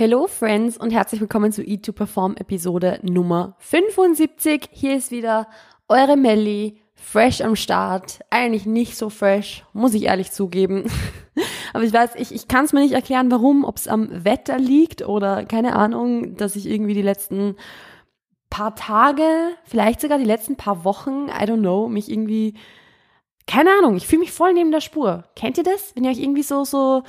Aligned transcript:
Hello 0.00 0.26
Friends 0.26 0.78
und 0.78 0.92
herzlich 0.92 1.20
willkommen 1.20 1.52
zu 1.52 1.62
Eat 1.62 1.84
to 1.84 1.92
Perform 1.92 2.34
Episode 2.36 3.00
Nummer 3.02 3.54
75. 3.58 4.70
Hier 4.72 4.96
ist 4.96 5.10
wieder 5.10 5.46
eure 5.90 6.16
Melli, 6.16 6.80
fresh 6.94 7.42
am 7.42 7.54
Start. 7.54 8.20
Eigentlich 8.30 8.64
nicht 8.64 8.96
so 8.96 9.10
fresh, 9.10 9.62
muss 9.74 9.92
ich 9.92 10.04
ehrlich 10.04 10.32
zugeben. 10.32 10.90
Aber 11.74 11.84
ich 11.84 11.92
weiß, 11.92 12.12
ich, 12.16 12.34
ich 12.34 12.48
kann 12.48 12.64
es 12.64 12.72
mir 12.72 12.80
nicht 12.80 12.94
erklären, 12.94 13.30
warum, 13.30 13.62
ob 13.62 13.76
es 13.76 13.88
am 13.88 14.24
Wetter 14.24 14.58
liegt 14.58 15.06
oder 15.06 15.44
keine 15.44 15.76
Ahnung, 15.76 16.34
dass 16.34 16.56
ich 16.56 16.64
irgendwie 16.64 16.94
die 16.94 17.02
letzten 17.02 17.56
paar 18.48 18.74
Tage, 18.76 19.22
vielleicht 19.64 20.00
sogar 20.00 20.16
die 20.16 20.24
letzten 20.24 20.56
paar 20.56 20.82
Wochen, 20.82 21.28
I 21.28 21.44
don't 21.44 21.58
know, 21.58 21.88
mich 21.88 22.10
irgendwie, 22.10 22.54
keine 23.46 23.68
Ahnung, 23.72 23.96
ich 23.96 24.06
fühle 24.06 24.20
mich 24.20 24.32
voll 24.32 24.54
neben 24.54 24.72
der 24.72 24.80
Spur. 24.80 25.24
Kennt 25.36 25.58
ihr 25.58 25.64
das? 25.64 25.94
Wenn 25.94 26.04
ihr 26.04 26.10
euch 26.10 26.20
irgendwie 26.20 26.42
so, 26.42 26.64
so, 26.64 27.02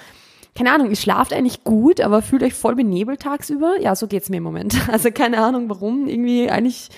keine 0.55 0.73
Ahnung, 0.73 0.89
ihr 0.89 0.95
schlaft 0.95 1.33
eigentlich 1.33 1.63
gut, 1.63 2.01
aber 2.01 2.21
fühlt 2.21 2.43
euch 2.43 2.53
voll 2.53 2.75
benebelt 2.75 3.21
tagsüber? 3.21 3.79
Ja, 3.79 3.95
so 3.95 4.07
geht's 4.07 4.29
mir 4.29 4.37
im 4.37 4.43
Moment. 4.43 4.75
Also 4.91 5.11
keine 5.11 5.41
Ahnung 5.41 5.69
warum, 5.69 6.07
irgendwie 6.07 6.49
eigentlich 6.49 6.89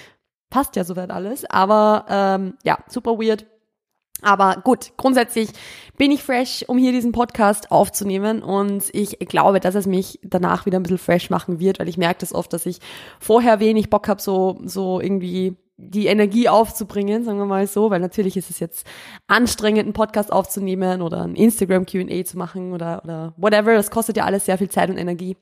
passt 0.49 0.75
ja 0.75 0.83
soweit 0.83 1.11
alles, 1.11 1.45
aber 1.45 2.05
ähm, 2.09 2.53
ja, 2.63 2.77
super 2.87 3.19
weird. 3.19 3.45
Aber 4.21 4.61
gut, 4.63 4.93
grundsätzlich 4.97 5.49
bin 5.97 6.11
ich 6.11 6.23
fresh, 6.23 6.63
um 6.67 6.77
hier 6.77 6.91
diesen 6.93 7.11
Podcast 7.11 7.71
aufzunehmen 7.71 8.41
und 8.41 8.85
ich 8.93 9.19
glaube, 9.19 9.59
dass 9.59 9.75
es 9.75 9.85
mich 9.85 10.19
danach 10.23 10.65
wieder 10.65 10.79
ein 10.79 10.83
bisschen 10.83 10.97
fresh 10.97 11.29
machen 11.29 11.59
wird, 11.59 11.79
weil 11.79 11.89
ich 11.89 11.97
merke 11.97 12.21
das 12.21 12.33
oft, 12.33 12.53
dass 12.53 12.65
ich 12.65 12.79
vorher 13.19 13.59
wenig 13.59 13.89
Bock 13.89 14.07
habe, 14.07 14.21
so, 14.21 14.59
so 14.63 15.01
irgendwie 15.01 15.57
die 15.89 16.07
Energie 16.07 16.49
aufzubringen, 16.49 17.23
sagen 17.23 17.37
wir 17.37 17.45
mal 17.45 17.67
so, 17.67 17.89
weil 17.89 17.99
natürlich 17.99 18.37
ist 18.37 18.49
es 18.49 18.59
jetzt 18.59 18.87
anstrengend, 19.27 19.83
einen 19.83 19.93
Podcast 19.93 20.31
aufzunehmen 20.31 21.01
oder 21.01 21.21
ein 21.21 21.35
Instagram 21.35 21.85
Q&A 21.85 22.23
zu 22.23 22.37
machen 22.37 22.73
oder, 22.73 23.01
oder 23.03 23.33
whatever. 23.37 23.73
Das 23.73 23.91
kostet 23.91 24.17
ja 24.17 24.25
alles 24.25 24.45
sehr 24.45 24.57
viel 24.57 24.69
Zeit 24.69 24.89
und 24.89 24.97
Energie. 24.97 25.37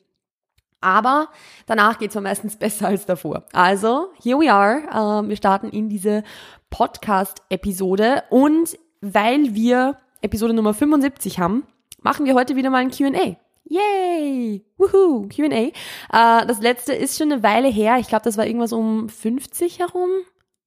Aber 0.82 1.30
danach 1.68 2.00
geht's 2.00 2.16
mir 2.16 2.22
meistens 2.22 2.56
besser 2.60 2.88
als 2.88 3.06
davor. 3.06 3.46
Also, 3.54 4.10
here 4.22 4.40
we 4.40 4.52
are. 4.52 4.82
Ähm, 5.22 5.30
wir 5.30 5.36
starten 5.38 5.70
in 5.70 5.90
diese 5.90 6.24
Podcast-Episode 6.70 8.24
und 8.30 8.78
weil 9.02 9.54
wir 9.54 9.98
Episode 10.22 10.54
Nummer 10.54 10.74
75 10.74 11.40
haben, 11.40 11.64
machen 12.02 12.26
wir 12.26 12.34
heute 12.34 12.56
wieder 12.56 12.70
mal 12.70 12.78
ein 12.78 12.92
Q&A. 12.92 13.38
Yay! 13.66 14.66
Woohoo! 14.78 15.30
Q&A. 15.34 15.48
Äh, 15.48 16.46
das 16.46 16.62
letzte 16.62 16.94
ist 16.94 17.18
schon 17.18 17.32
eine 17.32 17.42
Weile 17.42 17.70
her. 17.70 17.98
Ich 18.00 18.08
glaube, 18.08 18.24
das 18.24 18.38
war 18.38 18.46
irgendwas 18.46 18.74
um 18.74 19.08
50 19.08 19.80
herum. 19.80 20.10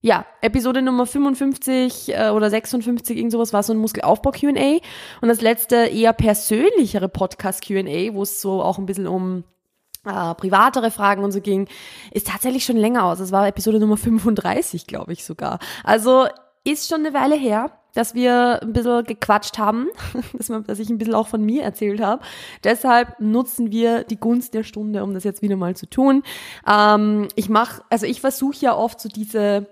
Ja, 0.05 0.27
Episode 0.43 0.83
Nummer 0.83 1.07
55 1.07 2.15
äh, 2.15 2.29
oder 2.29 2.51
56, 2.51 3.17
irgend 3.17 3.33
sowas 3.33 3.55
war 3.55 3.63
so 3.63 3.73
ein 3.73 3.79
Muskelaufbau 3.79 4.33
Q&A. 4.33 4.79
Und 5.23 5.29
das 5.29 5.41
letzte 5.41 5.77
eher 5.77 6.13
persönlichere 6.13 7.09
Podcast 7.09 7.67
Q&A, 7.67 8.13
wo 8.13 8.23
es 8.23 8.43
so 8.43 8.63
auch 8.63 8.77
ein 8.77 8.85
bisschen 8.85 9.07
um 9.07 9.45
äh, 10.05 10.35
privatere 10.35 10.91
Fragen 10.91 11.25
und 11.25 11.33
so 11.33 11.41
ging, 11.41 11.69
ist 12.11 12.27
tatsächlich 12.27 12.67
schon 12.67 12.77
länger 12.77 13.05
aus. 13.05 13.17
Das 13.17 13.33
war 13.33 13.49
Episode 13.49 13.81
Nummer 13.81 13.97
35, 13.97 14.87
glaube 14.87 15.15
ich 15.15 15.25
sogar. 15.25 15.59
Also 15.85 16.27
ist 16.65 16.87
schon 16.87 17.01
eine 17.01 17.15
Weile 17.15 17.35
her, 17.37 17.71
dass 17.95 18.15
wir 18.15 18.61
ein 18.61 18.75
bisschen 18.75 19.05
gequatscht 19.05 19.57
haben, 19.57 19.89
dass, 20.35 20.51
man, 20.51 20.65
dass 20.65 20.81
ich 20.81 20.91
ein 20.91 20.99
bisschen 20.99 21.15
auch 21.15 21.29
von 21.29 21.43
mir 21.43 21.63
erzählt 21.63 22.03
habe. 22.03 22.23
Deshalb 22.63 23.19
nutzen 23.21 23.73
wir 23.73 24.05
die 24.05 24.21
Gunst 24.21 24.53
der 24.53 24.65
Stunde, 24.65 25.03
um 25.03 25.15
das 25.15 25.25
jetzt 25.25 25.41
wieder 25.41 25.57
mal 25.57 25.75
zu 25.75 25.87
tun. 25.87 26.25
Ähm, 26.69 27.29
ich 27.37 27.49
mache, 27.49 27.83
also 27.89 28.05
ich 28.05 28.21
versuche 28.21 28.57
ja 28.61 28.77
oft 28.77 29.01
so 29.01 29.09
diese 29.09 29.67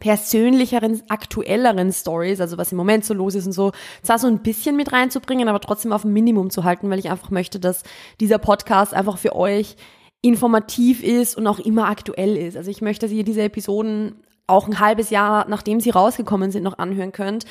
persönlicheren, 0.00 1.02
aktuelleren 1.08 1.92
Stories, 1.92 2.40
also 2.40 2.58
was 2.58 2.72
im 2.72 2.78
Moment 2.78 3.04
so 3.04 3.14
los 3.14 3.34
ist 3.34 3.46
und 3.46 3.52
so, 3.52 3.72
zwar 4.02 4.18
so 4.18 4.26
ein 4.26 4.42
bisschen 4.42 4.76
mit 4.76 4.92
reinzubringen, 4.92 5.48
aber 5.48 5.60
trotzdem 5.60 5.92
auf 5.92 6.04
ein 6.04 6.12
Minimum 6.12 6.50
zu 6.50 6.64
halten, 6.64 6.90
weil 6.90 6.98
ich 6.98 7.10
einfach 7.10 7.30
möchte, 7.30 7.60
dass 7.60 7.82
dieser 8.20 8.38
Podcast 8.38 8.94
einfach 8.94 9.18
für 9.18 9.36
euch 9.36 9.76
informativ 10.22 11.02
ist 11.02 11.36
und 11.36 11.46
auch 11.46 11.58
immer 11.58 11.88
aktuell 11.88 12.36
ist. 12.36 12.56
Also 12.56 12.70
ich 12.70 12.80
möchte, 12.80 13.06
dass 13.06 13.12
ihr 13.12 13.24
diese 13.24 13.42
Episoden 13.42 14.22
auch 14.46 14.66
ein 14.66 14.80
halbes 14.80 15.10
Jahr, 15.10 15.46
nachdem 15.48 15.80
sie 15.80 15.90
rausgekommen 15.90 16.50
sind, 16.50 16.62
noch 16.62 16.78
anhören 16.78 17.12
könnt. 17.12 17.44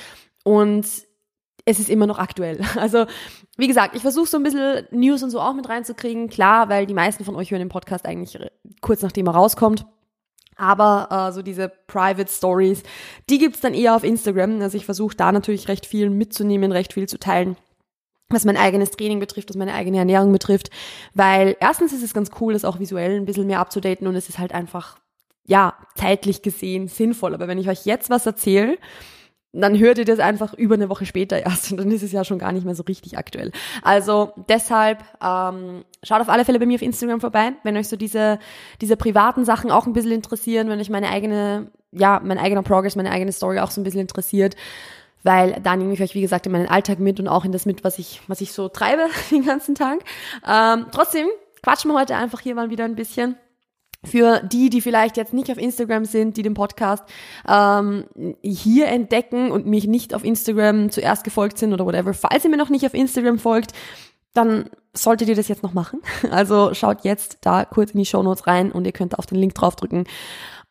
Und 0.43 0.85
es 1.65 1.79
ist 1.79 1.89
immer 1.89 2.07
noch 2.07 2.17
aktuell. 2.17 2.59
Also, 2.75 3.05
wie 3.57 3.67
gesagt, 3.67 3.95
ich 3.95 4.01
versuche 4.01 4.27
so 4.27 4.37
ein 4.37 4.43
bisschen 4.43 4.87
News 4.91 5.21
und 5.21 5.29
so 5.29 5.39
auch 5.39 5.53
mit 5.53 5.69
reinzukriegen. 5.69 6.29
Klar, 6.29 6.69
weil 6.69 6.85
die 6.85 6.93
meisten 6.93 7.23
von 7.23 7.35
euch 7.35 7.51
hören 7.51 7.59
den 7.59 7.69
Podcast 7.69 8.05
eigentlich 8.05 8.37
kurz 8.81 9.01
nachdem 9.01 9.27
er 9.27 9.33
rauskommt. 9.33 9.85
Aber 10.61 11.07
äh, 11.09 11.31
so 11.33 11.41
diese 11.41 11.69
Private 11.87 12.31
Stories, 12.31 12.83
die 13.29 13.39
gibt's 13.39 13.61
dann 13.61 13.73
eher 13.73 13.95
auf 13.95 14.03
Instagram. 14.03 14.61
Also 14.61 14.77
ich 14.77 14.85
versuche 14.85 15.15
da 15.15 15.31
natürlich 15.31 15.67
recht 15.67 15.87
viel 15.87 16.11
mitzunehmen, 16.11 16.71
recht 16.71 16.93
viel 16.93 17.09
zu 17.09 17.17
teilen 17.17 17.57
was 18.33 18.45
mein 18.45 18.55
eigenes 18.55 18.91
Training 18.91 19.19
betrifft, 19.19 19.49
was 19.49 19.57
meine 19.57 19.73
eigene 19.73 19.97
Ernährung 19.97 20.31
betrifft, 20.31 20.69
weil 21.13 21.57
erstens 21.59 21.91
ist 21.91 22.01
es 22.01 22.13
ganz 22.13 22.31
cool, 22.39 22.53
das 22.53 22.63
auch 22.63 22.79
visuell 22.79 23.17
ein 23.17 23.25
bisschen 23.25 23.45
mehr 23.45 23.59
abzudaten 23.59 24.07
und 24.07 24.15
es 24.15 24.29
ist 24.29 24.39
halt 24.39 24.53
einfach, 24.53 24.99
ja, 25.43 25.73
zeitlich 25.95 26.41
gesehen 26.41 26.87
sinnvoll. 26.87 27.33
Aber 27.33 27.49
wenn 27.49 27.57
ich 27.57 27.67
euch 27.67 27.85
jetzt 27.85 28.09
was 28.09 28.25
erzähle, 28.25 28.77
dann 29.53 29.77
hört 29.77 29.97
ihr 29.97 30.05
das 30.05 30.19
einfach 30.19 30.53
über 30.53 30.75
eine 30.75 30.89
Woche 30.89 31.05
später 31.05 31.45
erst 31.45 31.71
und 31.71 31.77
dann 31.77 31.91
ist 31.91 32.03
es 32.03 32.11
ja 32.11 32.23
schon 32.23 32.39
gar 32.39 32.51
nicht 32.51 32.65
mehr 32.65 32.75
so 32.75 32.83
richtig 32.83 33.17
aktuell. 33.17 33.51
Also 33.81 34.31
deshalb 34.47 35.03
ähm, 35.21 35.83
schaut 36.03 36.21
auf 36.21 36.29
alle 36.29 36.45
Fälle 36.45 36.59
bei 36.59 36.65
mir 36.65 36.75
auf 36.75 36.81
Instagram 36.81 37.19
vorbei, 37.19 37.53
wenn 37.63 37.75
euch 37.75 37.89
so 37.89 37.97
diese 37.97 38.39
diese 38.79 38.95
privaten 38.95 39.43
Sachen 39.43 39.71
auch 39.71 39.87
ein 39.87 39.93
bisschen 39.93 40.13
interessieren, 40.13 40.69
wenn 40.69 40.79
euch 40.79 40.89
meine 40.89 41.09
eigene 41.09 41.71
ja 41.91 42.21
mein 42.23 42.37
eigener 42.37 42.63
Progress, 42.63 42.95
meine 42.95 43.11
eigene 43.11 43.31
Story 43.33 43.59
auch 43.59 43.71
so 43.71 43.81
ein 43.81 43.83
bisschen 43.83 44.01
interessiert, 44.01 44.55
weil 45.23 45.59
da 45.61 45.75
nehme 45.75 45.93
ich 45.93 46.01
euch 46.01 46.15
wie 46.15 46.21
gesagt 46.21 46.45
in 46.45 46.53
meinen 46.53 46.69
Alltag 46.69 46.99
mit 46.99 47.19
und 47.19 47.27
auch 47.27 47.43
in 47.43 47.51
das 47.51 47.65
mit, 47.65 47.83
was 47.83 47.99
ich 47.99 48.21
was 48.27 48.39
ich 48.39 48.53
so 48.53 48.69
treibe 48.69 49.07
den 49.31 49.45
ganzen 49.45 49.75
Tag. 49.75 49.99
Ähm, 50.47 50.85
trotzdem 50.91 51.27
quatschen 51.61 51.91
wir 51.91 51.99
heute 51.99 52.15
einfach 52.15 52.39
hier 52.39 52.55
mal 52.55 52.69
wieder 52.69 52.85
ein 52.85 52.95
bisschen 52.95 53.35
für 54.03 54.39
die, 54.39 54.69
die 54.69 54.81
vielleicht 54.81 55.17
jetzt 55.17 55.33
nicht 55.33 55.51
auf 55.51 55.57
Instagram 55.57 56.05
sind, 56.05 56.37
die 56.37 56.41
den 56.41 56.55
Podcast 56.55 57.03
ähm, 57.47 58.05
hier 58.41 58.87
entdecken 58.87 59.51
und 59.51 59.67
mich 59.67 59.87
nicht 59.87 60.13
auf 60.13 60.23
Instagram 60.23 60.89
zuerst 60.89 61.23
gefolgt 61.23 61.57
sind 61.57 61.73
oder 61.73 61.85
whatever, 61.85 62.13
falls 62.13 62.43
ihr 62.43 62.49
mir 62.49 62.57
noch 62.57 62.69
nicht 62.69 62.85
auf 62.85 62.93
Instagram 62.93 63.37
folgt, 63.37 63.73
dann 64.33 64.69
solltet 64.93 65.29
ihr 65.29 65.35
das 65.35 65.47
jetzt 65.47 65.63
noch 65.63 65.73
machen. 65.73 66.01
Also 66.31 66.73
schaut 66.73 67.03
jetzt 67.03 67.37
da 67.41 67.65
kurz 67.65 67.91
in 67.91 67.99
die 67.99 68.05
Show 68.05 68.23
Notes 68.23 68.47
rein 68.47 68.71
und 68.71 68.85
ihr 68.85 68.91
könnt 68.91 69.19
auf 69.19 69.25
den 69.25 69.37
Link 69.37 69.53
draufdrücken 69.53 70.05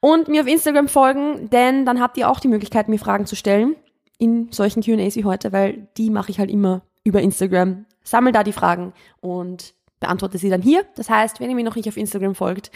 und 0.00 0.28
mir 0.28 0.40
auf 0.40 0.48
Instagram 0.48 0.88
folgen, 0.88 1.50
denn 1.50 1.84
dann 1.84 2.00
habt 2.00 2.16
ihr 2.16 2.28
auch 2.28 2.40
die 2.40 2.48
Möglichkeit, 2.48 2.88
mir 2.88 2.98
Fragen 2.98 3.26
zu 3.26 3.36
stellen 3.36 3.76
in 4.18 4.50
solchen 4.50 4.82
Q&As 4.82 5.16
wie 5.16 5.24
heute, 5.24 5.52
weil 5.52 5.88
die 5.96 6.10
mache 6.10 6.30
ich 6.30 6.38
halt 6.38 6.50
immer 6.50 6.82
über 7.04 7.20
Instagram. 7.20 7.86
Sammel 8.02 8.32
da 8.32 8.42
die 8.42 8.52
Fragen 8.52 8.92
und 9.20 9.74
beantworte 10.00 10.38
sie 10.38 10.48
dann 10.48 10.62
hier. 10.62 10.84
Das 10.96 11.08
heißt, 11.10 11.40
wenn 11.40 11.50
ihr 11.50 11.56
mir 11.56 11.64
noch 11.64 11.76
nicht 11.76 11.88
auf 11.88 11.96
Instagram 11.96 12.34
folgt, 12.34 12.70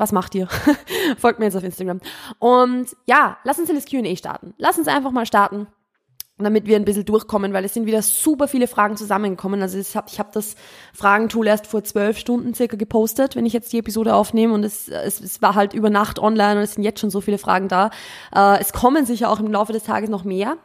was 0.00 0.12
macht 0.12 0.34
ihr? 0.34 0.48
Folgt 1.18 1.38
mir 1.38 1.44
jetzt 1.44 1.56
auf 1.56 1.64
Instagram. 1.64 2.00
Und 2.38 2.88
ja, 3.06 3.38
lass 3.44 3.58
uns 3.58 3.68
in 3.68 3.76
das 3.76 3.84
QA 3.84 4.16
starten. 4.16 4.54
Lass 4.58 4.78
uns 4.78 4.88
einfach 4.88 5.12
mal 5.12 5.26
starten 5.26 5.66
damit 6.42 6.66
wir 6.66 6.76
ein 6.76 6.84
bisschen 6.84 7.04
durchkommen, 7.04 7.52
weil 7.52 7.64
es 7.64 7.74
sind 7.74 7.86
wieder 7.86 8.02
super 8.02 8.48
viele 8.48 8.66
Fragen 8.66 8.96
zusammengekommen. 8.96 9.62
Also 9.62 9.78
ich 9.78 9.96
habe 9.96 10.08
ich 10.10 10.18
hab 10.18 10.32
das 10.32 10.56
Fragentool 10.92 11.46
erst 11.46 11.66
vor 11.66 11.84
zwölf 11.84 12.18
Stunden 12.18 12.54
circa 12.54 12.76
gepostet, 12.76 13.36
wenn 13.36 13.46
ich 13.46 13.52
jetzt 13.52 13.72
die 13.72 13.78
Episode 13.78 14.14
aufnehme 14.14 14.54
und 14.54 14.64
es, 14.64 14.88
es, 14.88 15.20
es 15.20 15.42
war 15.42 15.54
halt 15.54 15.74
über 15.74 15.90
Nacht 15.90 16.18
online 16.18 16.56
und 16.56 16.62
es 16.62 16.74
sind 16.74 16.82
jetzt 16.82 17.00
schon 17.00 17.10
so 17.10 17.20
viele 17.20 17.38
Fragen 17.38 17.68
da. 17.68 17.90
Äh, 18.34 18.58
es 18.60 18.72
kommen 18.72 19.06
sicher 19.06 19.30
auch 19.30 19.40
im 19.40 19.52
Laufe 19.52 19.72
des 19.72 19.84
Tages 19.84 20.10
noch 20.10 20.24
mehr, 20.24 20.56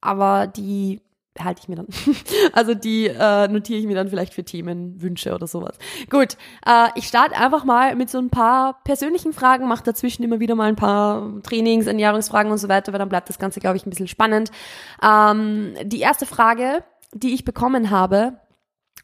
aber 0.00 0.46
die 0.46 1.02
behalte 1.38 1.62
ich 1.62 1.68
mir 1.68 1.76
dann. 1.76 1.86
also 2.52 2.74
die 2.74 3.06
äh, 3.06 3.48
notiere 3.48 3.78
ich 3.78 3.86
mir 3.86 3.94
dann 3.94 4.08
vielleicht 4.08 4.34
für 4.34 4.44
Themenwünsche 4.44 5.34
oder 5.34 5.46
sowas. 5.46 5.78
Gut, 6.10 6.36
äh, 6.66 6.88
ich 6.94 7.06
starte 7.06 7.36
einfach 7.36 7.64
mal 7.64 7.96
mit 7.96 8.10
so 8.10 8.18
ein 8.18 8.28
paar 8.28 8.80
persönlichen 8.84 9.32
Fragen, 9.32 9.66
mache 9.66 9.84
dazwischen 9.84 10.22
immer 10.22 10.40
wieder 10.40 10.54
mal 10.54 10.68
ein 10.68 10.76
paar 10.76 11.42
Trainings, 11.42 11.86
Ernährungsfragen 11.86 12.52
und 12.52 12.58
so 12.58 12.68
weiter, 12.68 12.92
weil 12.92 12.98
dann 12.98 13.08
bleibt 13.08 13.28
das 13.28 13.38
Ganze, 13.38 13.60
glaube 13.60 13.76
ich, 13.76 13.86
ein 13.86 13.90
bisschen 13.90 14.08
spannend. 14.08 14.50
Ähm, 15.02 15.74
die 15.82 16.00
erste 16.00 16.26
Frage, 16.26 16.84
die 17.14 17.32
ich 17.32 17.44
bekommen 17.44 17.90
habe, 17.90 18.34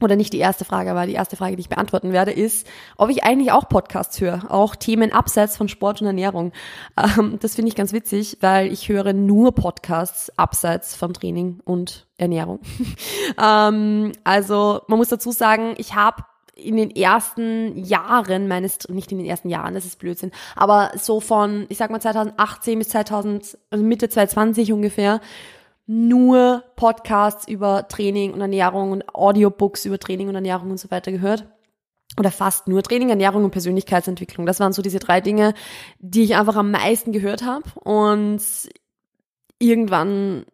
oder 0.01 0.17
nicht 0.17 0.33
die 0.33 0.39
erste 0.39 0.65
Frage, 0.65 0.91
aber 0.91 1.07
die 1.07 1.13
erste 1.13 1.37
Frage, 1.37 1.57
die 1.57 1.63
ich 1.63 1.69
beantworten 1.69 2.13
werde, 2.13 2.33
ist, 2.33 2.67
ob 2.97 3.11
ich 3.11 3.25
eigentlich 3.25 3.53
auch 3.53 3.69
Podcasts 3.69 4.21
höre, 4.21 4.51
auch 4.51 4.77
Themen 4.77 5.13
abseits 5.13 5.57
von 5.57 5.69
Sport 5.69 6.01
und 6.01 6.07
Ernährung. 6.07 6.53
Ähm, 6.97 7.39
das 7.41 7.55
finde 7.55 7.69
ich 7.69 7.77
ganz 7.77 7.93
witzig, 7.93 8.39
weil 8.41 8.73
ich 8.73 8.89
höre 8.89 9.13
nur 9.13 9.55
Podcasts 9.55 10.37
abseits 10.39 10.97
von 10.97 11.15
Training 11.15 11.61
und 11.65 12.07
Ernährung. 12.17 12.61
ähm, 13.43 14.13
also 14.25 14.81
man 14.89 14.99
muss 14.99 15.09
dazu 15.09 15.31
sagen, 15.31 15.75
ich 15.79 15.95
habe 15.95 16.25
in 16.57 16.77
den 16.77 16.91
ersten 16.91 17.77
Jahren 17.85 18.47
meines, 18.49 18.89
nicht 18.89 19.11
in 19.11 19.19
den 19.19 19.27
ersten 19.27 19.49
Jahren, 19.49 19.75
das 19.75 19.85
ist 19.85 19.99
Blödsinn, 19.99 20.31
aber 20.55 20.93
so 20.97 21.21
von, 21.21 21.67
ich 21.69 21.79
sag 21.79 21.91
mal 21.91 22.01
2018 22.01 22.79
bis 22.79 22.89
2000, 22.91 23.59
also 23.71 23.85
Mitte 23.85 24.09
2020 24.09 24.73
ungefähr, 24.73 25.21
nur 25.87 26.65
Podcasts 26.77 27.47
über 27.47 27.89
Training 27.89 28.33
und 28.33 28.41
Ernährung 28.41 28.93
und 28.93 29.15
Audiobooks 29.15 29.85
über 29.85 29.99
Training 29.99 30.29
und 30.29 30.35
Ernährung 30.35 30.71
und 30.71 30.79
so 30.79 30.91
weiter 30.91 31.13
gehört. 31.13 31.47
Oder 32.19 32.31
fast 32.31 32.69
nur 32.69 32.83
Training, 32.83 33.11
Ernährung 33.11 33.45
und 33.45 33.51
Persönlichkeitsentwicklung. 33.51 34.47
Das 34.47 34.61
waren 34.61 34.73
so 34.73 34.83
diese 34.83 35.01
drei 35.01 35.21
Dinge, 35.21 35.53
die 35.99 36.23
ich 36.23 36.37
einfach 36.37 36.57
am 36.57 36.71
meisten 36.71 37.13
gehört 37.13 37.45
habe. 37.45 37.65
Und 37.81 38.41
irgendwann 39.59 40.47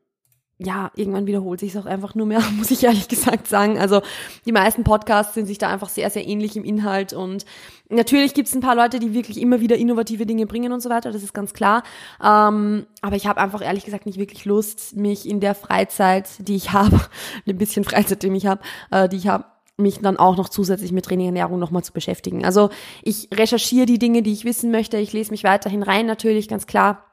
ja, 0.62 0.90
irgendwann 0.94 1.26
wiederholt 1.26 1.58
sich 1.58 1.74
es 1.74 1.80
auch 1.80 1.86
einfach 1.86 2.14
nur 2.14 2.26
mehr, 2.26 2.42
muss 2.56 2.70
ich 2.70 2.84
ehrlich 2.84 3.08
gesagt 3.08 3.48
sagen. 3.48 3.78
Also 3.78 4.02
die 4.44 4.52
meisten 4.52 4.84
Podcasts 4.84 5.34
sind 5.34 5.46
sich 5.46 5.58
da 5.58 5.68
einfach 5.68 5.88
sehr, 5.88 6.10
sehr 6.10 6.26
ähnlich 6.26 6.56
im 6.56 6.64
Inhalt 6.64 7.12
und 7.12 7.46
natürlich 7.88 8.34
gibt 8.34 8.48
es 8.48 8.54
ein 8.54 8.60
paar 8.60 8.76
Leute, 8.76 8.98
die 8.98 9.14
wirklich 9.14 9.40
immer 9.40 9.60
wieder 9.60 9.76
innovative 9.76 10.26
Dinge 10.26 10.46
bringen 10.46 10.72
und 10.72 10.80
so 10.80 10.90
weiter, 10.90 11.12
das 11.12 11.22
ist 11.22 11.32
ganz 11.32 11.54
klar. 11.54 11.82
Ähm, 12.22 12.86
aber 13.00 13.16
ich 13.16 13.26
habe 13.26 13.40
einfach 13.40 13.62
ehrlich 13.62 13.84
gesagt 13.84 14.04
nicht 14.04 14.18
wirklich 14.18 14.44
Lust, 14.44 14.96
mich 14.96 15.26
in 15.26 15.40
der 15.40 15.54
Freizeit, 15.54 16.28
die 16.38 16.56
ich 16.56 16.72
habe, 16.72 17.00
ein 17.48 17.58
bisschen 17.58 17.84
Freizeit, 17.84 18.22
die 18.22 18.28
ich 18.28 18.46
habe, 18.46 18.60
äh, 18.90 19.08
die 19.08 19.16
ich 19.16 19.28
habe, 19.28 19.46
mich 19.78 20.00
dann 20.00 20.18
auch 20.18 20.36
noch 20.36 20.50
zusätzlich 20.50 20.92
mit 20.92 21.06
Training 21.06 21.26
Ernährung 21.26 21.58
nochmal 21.58 21.82
zu 21.82 21.94
beschäftigen. 21.94 22.44
Also 22.44 22.68
ich 23.02 23.30
recherchiere 23.32 23.86
die 23.86 23.98
Dinge, 23.98 24.20
die 24.20 24.32
ich 24.32 24.44
wissen 24.44 24.70
möchte, 24.70 24.98
ich 24.98 25.14
lese 25.14 25.30
mich 25.30 25.42
weiterhin 25.42 25.82
rein 25.82 26.04
natürlich, 26.04 26.48
ganz 26.48 26.66
klar. 26.66 27.06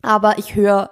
Aber 0.00 0.38
ich 0.38 0.54
höre 0.54 0.90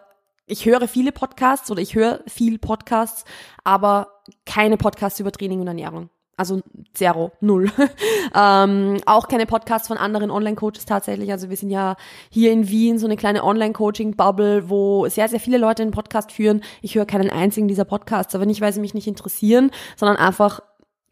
ich 0.53 0.67
höre 0.67 0.87
viele 0.87 1.13
Podcasts 1.13 1.71
oder 1.71 1.81
ich 1.81 1.95
höre 1.95 2.21
viel 2.27 2.59
Podcasts, 2.59 3.25
aber 3.65 4.21
keine 4.45 4.77
Podcasts 4.77 5.19
über 5.19 5.33
Training 5.33 5.61
und 5.61 5.67
Ernährung. 5.67 6.11
Also 6.37 6.61
zero, 6.95 7.33
null. 7.41 7.71
ähm, 8.35 8.99
auch 9.07 9.29
keine 9.29 9.47
Podcasts 9.47 9.89
von 9.89 9.97
anderen 9.97 10.31
Online-Coaches 10.31 10.87
tatsächlich. 10.87 11.31
Also 11.31 11.51
wir 11.51 11.57
sind 11.57 11.71
ja 11.71 11.97
hier 12.31 12.53
in 12.53 12.69
Wien 12.69 12.99
so 12.99 13.07
eine 13.07 13.17
kleine 13.17 13.45
Online-Coaching-Bubble, 13.45 14.69
wo 14.69 15.09
sehr, 15.09 15.29
sehr 15.29 15.41
viele 15.41 15.59
Leute 15.59 15.83
einen 15.83 15.91
Podcast 15.91 16.33
führen. 16.33 16.63
Ich 16.83 16.95
höre 16.95 17.07
keinen 17.07 17.31
einzigen 17.31 17.69
dieser 17.69 17.85
Podcasts, 17.85 18.35
aber 18.35 18.47
nicht, 18.47 18.61
weil 18.61 18.73
sie 18.73 18.81
mich 18.81 18.95
nicht 18.95 19.07
interessieren, 19.07 19.71
sondern 19.97 20.17
einfach, 20.17 20.61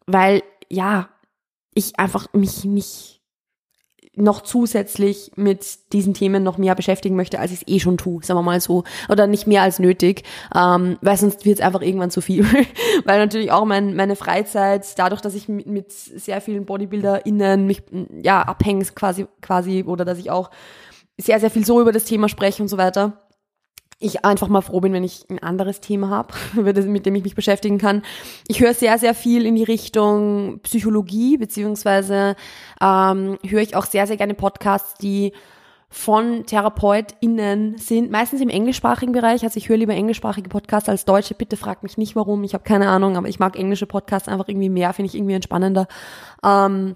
weil, 0.07 0.43
ja, 0.69 1.09
ich 1.75 1.99
einfach 1.99 2.33
mich 2.33 2.65
nicht 2.65 3.20
noch 4.17 4.43
zusätzlich 4.43 5.31
mit 5.37 5.93
diesen 5.93 6.15
Themen 6.15 6.43
noch 6.43 6.59
mehr 6.59 6.75
beschäftigen 6.75 7.17
möchte, 7.17 7.39
als 7.39 7.53
ich 7.53 7.63
es 7.63 7.69
eh 7.69 7.79
schon 7.79 7.97
tue, 7.97 8.25
sagen 8.25 8.39
wir 8.39 8.43
mal 8.43 8.61
so. 8.61 8.85
Oder 9.09 9.27
nicht 9.27 9.47
mehr 9.47 9.63
als 9.63 9.79
nötig, 9.79 10.25
ähm, 10.55 10.99
weil 11.01 11.17
sonst 11.17 11.45
wird 11.45 11.61
es 11.61 11.65
einfach 11.65 11.81
irgendwann 11.81 12.11
zu 12.11 12.21
viel. 12.21 12.45
weil 13.05 13.19
natürlich 13.19 13.53
auch 13.53 13.65
mein, 13.65 13.95
meine 13.95 14.17
Freizeit, 14.17 14.99
dadurch, 14.99 15.21
dass 15.21 15.35
ich 15.35 15.49
mit, 15.49 15.67
mit 15.67 15.93
sehr 15.93 16.41
vielen 16.41 16.67
BodybuilderInnen 16.67 17.67
mich 17.67 17.83
ja 18.23 18.43
abhänge 18.43 18.85
quasi, 18.85 19.27
quasi, 19.41 19.85
oder 19.85 20.05
dass 20.05 20.19
ich 20.19 20.31
auch 20.31 20.51
sehr, 21.17 21.39
sehr 21.39 21.51
viel 21.51 21.65
so 21.65 21.81
über 21.81 21.93
das 21.93 22.05
Thema 22.05 22.29
spreche 22.29 22.63
und 22.63 22.69
so 22.69 22.79
weiter, 22.79 23.30
ich 24.01 24.25
einfach 24.25 24.49
mal 24.49 24.63
froh 24.63 24.81
bin, 24.81 24.93
wenn 24.95 25.05
ich 25.05 25.27
ein 25.29 25.39
anderes 25.39 25.81
Thema 25.81 26.09
habe, 26.09 26.35
mit 26.63 27.07
dem 27.07 27.15
ich 27.15 27.23
mich 27.23 27.35
beschäftigen 27.35 27.79
kann. 27.79 28.03
Ich 28.49 28.61
höre 28.61 28.75
sehr, 28.75 28.99
sehr 28.99 29.15
viel 29.15 29.47
in 29.47 29.55
die 29.55 29.63
Richtung 29.63 30.61
Psychologie, 30.63 31.37
beziehungsweise 31.37 32.35
ähm, 32.81 33.39
höre 33.47 33.61
ich 33.61 33.77
auch 33.77 33.87
sehr, 33.87 34.07
sehr 34.07 34.17
gerne 34.17 34.35
Podcasts, 34.35 34.95
die 34.95 35.33
von 35.93 36.47
TherapeutInnen 36.47 37.77
sind, 37.77 38.13
meistens 38.13 38.41
im 38.41 38.49
englischsprachigen 38.49 39.13
Bereich. 39.13 39.43
Also 39.43 39.57
ich 39.57 39.69
höre 39.69 39.77
lieber 39.77 39.93
englischsprachige 39.93 40.49
Podcasts 40.49 40.89
als 40.89 41.05
deutsche. 41.05 41.35
Bitte 41.35 41.57
fragt 41.57 41.83
mich 41.83 41.99
nicht 41.99 42.15
warum. 42.15 42.45
Ich 42.45 42.55
habe 42.55 42.63
keine 42.63 42.89
Ahnung, 42.89 43.17
aber 43.17 43.29
ich 43.29 43.41
mag 43.41 43.59
englische 43.59 43.87
Podcasts 43.87 44.29
einfach 44.29 44.49
irgendwie 44.49 44.69
mehr, 44.69 44.93
finde 44.93 45.09
ich 45.09 45.17
irgendwie 45.17 45.35
entspannender. 45.35 45.89
Ähm, 46.45 46.95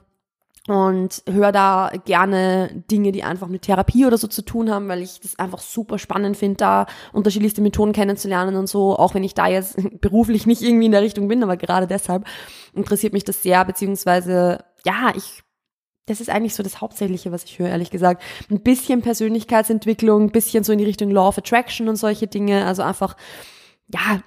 und 0.67 1.23
höre 1.29 1.53
da 1.53 1.93
gerne 2.07 2.85
Dinge, 2.91 3.13
die 3.13 3.23
einfach 3.23 3.49
mit 3.49 3.63
Therapie 3.63 4.07
oder 4.07 4.17
so 4.17 4.29
zu 4.29 4.43
tun 4.43 4.71
haben, 4.71 4.89
weil 4.89 5.03
ich 5.03 5.21
das 5.21 5.39
einfach 5.39 5.59
super 5.59 5.99
spannend 5.99 6.39
finde, 6.39 6.57
da 6.57 6.87
unterschiedlichste 7.13 7.61
Methoden 7.61 7.93
kennenzulernen 7.93 8.57
und 8.57 8.67
so, 8.67 8.97
auch 8.97 9.15
wenn 9.15 9.25
ich 9.25 9.35
da 9.35 9.47
jetzt 9.47 9.77
beruflich 10.01 10.47
nicht 10.47 10.63
irgendwie 10.63 10.87
in 10.87 10.93
der 10.93 11.03
Richtung 11.03 11.29
bin, 11.29 11.43
aber 11.43 11.59
gerade 11.59 11.87
deshalb 11.87 12.25
interessiert 12.73 13.13
mich 13.13 13.25
das 13.25 13.43
sehr, 13.43 13.63
beziehungsweise, 13.65 14.65
ja, 14.87 15.13
ich, 15.15 15.43
das 16.07 16.21
ist 16.21 16.31
eigentlich 16.31 16.55
so 16.55 16.63
das 16.63 16.81
Hauptsächliche, 16.81 17.31
was 17.31 17.45
ich 17.45 17.59
höre, 17.59 17.69
ehrlich 17.69 17.91
gesagt. 17.91 18.23
Ein 18.51 18.63
bisschen 18.63 19.03
Persönlichkeitsentwicklung, 19.03 20.25
ein 20.25 20.33
bisschen 20.33 20.65
so 20.65 20.73
in 20.73 20.79
die 20.79 20.85
Richtung 20.85 21.11
Law 21.11 21.29
of 21.29 21.39
Attraction 21.39 21.89
und 21.89 21.97
solche 21.97 22.27
Dinge, 22.27 22.65
also 22.65 22.83
einfach, 22.83 23.17
ja, 23.89 24.21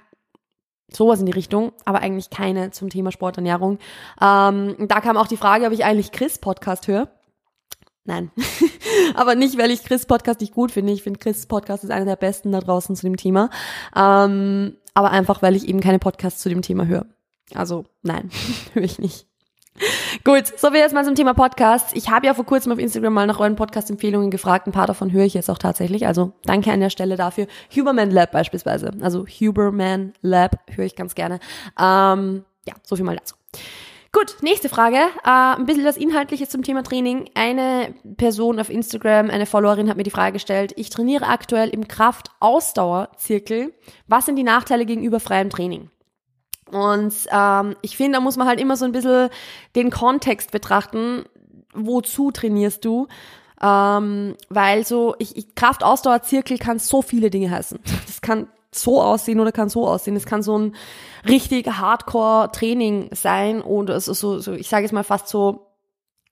sowas 0.90 1.20
in 1.20 1.26
die 1.26 1.32
Richtung, 1.32 1.72
aber 1.84 2.00
eigentlich 2.00 2.30
keine 2.30 2.70
zum 2.70 2.88
Thema 2.88 3.12
Sporternährung. 3.12 3.78
Ähm, 4.20 4.76
da 4.88 5.00
kam 5.00 5.16
auch 5.16 5.28
die 5.28 5.36
Frage, 5.36 5.66
ob 5.66 5.72
ich 5.72 5.84
eigentlich 5.84 6.12
Chris 6.12 6.38
Podcast 6.38 6.88
höre. 6.88 7.08
Nein. 8.04 8.30
aber 9.14 9.34
nicht, 9.34 9.58
weil 9.58 9.70
ich 9.70 9.84
Chris 9.84 10.06
Podcast 10.06 10.40
nicht 10.40 10.54
gut 10.54 10.72
finde. 10.72 10.92
Ich 10.92 11.02
finde 11.02 11.18
Chris 11.18 11.46
Podcast 11.46 11.84
ist 11.84 11.90
einer 11.90 12.06
der 12.06 12.16
besten 12.16 12.52
da 12.52 12.60
draußen 12.60 12.96
zu 12.96 13.02
dem 13.02 13.16
Thema. 13.16 13.50
Ähm, 13.94 14.76
aber 14.94 15.10
einfach, 15.10 15.42
weil 15.42 15.54
ich 15.54 15.68
eben 15.68 15.80
keine 15.80 15.98
Podcasts 15.98 16.40
zu 16.40 16.48
dem 16.48 16.62
Thema 16.62 16.86
höre. 16.86 17.06
Also 17.54 17.84
nein, 18.02 18.30
höre 18.72 18.84
ich 18.84 18.98
nicht. 18.98 19.26
Gut, 20.24 20.46
so 20.58 20.72
wie 20.72 20.78
jetzt 20.78 20.94
mal 20.94 21.04
zum 21.04 21.14
Thema 21.14 21.32
Podcast. 21.32 21.96
Ich 21.96 22.10
habe 22.10 22.26
ja 22.26 22.34
vor 22.34 22.44
kurzem 22.44 22.72
auf 22.72 22.78
Instagram 22.78 23.12
mal 23.12 23.26
nach 23.26 23.38
euren 23.38 23.56
Podcast-Empfehlungen 23.56 24.30
gefragt. 24.30 24.66
Ein 24.66 24.72
paar 24.72 24.86
davon 24.86 25.12
höre 25.12 25.24
ich 25.24 25.34
jetzt 25.34 25.48
auch 25.48 25.58
tatsächlich. 25.58 26.06
Also 26.06 26.32
danke 26.44 26.72
an 26.72 26.80
der 26.80 26.90
Stelle 26.90 27.16
dafür. 27.16 27.46
Huberman 27.74 28.10
Lab 28.10 28.32
beispielsweise. 28.32 28.92
Also 29.00 29.26
Huberman 29.26 30.12
Lab 30.20 30.58
höre 30.74 30.84
ich 30.84 30.96
ganz 30.96 31.14
gerne. 31.14 31.40
Ähm, 31.80 32.44
ja, 32.66 32.74
so 32.82 32.96
viel 32.96 33.04
mal 33.04 33.16
dazu. 33.16 33.36
Gut, 34.12 34.36
nächste 34.42 34.68
Frage. 34.68 34.96
Äh, 34.96 35.56
ein 35.56 35.66
bisschen 35.66 35.84
das 35.84 35.96
Inhaltliche 35.96 36.48
zum 36.48 36.62
Thema 36.62 36.82
Training. 36.82 37.30
Eine 37.34 37.94
Person 38.16 38.58
auf 38.58 38.70
Instagram, 38.70 39.30
eine 39.30 39.46
Followerin 39.46 39.88
hat 39.88 39.96
mir 39.96 40.02
die 40.02 40.10
Frage 40.10 40.32
gestellt, 40.32 40.72
ich 40.76 40.90
trainiere 40.90 41.26
aktuell 41.26 41.68
im 41.68 41.86
Kraft-Ausdauer-Zirkel. 41.86 43.74
Was 44.06 44.26
sind 44.26 44.36
die 44.36 44.44
Nachteile 44.44 44.86
gegenüber 44.86 45.20
freiem 45.20 45.50
Training? 45.50 45.90
Und 46.72 47.14
ähm, 47.30 47.76
ich 47.82 47.96
finde, 47.96 48.18
da 48.18 48.20
muss 48.20 48.36
man 48.36 48.46
halt 48.46 48.60
immer 48.60 48.76
so 48.76 48.84
ein 48.84 48.92
bisschen 48.92 49.28
den 49.76 49.90
Kontext 49.90 50.50
betrachten. 50.50 51.24
Wozu 51.74 52.30
trainierst 52.30 52.84
du? 52.84 53.08
Ähm, 53.60 54.36
weil 54.48 54.86
so, 54.86 55.14
ich, 55.18 55.36
ich 55.36 55.54
Kraft-Ausdauer-Zirkel 55.54 56.58
kann 56.58 56.78
so 56.78 57.02
viele 57.02 57.30
Dinge 57.30 57.50
heißen. 57.50 57.78
Das 58.06 58.20
kann 58.20 58.48
so 58.70 59.02
aussehen 59.02 59.40
oder 59.40 59.52
kann 59.52 59.68
so 59.68 59.86
aussehen. 59.86 60.16
Es 60.16 60.26
kann 60.26 60.42
so 60.42 60.58
ein 60.58 60.76
richtig 61.26 61.66
Hardcore-Training 61.66 63.10
sein 63.12 63.62
oder 63.62 64.00
so, 64.00 64.12
so, 64.12 64.38
so 64.38 64.52
ich 64.52 64.68
sage 64.68 64.82
jetzt 64.82 64.92
mal 64.92 65.04
fast 65.04 65.28
so 65.28 65.68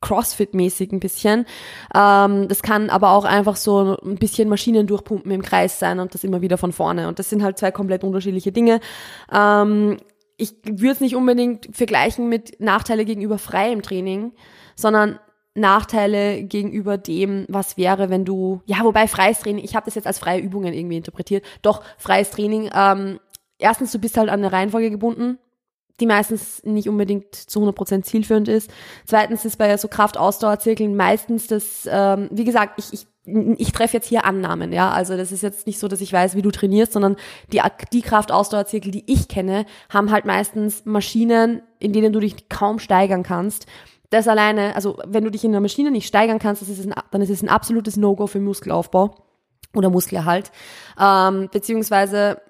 Crossfit-mäßig 0.03 0.93
ein 0.93 1.01
bisschen. 1.01 1.47
Ähm, 1.95 2.49
das 2.49 2.63
kann 2.63 2.91
aber 2.91 3.11
auch 3.11 3.25
einfach 3.25 3.57
so 3.57 3.97
ein 4.05 4.17
bisschen 4.17 4.49
Maschinen 4.49 4.87
durchpumpen 4.87 5.31
im 5.33 5.43
Kreis 5.43 5.79
sein 5.79 6.01
und 6.01 6.15
das 6.15 6.23
immer 6.23 6.43
wieder 6.43 6.59
von 6.59 6.73
vorne. 6.73 7.09
Und 7.09 7.19
das 7.19 7.31
sind 7.31 7.43
halt 7.43 7.59
zwei 7.59 7.71
komplett 7.71 8.05
unterschiedliche 8.05 8.53
Dinge. 8.53 8.81
Ähm, 9.33 9.97
ich 10.37 10.55
würde 10.65 10.93
es 10.93 11.01
nicht 11.01 11.17
unbedingt 11.17 11.69
vergleichen 11.73 12.29
mit 12.29 12.61
Nachteile 12.61 13.05
gegenüber 13.05 13.39
freiem 13.39 13.83
Training, 13.83 14.33
sondern 14.75 15.19
Nachteile 15.55 16.43
gegenüber 16.45 16.99
dem, 16.99 17.47
was 17.49 17.79
wäre, 17.79 18.11
wenn 18.11 18.27
du, 18.27 18.61
ja, 18.67 18.85
wobei 18.85 19.09
freies 19.09 19.41
Training, 19.41 19.65
ich 19.65 19.75
habe 19.75 19.87
das 19.87 19.95
jetzt 19.95 20.07
als 20.07 20.19
freie 20.19 20.41
Übungen 20.41 20.75
irgendwie 20.75 20.99
interpretiert, 20.99 21.45
doch 21.63 21.83
freies 21.97 22.31
Training, 22.31 22.71
ähm, 22.75 23.19
erstens, 23.59 23.93
du 23.93 23.99
bist 23.99 24.19
halt 24.19 24.29
an 24.29 24.41
eine 24.41 24.53
Reihenfolge 24.53 24.91
gebunden, 24.91 25.39
die 26.01 26.07
meistens 26.07 26.63
nicht 26.65 26.89
unbedingt 26.89 27.35
zu 27.35 27.61
100% 27.61 28.03
zielführend 28.03 28.49
ist. 28.49 28.71
Zweitens 29.07 29.45
ist 29.45 29.57
bei 29.57 29.77
so 29.77 29.89
Kraft-Ausdauerzirkeln 29.89 30.97
meistens 30.97 31.47
das, 31.47 31.89
ähm, 31.91 32.29
wie 32.31 32.45
gesagt, 32.45 32.79
ich, 32.79 32.93
ich 32.93 33.07
ich 33.59 33.73
treffe 33.73 33.97
jetzt 33.97 34.07
hier 34.07 34.25
Annahmen, 34.25 34.73
ja. 34.73 34.91
Also 34.91 35.17
das 35.17 35.33
ist 35.33 35.43
jetzt 35.43 35.67
nicht 35.67 35.81
so, 35.81 35.89
dass 35.89 36.01
ich 36.01 36.13
weiß, 36.13 36.37
wie 36.37 36.43
du 36.43 36.53
trainierst, 36.53 36.93
sondern 36.93 37.17
die, 37.53 37.61
die 37.93 38.03
Kraftausdauerzirkel, 38.03 38.93
die 38.93 39.03
ich 39.13 39.27
kenne, 39.27 39.67
haben 39.91 40.13
halt 40.13 40.27
meistens 40.27 40.85
Maschinen, 40.85 41.63
in 41.81 41.93
denen 41.93 42.13
du 42.13 42.21
dich 42.21 42.49
kaum 42.49 42.79
steigern 42.79 43.25
kannst. 43.25 43.67
Das 44.11 44.29
alleine, 44.29 44.77
also 44.77 44.99
wenn 45.05 45.25
du 45.25 45.31
dich 45.31 45.43
in 45.43 45.51
einer 45.51 45.61
Maschine 45.61 45.91
nicht 45.91 46.07
steigern 46.07 46.39
kannst, 46.39 46.63
ist 46.63 46.87
ein, 46.87 46.95
dann 47.11 47.21
ist 47.21 47.31
es 47.31 47.43
ein 47.43 47.49
absolutes 47.49 47.97
No-Go 47.97 48.29
für 48.29 48.39
Muskelaufbau 48.39 49.17
oder 49.75 49.91
Muskelerhalt. 49.91 50.53
Ähm, 51.01 51.49
beziehungsweise 51.51 52.41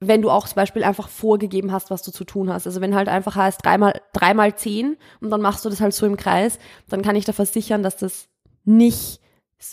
wenn 0.00 0.22
du 0.22 0.30
auch 0.30 0.46
zum 0.46 0.56
Beispiel 0.56 0.84
einfach 0.84 1.08
vorgegeben 1.08 1.72
hast, 1.72 1.90
was 1.90 2.02
du 2.02 2.10
zu 2.10 2.24
tun 2.24 2.52
hast. 2.52 2.66
Also 2.66 2.80
wenn 2.80 2.94
halt 2.94 3.08
einfach 3.08 3.36
heißt 3.36 3.64
dreimal, 3.64 4.00
dreimal 4.12 4.54
zehn 4.54 4.96
und 5.20 5.30
dann 5.30 5.40
machst 5.40 5.64
du 5.64 5.70
das 5.70 5.80
halt 5.80 5.94
so 5.94 6.06
im 6.06 6.16
Kreis, 6.16 6.58
dann 6.88 7.02
kann 7.02 7.16
ich 7.16 7.24
da 7.24 7.32
versichern, 7.32 7.82
dass 7.82 7.96
das 7.96 8.28
nicht 8.64 9.20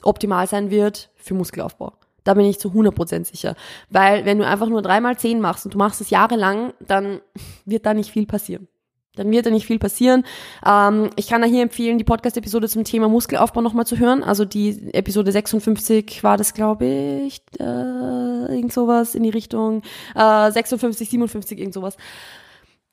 optimal 0.03 0.48
sein 0.48 0.72
wird 0.72 1.12
für 1.15 1.34
Muskelaufbau. 1.34 1.94
Da 2.24 2.36
bin 2.36 2.46
ich 2.46 2.58
zu 2.58 2.70
100% 2.70 3.25
sicher. 3.25 3.56
Weil 3.89 4.24
wenn 4.24 4.38
du 4.38 4.48
einfach 4.48 4.70
nur 4.70 4.82
dreimal 4.82 5.18
zehn 5.18 5.42
machst 5.42 5.65
und 5.65 5.74
du 5.74 5.77
machst 5.77 6.00
es 6.00 6.10
jahrelang, 6.10 6.74
dann 6.80 7.20
wird 7.65 7.86
da 7.86 7.94
nicht 7.94 8.12
viel 8.12 8.25
passieren. 8.25 8.68
Dann 9.15 9.29
wird 9.32 9.46
da 9.46 9.51
nicht 9.51 9.67
viel 9.67 9.79
passieren. 9.79 10.25
Ähm, 10.65 11.10
ich 11.15 11.27
kann 11.27 11.41
da 11.41 11.48
hier 11.48 11.62
empfehlen, 11.62 11.98
die 11.98 12.03
Podcast-Episode 12.03 12.67
zum 12.67 12.84
Thema 12.84 13.10
Muskelaufbau 13.10 13.62
nochmal 13.62 13.86
zu 13.86 14.00
hören. 14.00 14.24
Also 14.24 14.43
die 14.46 14.93
Episode 14.93 15.32
56 15.32 16.24
war 16.24 16.38
das, 16.38 16.53
glaube 16.53 16.86
ich, 16.86 17.41
äh, 17.60 17.63
irgend 17.63 18.74
sowas 18.74 19.13
in 19.13 19.24
die 19.24 19.29
Richtung. 19.29 19.84
Äh, 20.15 20.51
56, 20.51 21.10
57, 21.10 21.60
irgend 21.60 21.74
sowas. 21.74 21.98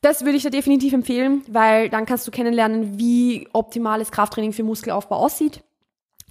Das 0.02 0.24
würde 0.24 0.36
ich 0.36 0.42
da 0.42 0.50
definitiv 0.50 0.92
empfehlen, 0.92 1.42
weil 1.48 1.88
dann 1.90 2.06
kannst 2.06 2.26
du 2.26 2.30
kennenlernen, 2.30 2.98
wie 2.98 3.48
optimales 3.52 4.10
Krafttraining 4.10 4.52
für 4.52 4.62
Muskelaufbau 4.62 5.16
aussieht 5.16 5.62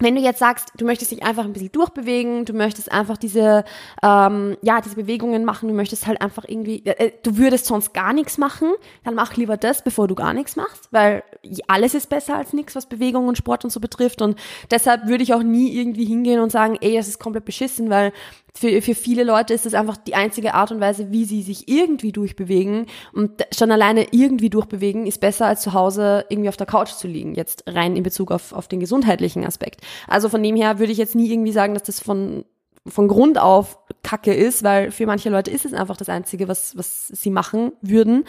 wenn 0.00 0.16
du 0.16 0.20
jetzt 0.20 0.38
sagst, 0.38 0.72
du 0.76 0.84
möchtest 0.84 1.10
dich 1.10 1.22
einfach 1.22 1.44
ein 1.44 1.52
bisschen 1.52 1.72
durchbewegen, 1.72 2.44
du 2.44 2.54
möchtest 2.54 2.90
einfach 2.90 3.16
diese, 3.16 3.64
ähm, 4.02 4.56
ja, 4.62 4.80
diese 4.80 4.96
Bewegungen 4.96 5.44
machen, 5.44 5.68
du 5.68 5.74
möchtest 5.74 6.06
halt 6.06 6.20
einfach 6.20 6.44
irgendwie, 6.48 6.84
äh, 6.86 7.12
du 7.22 7.36
würdest 7.36 7.66
sonst 7.66 7.94
gar 7.94 8.12
nichts 8.12 8.38
machen, 8.38 8.72
dann 9.04 9.14
mach 9.14 9.36
lieber 9.36 9.56
das, 9.56 9.84
bevor 9.84 10.08
du 10.08 10.14
gar 10.14 10.32
nichts 10.32 10.56
machst, 10.56 10.88
weil 10.90 11.22
alles 11.68 11.94
ist 11.94 12.08
besser 12.08 12.36
als 12.36 12.52
nichts, 12.52 12.74
was 12.74 12.86
Bewegung 12.86 13.28
und 13.28 13.38
Sport 13.38 13.64
und 13.64 13.70
so 13.70 13.80
betrifft. 13.80 14.22
Und 14.22 14.38
deshalb 14.70 15.06
würde 15.06 15.22
ich 15.22 15.34
auch 15.34 15.42
nie 15.42 15.76
irgendwie 15.76 16.06
hingehen 16.06 16.40
und 16.40 16.50
sagen, 16.50 16.78
ey, 16.80 16.96
das 16.96 17.08
ist 17.08 17.20
komplett 17.20 17.44
beschissen, 17.44 17.90
weil 17.90 18.12
Für, 18.54 18.82
für 18.82 18.94
viele 18.94 19.24
Leute 19.24 19.54
ist 19.54 19.66
das 19.66 19.74
einfach 19.74 19.96
die 19.96 20.14
einzige 20.14 20.54
Art 20.54 20.72
und 20.72 20.80
Weise, 20.80 21.12
wie 21.12 21.24
sie 21.24 21.42
sich 21.42 21.68
irgendwie 21.68 22.12
durchbewegen. 22.12 22.86
Und 23.12 23.46
schon 23.56 23.70
alleine 23.70 24.06
irgendwie 24.12 24.50
durchbewegen 24.50 25.06
ist 25.06 25.20
besser, 25.20 25.46
als 25.46 25.62
zu 25.62 25.72
Hause 25.72 26.24
irgendwie 26.28 26.48
auf 26.48 26.56
der 26.56 26.66
Couch 26.66 26.90
zu 26.90 27.06
liegen. 27.06 27.34
Jetzt 27.34 27.64
rein 27.66 27.96
in 27.96 28.02
Bezug 28.02 28.30
auf, 28.30 28.52
auf 28.52 28.68
den 28.68 28.80
gesundheitlichen 28.80 29.46
Aspekt. 29.46 29.80
Also 30.08 30.28
von 30.28 30.42
dem 30.42 30.56
her 30.56 30.78
würde 30.78 30.92
ich 30.92 30.98
jetzt 30.98 31.14
nie 31.14 31.30
irgendwie 31.32 31.52
sagen, 31.52 31.74
dass 31.74 31.84
das 31.84 32.00
von, 32.00 32.44
von 32.86 33.08
Grund 33.08 33.38
auf 33.38 33.78
Kacke 34.02 34.34
ist, 34.34 34.62
weil 34.62 34.90
für 34.90 35.06
manche 35.06 35.30
Leute 35.30 35.50
ist 35.50 35.64
es 35.64 35.72
einfach 35.72 35.96
das 35.96 36.08
Einzige, 36.08 36.48
was, 36.48 36.76
was 36.76 37.08
sie 37.08 37.30
machen 37.30 37.72
würden. 37.82 38.24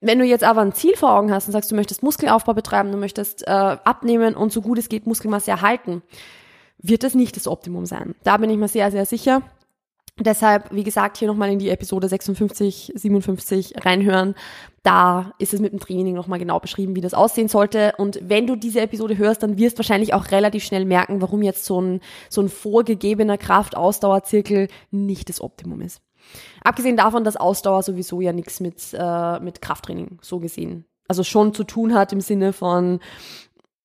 Wenn 0.00 0.18
du 0.18 0.24
jetzt 0.26 0.44
aber 0.44 0.60
ein 0.60 0.74
Ziel 0.74 0.96
vor 0.96 1.14
Augen 1.14 1.32
hast 1.32 1.46
und 1.46 1.52
sagst, 1.52 1.70
du 1.70 1.74
möchtest 1.74 2.02
Muskelaufbau 2.02 2.52
betreiben, 2.52 2.92
du 2.92 2.98
möchtest 2.98 3.46
äh, 3.46 3.50
abnehmen 3.50 4.34
und 4.34 4.52
so 4.52 4.60
gut 4.60 4.78
es 4.78 4.90
geht 4.90 5.06
Muskelmasse 5.06 5.50
erhalten, 5.50 6.02
wird 6.78 7.02
das 7.02 7.14
nicht 7.14 7.36
das 7.36 7.46
Optimum 7.46 7.86
sein. 7.86 8.14
Da 8.24 8.36
bin 8.36 8.50
ich 8.50 8.58
mir 8.58 8.68
sehr, 8.68 8.90
sehr 8.90 9.06
sicher. 9.06 9.42
Deshalb, 10.20 10.72
wie 10.72 10.84
gesagt, 10.84 11.16
hier 11.16 11.26
nochmal 11.26 11.50
in 11.50 11.58
die 11.58 11.70
Episode 11.70 12.08
56, 12.08 12.92
57 12.94 13.84
reinhören. 13.84 14.36
Da 14.84 15.32
ist 15.40 15.52
es 15.52 15.60
mit 15.60 15.72
dem 15.72 15.80
Training 15.80 16.14
nochmal 16.14 16.38
genau 16.38 16.60
beschrieben, 16.60 16.94
wie 16.94 17.00
das 17.00 17.14
aussehen 17.14 17.48
sollte. 17.48 17.94
Und 17.98 18.20
wenn 18.22 18.46
du 18.46 18.54
diese 18.54 18.80
Episode 18.80 19.18
hörst, 19.18 19.42
dann 19.42 19.58
wirst 19.58 19.76
du 19.76 19.78
wahrscheinlich 19.80 20.14
auch 20.14 20.30
relativ 20.30 20.62
schnell 20.62 20.84
merken, 20.84 21.20
warum 21.20 21.42
jetzt 21.42 21.64
so 21.64 21.80
ein, 21.80 22.00
so 22.28 22.42
ein 22.42 22.48
vorgegebener 22.48 23.38
Kraft-Ausdauerzirkel 23.38 24.68
nicht 24.92 25.28
das 25.28 25.40
Optimum 25.40 25.80
ist. 25.80 26.00
Abgesehen 26.62 26.96
davon, 26.96 27.24
dass 27.24 27.36
Ausdauer 27.36 27.82
sowieso 27.82 28.20
ja 28.20 28.32
nichts 28.32 28.60
mit, 28.60 28.82
äh, 28.92 29.40
mit 29.40 29.62
Krafttraining 29.62 30.18
so 30.22 30.38
gesehen. 30.38 30.84
Also 31.08 31.24
schon 31.24 31.54
zu 31.54 31.64
tun 31.64 31.92
hat 31.92 32.12
im 32.12 32.20
Sinne 32.20 32.52
von, 32.52 33.00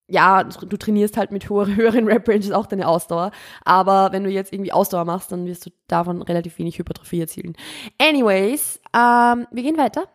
ja, 0.10 0.44
du 0.44 0.78
trainierst 0.78 1.18
halt 1.18 1.32
mit 1.32 1.50
höher, 1.50 1.68
höheren 1.75 2.08
Rep-Ranges 2.08 2.51
auch 2.51 2.66
deine 2.66 2.88
Ausdauer. 2.88 3.32
Aber 3.63 4.12
wenn 4.12 4.24
du 4.24 4.30
jetzt 4.30 4.51
irgendwie 4.51 4.72
Ausdauer 4.72 5.06
machst, 5.06 5.32
dann 5.32 5.46
wirst 5.46 5.66
du 5.66 5.72
davon 5.88 6.22
relativ 6.22 6.58
wenig 6.60 6.78
Hypertrophie 6.80 7.22
erzielen. 7.22 7.56
Anyways, 8.00 8.80
ähm, 8.94 9.48
wir 9.51 9.63
gehen 9.63 9.78
weiter. 9.78 10.06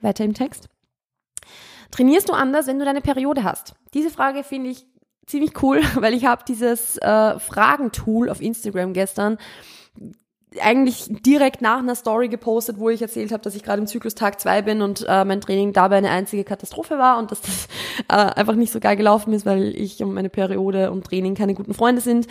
Weiter 0.00 0.24
im 0.24 0.34
Text. 0.34 0.68
Trainierst 1.90 2.28
du 2.28 2.32
anders, 2.32 2.66
wenn 2.66 2.78
du 2.78 2.84
deine 2.84 3.00
Periode 3.00 3.42
hast? 3.44 3.74
Diese 3.92 4.10
Frage 4.10 4.44
finde 4.44 4.70
ich 4.70 4.86
ziemlich 5.26 5.62
cool, 5.62 5.82
weil 5.96 6.14
ich 6.14 6.24
habe 6.24 6.44
dieses 6.46 6.96
äh, 6.98 7.38
Fragentool 7.38 8.30
auf 8.30 8.40
Instagram 8.40 8.92
gestern 8.92 9.38
eigentlich 10.60 11.06
direkt 11.08 11.62
nach 11.62 11.78
einer 11.78 11.94
Story 11.94 12.28
gepostet, 12.28 12.78
wo 12.78 12.88
ich 12.88 13.00
erzählt 13.00 13.30
habe, 13.30 13.42
dass 13.42 13.54
ich 13.54 13.62
gerade 13.62 13.80
im 13.80 13.86
Zyklus 13.86 14.14
Tag 14.14 14.40
2 14.40 14.62
bin 14.62 14.82
und 14.82 15.04
äh, 15.08 15.24
mein 15.24 15.40
Training 15.40 15.72
dabei 15.72 15.98
eine 15.98 16.10
einzige 16.10 16.44
Katastrophe 16.44 16.98
war 16.98 17.18
und 17.18 17.30
dass 17.30 17.40
das 17.40 17.68
äh, 18.08 18.14
einfach 18.14 18.54
nicht 18.54 18.72
so 18.72 18.80
geil 18.80 18.96
gelaufen 18.96 19.32
ist, 19.32 19.46
weil 19.46 19.74
ich 19.76 20.02
und 20.02 20.12
meine 20.12 20.28
Periode 20.28 20.90
und 20.90 21.06
Training 21.06 21.34
keine 21.34 21.54
guten 21.54 21.74
Freunde 21.74 22.00
sind. 22.00 22.26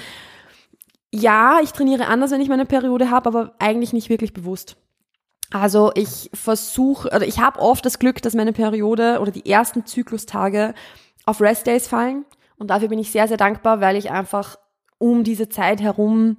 Ja, 1.12 1.60
ich 1.64 1.72
trainiere 1.72 2.08
anders, 2.08 2.32
wenn 2.32 2.42
ich 2.42 2.50
meine 2.50 2.66
Periode 2.66 3.10
habe, 3.10 3.30
aber 3.30 3.54
eigentlich 3.58 3.94
nicht 3.94 4.10
wirklich 4.10 4.34
bewusst. 4.34 4.76
Also 5.52 5.92
ich 5.96 6.30
versuche, 6.34 7.08
oder 7.08 7.26
ich 7.26 7.40
habe 7.40 7.60
oft 7.60 7.86
das 7.86 7.98
Glück, 7.98 8.22
dass 8.22 8.36
meine 8.36 8.54
Periode 8.54 9.20
oder 9.20 9.32
die 9.32 9.50
ersten 9.50 9.86
Zyklustage 9.86 10.76
auf 11.26 11.42
Restdays 11.42 11.88
fallen 11.88 12.26
und 12.58 12.70
dafür 12.70 12.90
bin 12.90 13.00
ich 13.00 13.12
sehr, 13.12 13.28
sehr 13.28 13.38
dankbar, 13.38 13.82
weil 13.82 13.96
ich 13.96 14.12
einfach 14.12 14.58
um 15.00 15.24
diese 15.24 15.50
Zeit 15.50 15.82
herum 15.82 16.38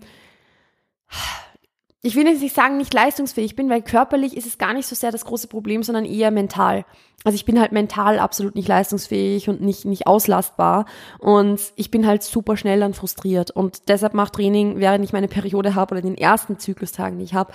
ich 2.02 2.16
will 2.16 2.26
jetzt 2.26 2.40
nicht 2.40 2.54
sagen, 2.54 2.78
nicht 2.78 2.95
leistungsfähig 2.95 3.57
bin, 3.57 3.69
weil 3.69 3.83
körperlich 3.83 4.37
ist 4.37 4.47
es 4.47 4.57
gar 4.57 4.73
nicht 4.73 4.87
so 4.87 4.95
sehr 4.95 5.12
das 5.12 5.26
große 5.26 5.49
Problem, 5.49 5.83
sondern 5.83 6.07
eher 6.07 6.30
mental. 6.30 6.87
Also 7.25 7.37
ich 7.37 7.45
bin 7.45 7.61
halt 7.61 7.73
mental 7.73 8.19
absolut 8.19 8.54
nicht 8.54 8.69
leistungsfähig 8.69 9.50
und 9.50 9.61
nicht, 9.61 9.85
nicht 9.85 10.07
auslastbar. 10.07 10.87
Und 11.19 11.61
ich 11.76 11.90
bin 11.90 12.07
halt 12.07 12.23
super 12.23 12.57
schnell 12.57 12.80
dann 12.80 12.95
frustriert. 12.95 13.50
Und 13.50 13.88
deshalb 13.88 14.14
macht 14.14 14.33
Training, 14.33 14.78
während 14.78 15.04
ich 15.04 15.12
meine 15.12 15.28
Periode 15.28 15.75
habe 15.75 15.95
oder 15.95 16.02
den 16.02 16.16
ersten 16.16 16.59
Zyklustagen, 16.59 17.19
die 17.19 17.25
ich 17.25 17.35
habe, 17.35 17.52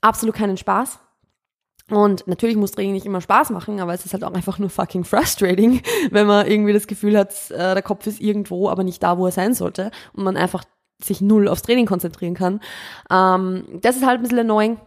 absolut 0.00 0.34
keinen 0.34 0.56
Spaß. 0.56 0.98
Und 1.90 2.26
natürlich 2.26 2.56
muss 2.56 2.72
Training 2.72 2.94
nicht 2.94 3.06
immer 3.06 3.20
Spaß 3.20 3.50
machen, 3.50 3.78
aber 3.80 3.94
es 3.94 4.04
ist 4.04 4.12
halt 4.12 4.24
auch 4.24 4.32
einfach 4.32 4.58
nur 4.58 4.70
fucking 4.70 5.04
frustrating, 5.04 5.82
wenn 6.10 6.26
man 6.26 6.46
irgendwie 6.46 6.72
das 6.72 6.86
Gefühl 6.86 7.16
hat, 7.16 7.50
äh, 7.50 7.74
der 7.74 7.82
Kopf 7.82 8.06
ist 8.06 8.20
irgendwo, 8.20 8.70
aber 8.70 8.82
nicht 8.82 9.02
da, 9.02 9.18
wo 9.18 9.26
er 9.26 9.32
sein 9.32 9.54
sollte. 9.54 9.90
Und 10.14 10.24
man 10.24 10.36
einfach 10.36 10.64
sich 11.02 11.20
null 11.20 11.48
aufs 11.48 11.62
Training 11.62 11.86
konzentrieren 11.86 12.34
kann. 12.34 12.60
Ähm, 13.10 13.64
das 13.82 13.96
ist 13.96 14.06
halt 14.06 14.20
ein 14.20 14.22
bisschen 14.22 14.38
annoying. 14.40 14.78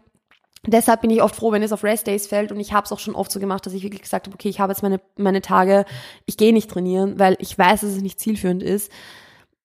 Deshalb 0.67 1.01
bin 1.01 1.09
ich 1.09 1.21
oft 1.21 1.35
froh, 1.35 1.51
wenn 1.51 1.63
es 1.63 1.71
auf 1.71 1.83
Rest 1.83 2.07
Days 2.07 2.27
fällt 2.27 2.51
und 2.51 2.59
ich 2.59 2.73
habe 2.73 2.83
es 2.83 2.91
auch 2.91 2.99
schon 2.99 3.15
oft 3.15 3.31
so 3.31 3.39
gemacht, 3.39 3.65
dass 3.65 3.73
ich 3.73 3.83
wirklich 3.83 4.01
gesagt 4.01 4.27
habe, 4.27 4.33
okay, 4.33 4.49
ich 4.49 4.59
habe 4.59 4.73
jetzt 4.73 4.83
meine, 4.83 4.99
meine 5.15 5.41
Tage, 5.41 5.85
ich 6.25 6.35
gehe 6.35 6.51
nicht 6.51 6.69
trainieren, 6.69 7.17
weil 7.17 7.37
ich 7.39 7.57
weiß, 7.57 7.81
dass 7.81 7.91
es 7.91 8.01
nicht 8.01 8.19
zielführend 8.19 8.61
ist. 8.61 8.91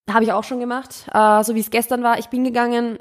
Habe 0.09 0.25
ich 0.25 0.33
auch 0.33 0.45
schon 0.45 0.61
gemacht, 0.61 1.09
äh, 1.13 1.43
so 1.43 1.55
wie 1.55 1.61
es 1.61 1.71
gestern 1.71 2.03
war. 2.05 2.19
Ich 2.19 2.29
bin 2.29 2.45
gegangen, 2.45 2.99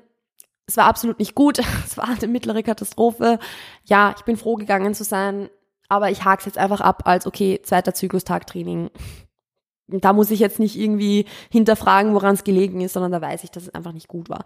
es 0.65 0.77
war 0.77 0.85
absolut 0.85 1.19
nicht 1.19 1.35
gut, 1.35 1.59
es 1.85 1.97
war 1.97 2.09
eine 2.09 2.27
mittlere 2.27 2.63
Katastrophe. 2.63 3.37
Ja, 3.83 4.15
ich 4.17 4.23
bin 4.23 4.37
froh 4.37 4.55
gegangen 4.55 4.95
zu 4.95 5.03
sein, 5.03 5.49
aber 5.87 6.09
ich 6.09 6.25
hake 6.25 6.39
es 6.39 6.45
jetzt 6.45 6.57
einfach 6.57 6.81
ab 6.81 7.03
als, 7.05 7.27
okay, 7.27 7.61
zweiter 7.63 7.93
Zyklustag 7.93 8.47
Training 8.47 8.89
da 9.87 10.13
muss 10.13 10.31
ich 10.31 10.39
jetzt 10.39 10.59
nicht 10.59 10.77
irgendwie 10.77 11.25
hinterfragen, 11.51 12.13
woran 12.13 12.35
es 12.35 12.43
gelegen 12.43 12.81
ist, 12.81 12.93
sondern 12.93 13.11
da 13.11 13.21
weiß 13.21 13.43
ich, 13.43 13.51
dass 13.51 13.63
es 13.63 13.73
einfach 13.73 13.91
nicht 13.91 14.07
gut 14.07 14.29
war. 14.29 14.43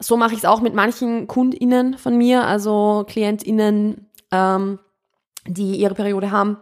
So 0.00 0.16
mache 0.16 0.32
ich 0.32 0.38
es 0.38 0.44
auch 0.44 0.60
mit 0.60 0.74
manchen 0.74 1.26
KundInnen 1.26 1.98
von 1.98 2.16
mir, 2.16 2.46
also 2.46 3.04
KlientInnen, 3.08 4.06
ähm, 4.30 4.78
die 5.46 5.76
ihre 5.76 5.94
Periode 5.94 6.30
haben 6.30 6.58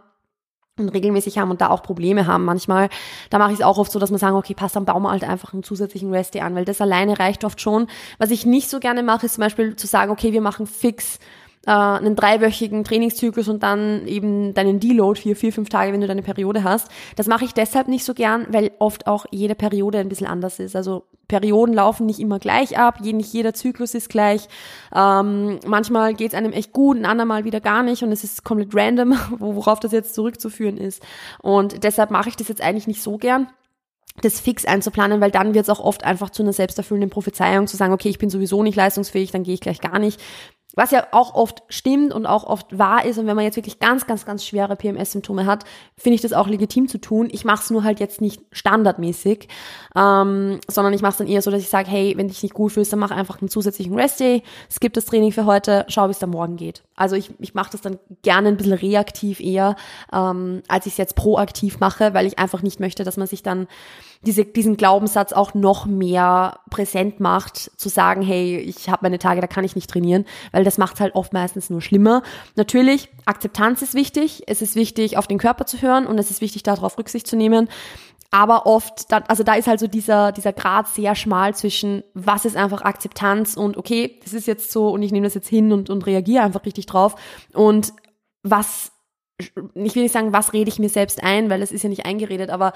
und 0.79 0.89
regelmäßig 0.89 1.37
haben 1.37 1.51
und 1.51 1.61
da 1.61 1.69
auch 1.69 1.83
Probleme 1.83 2.27
haben 2.27 2.45
manchmal. 2.45 2.89
Da 3.29 3.39
mache 3.39 3.51
ich 3.51 3.59
es 3.59 3.65
auch 3.65 3.77
oft 3.77 3.91
so, 3.91 3.99
dass 3.99 4.11
man 4.11 4.19
sagen, 4.19 4.35
okay, 4.35 4.53
passt, 4.53 4.75
dann 4.75 4.85
bauen 4.85 5.03
wir 5.03 5.11
halt 5.11 5.23
einfach 5.23 5.53
einen 5.53 5.63
zusätzlichen 5.63 6.13
Rest 6.13 6.35
an, 6.37 6.55
weil 6.55 6.65
das 6.65 6.81
alleine 6.81 7.19
reicht 7.19 7.43
oft 7.43 7.61
schon. 7.61 7.87
Was 8.17 8.31
ich 8.31 8.45
nicht 8.45 8.69
so 8.69 8.79
gerne 8.79 9.03
mache, 9.03 9.25
ist 9.25 9.35
zum 9.35 9.41
Beispiel 9.41 9.75
zu 9.75 9.87
sagen, 9.87 10.11
okay, 10.11 10.33
wir 10.33 10.41
machen 10.41 10.67
fix 10.67 11.19
äh, 11.67 11.71
einen 11.71 12.15
dreiwöchigen 12.15 12.83
Trainingszyklus 12.83 13.49
und 13.49 13.61
dann 13.61 14.07
eben 14.07 14.53
deinen 14.53 14.79
Deload 14.79 15.19
vier, 15.19 15.35
vier, 15.35 15.51
fünf 15.51 15.69
Tage, 15.69 15.91
wenn 15.93 16.01
du 16.01 16.07
deine 16.07 16.23
Periode 16.23 16.63
hast. 16.63 16.89
Das 17.17 17.27
mache 17.27 17.45
ich 17.45 17.53
deshalb 17.53 17.89
nicht 17.89 18.05
so 18.05 18.13
gern, 18.13 18.47
weil 18.49 18.71
oft 18.79 19.05
auch 19.05 19.25
jede 19.31 19.53
Periode 19.53 19.99
ein 19.99 20.09
bisschen 20.09 20.27
anders 20.27 20.59
ist. 20.59 20.75
Also 20.75 21.03
Perioden 21.27 21.75
laufen 21.75 22.05
nicht 22.05 22.19
immer 22.19 22.39
gleich 22.39 22.77
ab, 22.77 23.01
nicht 23.01 23.33
jeder 23.33 23.53
Zyklus 23.53 23.93
ist 23.93 24.09
gleich. 24.09 24.47
Ähm, 24.95 25.59
manchmal 25.65 26.13
geht 26.13 26.29
es 26.29 26.37
einem 26.37 26.53
echt 26.53 26.71
gut, 26.71 26.97
ein 26.97 27.05
andermal 27.05 27.43
wieder 27.43 27.59
gar 27.59 27.83
nicht 27.83 28.01
und 28.01 28.13
es 28.13 28.23
ist 28.23 28.45
komplett 28.45 28.73
random, 28.73 29.17
worauf 29.37 29.81
das 29.81 29.91
jetzt 29.91 30.15
zurückzuführen 30.15 30.77
ist. 30.77 31.03
Und 31.41 31.83
deshalb 31.83 32.11
mache 32.11 32.29
ich 32.29 32.37
das 32.37 32.47
jetzt 32.47 32.61
eigentlich 32.61 32.87
nicht 32.87 33.03
so 33.03 33.17
gern 33.17 33.47
das 34.21 34.39
fix 34.39 34.65
einzuplanen, 34.65 35.21
weil 35.21 35.29
dann 35.29 35.53
wird 35.53 35.65
es 35.65 35.69
auch 35.69 35.79
oft 35.79 36.03
einfach 36.03 36.31
zu 36.31 36.41
einer 36.41 36.53
selbsterfüllenden 36.53 37.11
Prophezeiung 37.11 37.67
zu 37.67 37.77
sagen, 37.77 37.93
okay, 37.93 38.09
ich 38.09 38.17
bin 38.17 38.31
sowieso 38.31 38.63
nicht 38.63 38.75
leistungsfähig, 38.75 39.31
dann 39.31 39.43
gehe 39.43 39.53
ich 39.53 39.61
gleich 39.61 39.79
gar 39.79 39.99
nicht. 39.99 40.19
Was 40.75 40.91
ja 40.91 41.07
auch 41.11 41.33
oft 41.33 41.63
stimmt 41.69 42.13
und 42.13 42.25
auch 42.25 42.43
oft 42.43 42.77
wahr 42.77 43.03
ist. 43.05 43.17
Und 43.17 43.25
wenn 43.25 43.35
man 43.35 43.45
jetzt 43.45 43.55
wirklich 43.55 43.79
ganz, 43.79 44.05
ganz, 44.05 44.25
ganz 44.25 44.45
schwere 44.45 44.75
PMS-Symptome 44.75 45.45
hat, 45.45 45.63
finde 45.95 46.15
ich 46.15 46.21
das 46.21 46.33
auch 46.33 46.47
legitim 46.47 46.87
zu 46.87 46.99
tun. 46.99 47.29
Ich 47.31 47.45
mache 47.45 47.63
es 47.63 47.69
nur 47.71 47.83
halt 47.83 47.99
jetzt 47.99 48.21
nicht 48.21 48.41
standardmäßig, 48.51 49.47
ähm, 49.95 50.59
sondern 50.67 50.93
ich 50.93 51.01
mache 51.01 51.11
es 51.11 51.17
dann 51.17 51.27
eher 51.27 51.41
so, 51.41 51.49
dass 51.49 51.61
ich 51.61 51.69
sage, 51.69 51.89
hey, 51.89 52.13
wenn 52.15 52.27
dich 52.27 52.43
nicht 52.43 52.53
gut 52.53 52.73
fühlst, 52.73 52.91
dann 52.91 52.99
mach 52.99 53.11
einfach 53.11 53.41
einen 53.41 53.49
zusätzlichen 53.49 53.95
Rest-Day, 53.95 54.43
skip 54.69 54.93
das 54.93 55.05
Training 55.05 55.31
für 55.31 55.45
heute, 55.45 55.85
schau, 55.87 56.07
wie 56.07 56.11
es 56.11 56.19
dann 56.19 56.29
morgen 56.29 56.57
geht. 56.57 56.83
Also 56.95 57.15
ich, 57.15 57.31
ich 57.39 57.55
mache 57.55 57.71
das 57.71 57.81
dann 57.81 57.97
gerne 58.21 58.49
ein 58.49 58.57
bisschen 58.57 58.73
reaktiv 58.73 59.39
eher, 59.39 59.75
ähm, 60.13 60.61
als 60.67 60.85
ich 60.85 60.93
es 60.93 60.97
jetzt 60.97 61.15
proaktiv 61.15 61.79
mache, 61.79 62.13
weil 62.13 62.27
ich 62.27 62.37
einfach 62.37 62.61
nicht 62.61 62.79
möchte, 62.79 63.03
dass 63.03 63.17
man 63.17 63.27
sich 63.27 63.41
dann 63.41 63.67
diese, 64.25 64.45
diesen 64.45 64.77
Glaubenssatz 64.77 65.33
auch 65.33 65.53
noch 65.53 65.85
mehr 65.85 66.59
präsent 66.69 67.19
macht, 67.19 67.71
zu 67.77 67.89
sagen, 67.89 68.21
hey, 68.21 68.57
ich 68.57 68.89
habe 68.89 68.99
meine 69.03 69.19
Tage, 69.19 69.41
da 69.41 69.47
kann 69.47 69.63
ich 69.63 69.75
nicht 69.75 69.89
trainieren, 69.89 70.25
weil 70.51 70.63
das 70.63 70.77
macht 70.77 70.99
halt 70.99 71.15
oft 71.15 71.33
meistens 71.33 71.69
nur 71.69 71.81
schlimmer. 71.81 72.23
Natürlich, 72.55 73.09
Akzeptanz 73.25 73.81
ist 73.81 73.93
wichtig, 73.93 74.43
es 74.47 74.61
ist 74.61 74.75
wichtig, 74.75 75.17
auf 75.17 75.27
den 75.27 75.37
Körper 75.37 75.65
zu 75.65 75.81
hören 75.81 76.07
und 76.07 76.17
es 76.17 76.31
ist 76.31 76.41
wichtig, 76.41 76.63
darauf 76.63 76.97
Rücksicht 76.97 77.27
zu 77.27 77.35
nehmen. 77.35 77.69
Aber 78.29 78.65
oft, 78.65 79.05
also 79.29 79.43
da 79.43 79.53
ist 79.53 79.67
halt 79.67 79.79
so 79.79 79.87
dieser, 79.87 80.33
dieser 80.33 80.51
Grad 80.51 80.89
sehr 80.89 81.15
schmal 81.15 81.55
zwischen, 81.55 82.03
was 82.13 82.43
ist 82.43 82.57
einfach 82.57 82.81
Akzeptanz 82.81 83.55
und 83.55 83.77
okay, 83.77 84.19
das 84.23 84.33
ist 84.33 84.47
jetzt 84.47 84.71
so 84.71 84.89
und 84.89 85.01
ich 85.01 85.13
nehme 85.13 85.25
das 85.25 85.33
jetzt 85.33 85.47
hin 85.47 85.71
und, 85.71 85.89
und 85.89 86.05
reagiere 86.05 86.43
einfach 86.43 86.65
richtig 86.65 86.87
drauf 86.87 87.15
und 87.53 87.93
was 88.43 88.91
ich 89.39 89.95
will 89.95 90.03
nicht 90.03 90.13
sagen, 90.13 90.33
was 90.33 90.53
rede 90.53 90.69
ich 90.69 90.79
mir 90.79 90.89
selbst 90.89 91.23
ein, 91.23 91.49
weil 91.49 91.61
es 91.61 91.71
ist 91.71 91.83
ja 91.83 91.89
nicht 91.89 92.05
eingeredet, 92.05 92.49
aber 92.49 92.73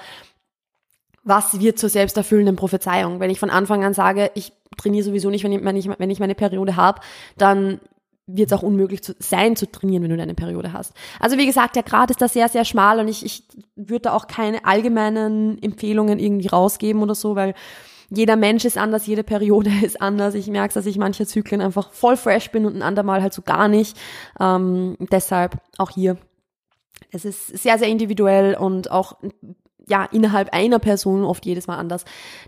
was 1.24 1.60
wird 1.60 1.78
zur 1.78 1.88
selbsterfüllenden 1.88 2.56
Prophezeiung? 2.56 3.20
Wenn 3.20 3.30
ich 3.30 3.38
von 3.38 3.50
Anfang 3.50 3.84
an 3.84 3.94
sage, 3.94 4.30
ich 4.34 4.52
trainiere 4.76 5.04
sowieso 5.04 5.30
nicht, 5.30 5.44
wenn 5.44 5.76
ich, 5.76 5.86
ich, 5.86 5.98
wenn 5.98 6.10
ich 6.10 6.20
meine 6.20 6.34
Periode 6.34 6.76
habe, 6.76 7.00
dann 7.36 7.80
wird 8.26 8.50
es 8.50 8.58
auch 8.58 8.62
unmöglich 8.62 9.02
zu 9.02 9.14
sein 9.18 9.56
zu 9.56 9.70
trainieren, 9.70 10.02
wenn 10.02 10.10
du 10.10 10.16
deine 10.16 10.34
Periode 10.34 10.72
hast. 10.72 10.94
Also 11.20 11.38
wie 11.38 11.46
gesagt, 11.46 11.76
der 11.76 11.82
Grad 11.82 12.10
ist 12.10 12.22
da 12.22 12.28
sehr, 12.28 12.48
sehr 12.48 12.64
schmal 12.64 12.98
und 13.00 13.08
ich, 13.08 13.24
ich 13.24 13.44
würde 13.74 14.02
da 14.02 14.12
auch 14.14 14.26
keine 14.26 14.64
allgemeinen 14.64 15.60
Empfehlungen 15.62 16.18
irgendwie 16.18 16.48
rausgeben 16.48 17.02
oder 17.02 17.14
so, 17.14 17.36
weil 17.36 17.54
jeder 18.10 18.36
Mensch 18.36 18.64
ist 18.64 18.78
anders, 18.78 19.06
jede 19.06 19.24
Periode 19.24 19.70
ist 19.82 20.00
anders. 20.00 20.34
Ich 20.34 20.46
merke, 20.48 20.74
dass 20.74 20.86
ich 20.86 20.98
manche 20.98 21.26
Zyklen 21.26 21.60
einfach 21.60 21.92
voll 21.92 22.16
fresh 22.16 22.50
bin 22.50 22.66
und 22.66 22.76
ein 22.76 22.82
andermal 22.82 23.22
halt 23.22 23.32
so 23.32 23.42
gar 23.42 23.68
nicht. 23.68 23.98
Ähm, 24.38 24.96
deshalb 25.10 25.58
auch 25.78 25.90
hier. 25.90 26.16
Es 27.10 27.24
ist 27.24 27.46
sehr, 27.58 27.78
sehr 27.78 27.88
individuell 27.88 28.54
und 28.54 28.90
auch 28.90 29.16
ja, 29.88 30.04
innerhalb 30.04 30.52
einer 30.52 30.78
Person 30.78 31.24
oft 31.24 31.44
jedes 31.46 31.66
Mal 31.66 31.76
anders. 31.76 32.04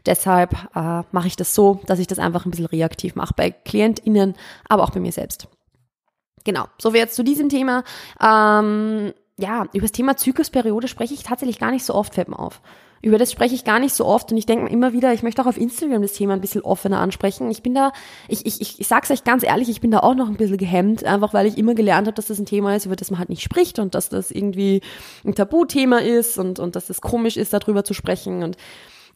Deshalb 0.07 0.53
äh, 0.75 1.03
mache 1.13 1.27
ich 1.27 1.37
das 1.37 1.55
so, 1.55 1.81
dass 1.87 1.99
ich 1.99 2.07
das 2.07 2.19
einfach 2.19 2.45
ein 2.45 2.51
bisschen 2.51 2.67
reaktiv 2.67 3.15
mache 3.15 3.35
bei 3.37 3.51
KlientInnen, 3.51 4.35
aber 4.69 4.85
auch 4.85 4.91
bei 4.91 5.01
mir 5.01 5.13
selbst. 5.13 5.49
Genau, 6.45 6.67
so 6.81 6.93
wie 6.93 6.99
jetzt 6.99 7.17
zu 7.17 7.25
diesem 7.25 7.49
Thema. 7.49 7.85
Ähm, 8.21 9.13
ja, 9.39 9.67
über 9.73 9.83
das 9.83 9.93
Thema 9.93 10.17
Zyklusperiode 10.17 10.89
spreche 10.89 11.15
ich 11.15 11.23
tatsächlich 11.23 11.59
gar 11.59 11.71
nicht 11.71 11.85
so 11.85 11.95
oft, 11.95 12.15
fällt 12.15 12.29
mir 12.29 12.39
auf. 12.39 12.61
Über 13.05 13.19
das 13.19 13.31
spreche 13.31 13.55
ich 13.55 13.65
gar 13.65 13.81
nicht 13.81 13.95
so 13.95 14.07
oft 14.07 14.33
und 14.33 14.39
ich 14.39 14.47
denke 14.47 14.73
immer 14.73 14.95
wieder, 14.95 15.13
ich 15.13 15.23
möchte 15.23 15.43
auch 15.43 15.47
auf 15.47 15.59
Instagram 15.59 16.01
das 16.01 16.15
Thema 16.15 16.33
ein 16.33 16.41
bisschen 16.41 16.63
offener 16.63 17.01
ansprechen. 17.01 17.51
Ich 17.51 17.63
bin 17.63 17.75
da, 17.75 17.93
ich, 18.29 18.47
ich, 18.47 18.63
ich, 18.63 18.81
ich 18.81 18.87
sag's 18.87 19.11
euch 19.11 19.25
ganz 19.25 19.43
ehrlich, 19.43 19.69
ich 19.69 19.83
bin 19.83 19.91
da 19.91 19.99
auch 19.99 20.15
noch 20.15 20.27
ein 20.27 20.39
bisschen 20.39 20.57
gehemmt, 20.57 21.05
einfach 21.05 21.35
weil 21.35 21.47
ich 21.47 21.59
immer 21.59 21.75
gelernt 21.75 22.07
habe, 22.07 22.15
dass 22.15 22.29
das 22.29 22.39
ein 22.39 22.47
Thema 22.47 22.75
ist, 22.75 22.87
über 22.87 22.97
das 22.97 23.11
man 23.11 23.19
halt 23.19 23.29
nicht 23.29 23.43
spricht 23.43 23.79
und 23.79 23.95
dass 23.95 24.09
das 24.09 24.31
irgendwie 24.31 24.81
ein 25.23 25.35
Tabuthema 25.35 25.99
ist 25.99 26.39
und, 26.39 26.59
und 26.59 26.77
dass 26.77 26.85
es 26.85 26.97
das 26.97 27.01
komisch 27.03 27.37
ist, 27.37 27.53
darüber 27.53 27.85
zu 27.85 27.93
sprechen. 27.93 28.43
Und 28.43 28.57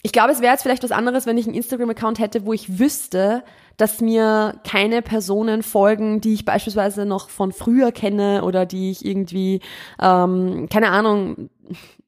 ich 0.03 0.13
glaube, 0.13 0.33
es 0.33 0.43
wäre 0.43 0.53
jetzt 0.53 0.63
vielleicht 0.63 0.83
was 0.83 0.93
anderes, 0.93 1.25
wenn 1.25 1.39
ich 1.39 1.47
einen 1.47 1.57
Instagram-Account 1.57 2.19
hätte, 2.19 2.45
wo 2.45 2.53
ich 2.53 2.79
wüsste, 2.79 3.43
dass 3.79 4.03
mir 4.03 4.61
keine 4.65 5.01
Personen 5.01 5.63
folgen, 5.63 6.21
die 6.21 6.35
ich 6.35 6.45
beispielsweise 6.45 7.07
noch 7.07 7.31
von 7.31 7.53
früher 7.53 7.91
kenne 7.91 8.45
oder 8.45 8.67
die 8.67 8.91
ich 8.91 9.05
irgendwie, 9.05 9.61
ähm, 9.99 10.69
keine 10.71 10.91
Ahnung, 10.91 11.49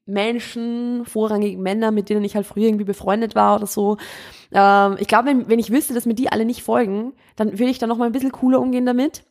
Menschen, 0.05 1.05
vorrangig 1.05 1.57
Männer, 1.57 1.91
mit 1.91 2.09
denen 2.09 2.23
ich 2.23 2.35
halt 2.35 2.45
früher 2.45 2.65
irgendwie 2.65 2.85
befreundet 2.85 3.35
war 3.35 3.55
oder 3.55 3.67
so. 3.67 3.97
Ähm, 4.51 4.97
ich 4.99 5.07
glaube, 5.07 5.27
wenn, 5.27 5.49
wenn 5.49 5.59
ich 5.59 5.71
wüsste, 5.71 5.93
dass 5.93 6.05
mir 6.05 6.15
die 6.15 6.31
alle 6.31 6.45
nicht 6.45 6.63
folgen, 6.63 7.13
dann 7.35 7.53
würde 7.53 7.71
ich 7.71 7.79
da 7.79 7.87
noch 7.87 7.97
mal 7.97 8.05
ein 8.05 8.11
bisschen 8.11 8.31
cooler 8.31 8.59
umgehen 8.59 8.85
damit. 8.85 9.23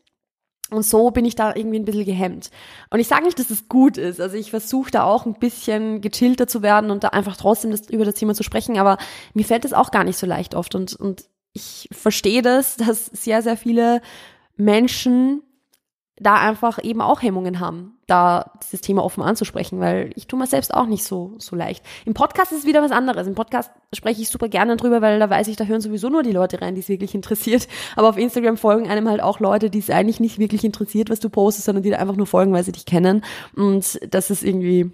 Und 0.70 0.84
so 0.84 1.10
bin 1.10 1.24
ich 1.24 1.34
da 1.34 1.54
irgendwie 1.54 1.78
ein 1.80 1.84
bisschen 1.84 2.04
gehemmt. 2.04 2.50
Und 2.90 3.00
ich 3.00 3.08
sage 3.08 3.24
nicht, 3.24 3.38
dass 3.38 3.50
es 3.50 3.60
das 3.60 3.68
gut 3.68 3.98
ist. 3.98 4.20
Also 4.20 4.36
ich 4.36 4.50
versuche 4.50 4.90
da 4.90 5.02
auch 5.02 5.26
ein 5.26 5.34
bisschen 5.34 6.00
gechillter 6.00 6.46
zu 6.46 6.62
werden 6.62 6.92
und 6.92 7.02
da 7.02 7.08
einfach 7.08 7.36
trotzdem 7.36 7.72
das, 7.72 7.90
über 7.90 8.04
das 8.04 8.14
Thema 8.14 8.34
zu 8.34 8.44
sprechen. 8.44 8.78
Aber 8.78 8.96
mir 9.34 9.44
fällt 9.44 9.64
es 9.64 9.72
auch 9.72 9.90
gar 9.90 10.04
nicht 10.04 10.16
so 10.16 10.26
leicht 10.26 10.54
oft. 10.54 10.76
Und, 10.76 10.94
und 10.94 11.24
ich 11.52 11.88
verstehe 11.90 12.42
das, 12.42 12.76
dass 12.76 13.06
sehr, 13.06 13.42
sehr 13.42 13.56
viele 13.56 14.00
Menschen 14.56 15.42
da 16.20 16.34
einfach 16.34 16.78
eben 16.82 17.00
auch 17.00 17.22
Hemmungen 17.22 17.60
haben, 17.60 17.94
da 18.06 18.52
dieses 18.62 18.82
Thema 18.82 19.02
offen 19.02 19.22
anzusprechen, 19.22 19.80
weil 19.80 20.10
ich 20.14 20.26
tue 20.26 20.38
mir 20.38 20.46
selbst 20.46 20.72
auch 20.72 20.86
nicht 20.86 21.02
so, 21.02 21.32
so 21.38 21.56
leicht. 21.56 21.82
Im 22.04 22.12
Podcast 22.12 22.52
ist 22.52 22.58
es 22.58 22.66
wieder 22.66 22.82
was 22.82 22.92
anderes. 22.92 23.26
Im 23.26 23.34
Podcast 23.34 23.70
spreche 23.94 24.20
ich 24.20 24.28
super 24.28 24.48
gerne 24.48 24.76
drüber, 24.76 25.00
weil 25.00 25.18
da 25.18 25.30
weiß 25.30 25.48
ich, 25.48 25.56
da 25.56 25.64
hören 25.64 25.80
sowieso 25.80 26.10
nur 26.10 26.22
die 26.22 26.32
Leute 26.32 26.60
rein, 26.60 26.74
die 26.74 26.82
es 26.82 26.90
wirklich 26.90 27.14
interessiert. 27.14 27.68
Aber 27.96 28.10
auf 28.10 28.18
Instagram 28.18 28.58
folgen 28.58 28.88
einem 28.88 29.08
halt 29.08 29.22
auch 29.22 29.40
Leute, 29.40 29.70
die 29.70 29.78
es 29.78 29.88
eigentlich 29.88 30.20
nicht 30.20 30.38
wirklich 30.38 30.62
interessiert, 30.62 31.08
was 31.08 31.20
du 31.20 31.30
postest, 31.30 31.64
sondern 31.64 31.82
die 31.82 31.90
da 31.90 31.96
einfach 31.96 32.16
nur 32.16 32.26
folgen, 32.26 32.52
weil 32.52 32.64
sie 32.64 32.72
dich 32.72 32.84
kennen. 32.84 33.24
Und 33.56 33.98
das 34.12 34.30
ist 34.30 34.44
irgendwie, 34.44 34.90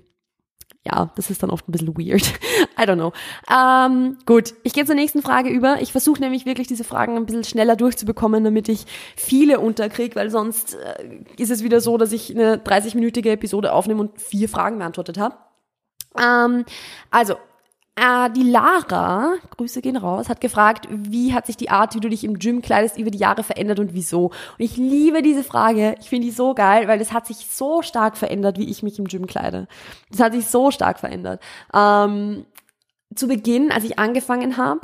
ja, 0.86 1.10
das 1.16 1.30
ist 1.30 1.42
dann 1.42 1.50
oft 1.50 1.68
ein 1.68 1.72
bisschen 1.72 1.96
weird. 1.96 2.22
I 2.78 2.82
don't 2.82 2.94
know. 2.94 3.12
Ähm, 3.50 4.18
gut, 4.24 4.54
ich 4.62 4.72
gehe 4.72 4.84
zur 4.84 4.94
nächsten 4.94 5.22
Frage 5.22 5.50
über. 5.50 5.80
Ich 5.80 5.92
versuche 5.92 6.20
nämlich 6.20 6.46
wirklich 6.46 6.68
diese 6.68 6.84
Fragen 6.84 7.16
ein 7.16 7.26
bisschen 7.26 7.44
schneller 7.44 7.76
durchzubekommen, 7.76 8.44
damit 8.44 8.68
ich 8.68 8.86
viele 9.16 9.60
unterkriege, 9.60 10.14
weil 10.16 10.30
sonst 10.30 10.74
äh, 10.74 11.20
ist 11.36 11.50
es 11.50 11.62
wieder 11.62 11.80
so, 11.80 11.98
dass 11.98 12.12
ich 12.12 12.30
eine 12.30 12.56
30-minütige 12.56 13.30
Episode 13.30 13.72
aufnehme 13.72 14.00
und 14.00 14.20
vier 14.20 14.48
Fragen 14.48 14.78
beantwortet 14.78 15.18
habe. 15.18 15.36
Ähm, 16.18 16.64
also, 17.10 17.36
äh, 17.96 18.30
die 18.30 18.42
Lara, 18.42 19.34
Grüße 19.56 19.80
gehen 19.80 19.96
raus, 19.96 20.28
hat 20.28 20.40
gefragt, 20.40 20.86
wie 20.90 21.32
hat 21.32 21.46
sich 21.46 21.56
die 21.56 21.70
Art, 21.70 21.94
wie 21.94 22.00
du 22.00 22.10
dich 22.10 22.24
im 22.24 22.38
Gym 22.38 22.60
kleidest, 22.60 22.98
über 22.98 23.10
die 23.10 23.18
Jahre 23.18 23.42
verändert 23.42 23.78
und 23.78 23.94
wieso? 23.94 24.26
Und 24.26 24.34
ich 24.58 24.76
liebe 24.76 25.22
diese 25.22 25.42
Frage. 25.42 25.96
Ich 26.00 26.10
finde 26.10 26.26
die 26.26 26.32
so 26.32 26.54
geil, 26.54 26.88
weil 26.88 26.98
das 26.98 27.12
hat 27.12 27.26
sich 27.26 27.46
so 27.50 27.80
stark 27.80 28.18
verändert, 28.18 28.58
wie 28.58 28.68
ich 28.70 28.82
mich 28.82 28.98
im 28.98 29.06
Gym 29.06 29.26
kleide. 29.26 29.66
Das 30.10 30.20
hat 30.20 30.34
sich 30.34 30.46
so 30.46 30.70
stark 30.70 31.00
verändert. 31.00 31.42
Ähm, 31.72 32.44
zu 33.14 33.28
Beginn, 33.28 33.72
als 33.72 33.84
ich 33.84 33.98
angefangen 33.98 34.58
habe, 34.58 34.80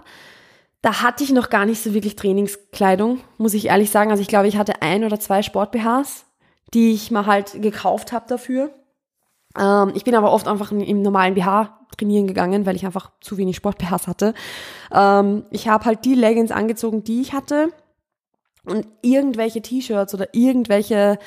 da 0.81 1.02
hatte 1.02 1.23
ich 1.23 1.33
noch 1.33 1.50
gar 1.50 1.66
nicht 1.66 1.83
so 1.83 1.92
wirklich 1.92 2.16
Trainingskleidung, 2.16 3.21
muss 3.37 3.54
ich 3.54 3.66
ehrlich 3.66 3.90
sagen. 3.90 4.11
Also 4.11 4.23
ich 4.23 4.28
glaube, 4.28 4.49
ich 4.49 4.57
hatte 4.57 4.81
ein 4.81 5.04
oder 5.04 5.21
zwei 5.21 5.42
Sport-BHs, 5.42 6.25
die 6.73 6.92
ich 6.92 7.11
mal 7.11 7.26
halt 7.26 7.61
gekauft 7.61 8.12
habe 8.12 8.25
dafür. 8.26 8.71
Ähm, 9.59 9.92
ich 9.95 10.04
bin 10.04 10.14
aber 10.14 10.33
oft 10.33 10.49
einfach 10.49 10.73
im 10.73 11.02
normalen 11.02 11.35
BH 11.35 11.78
trainieren 11.96 12.26
gegangen, 12.26 12.66
weil 12.66 12.76
ich 12.76 12.84
einfach 12.84 13.11
zu 13.20 13.37
wenig 13.37 13.56
Sport-BHs 13.56 14.06
hatte. 14.06 14.34
Ähm, 14.92 15.44
ich 15.50 15.68
habe 15.68 15.85
halt 15.85 16.05
die 16.05 16.14
Leggings 16.14 16.50
angezogen, 16.50 17.05
die 17.05 17.20
ich 17.20 17.33
hatte 17.33 17.68
und 18.64 18.87
irgendwelche 19.01 19.61
T-Shirts 19.61 20.14
oder 20.14 20.29
irgendwelche 20.33 21.18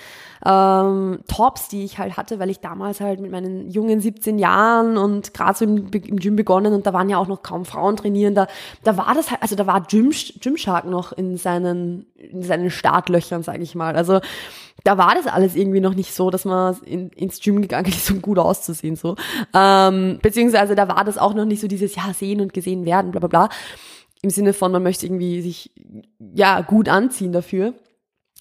ähm, 0.46 1.20
Tops, 1.28 1.68
die 1.68 1.84
ich 1.84 1.98
halt 1.98 2.16
hatte, 2.16 2.40
weil 2.40 2.50
ich 2.50 2.60
damals 2.60 3.02
halt 3.02 3.20
mit 3.20 3.32
meinen 3.32 3.70
jungen 3.70 4.00
17 4.00 4.40
Jahren 4.40 4.98
und 4.98 5.34
gerade 5.34 5.58
so 5.58 5.66
im, 5.66 5.90
im, 5.92 6.18
Gym 6.18 6.36
begonnen 6.38 6.74
und 6.74 6.86
da 6.86 6.94
waren 6.94 7.10
ja 7.10 7.18
auch 7.18 7.28
noch 7.28 7.44
kaum 7.44 7.66
Frauen 7.66 7.98
trainieren, 7.98 8.36
da, 8.36 8.48
da 8.84 8.96
war 8.96 9.14
das 9.14 9.32
halt, 9.32 9.42
also 9.42 9.56
da 9.56 9.68
war 9.68 9.82
Gym, 9.82 10.12
Gymshark 10.40 10.86
noch 10.86 11.12
in 11.12 11.36
seinen, 11.36 12.06
in 12.16 12.44
seinen 12.44 12.70
Startlöchern, 12.70 13.44
sage 13.44 13.64
ich 13.64 13.76
mal. 13.76 13.96
Also 13.98 14.22
da 14.86 14.98
war 14.98 15.16
das 15.16 15.28
alles 15.28 15.56
irgendwie 15.56 15.82
noch 15.82 15.96
nicht 15.96 16.14
so, 16.14 16.30
dass 16.30 16.46
man 16.46 16.78
in, 16.86 17.10
ins 17.10 17.42
Gym 17.42 17.62
gegangen 17.62 17.88
ist, 17.90 18.12
um 18.12 18.22
gut 18.22 18.40
auszusehen, 18.40 18.96
so. 18.96 19.16
Ähm, 19.54 20.20
beziehungsweise 20.22 20.76
da 20.76 20.88
war 20.88 21.04
das 21.04 21.18
auch 21.18 21.34
noch 21.34 21.46
nicht 21.46 21.60
so 21.60 21.68
dieses, 21.68 21.96
ja, 21.96 22.14
sehen 22.14 22.40
und 22.40 22.54
gesehen 22.54 22.86
werden, 22.86 23.12
bla 23.12 23.20
bla 23.20 23.28
bla. 23.28 23.50
Im 24.26 24.32
Sinne 24.32 24.54
von, 24.54 24.72
man 24.72 24.82
möchte 24.82 25.06
irgendwie 25.06 25.40
sich, 25.40 25.70
ja, 26.34 26.62
gut 26.62 26.90
anziehen 26.90 27.32
dafür. 27.32 27.76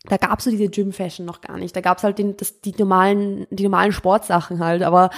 Da 0.08 0.16
gab's 0.16 0.44
so 0.44 0.50
diese 0.50 0.70
Gym-Fashion 0.70 1.26
noch 1.26 1.42
gar 1.42 1.58
nicht. 1.58 1.76
Da 1.76 1.82
gab's 1.82 2.02
halt 2.02 2.16
den, 2.16 2.38
das, 2.38 2.62
die 2.62 2.72
normalen, 2.78 3.46
die 3.50 3.64
normalen 3.64 3.92
Sportsachen 3.92 4.60
halt, 4.60 4.82
aber 4.82 5.10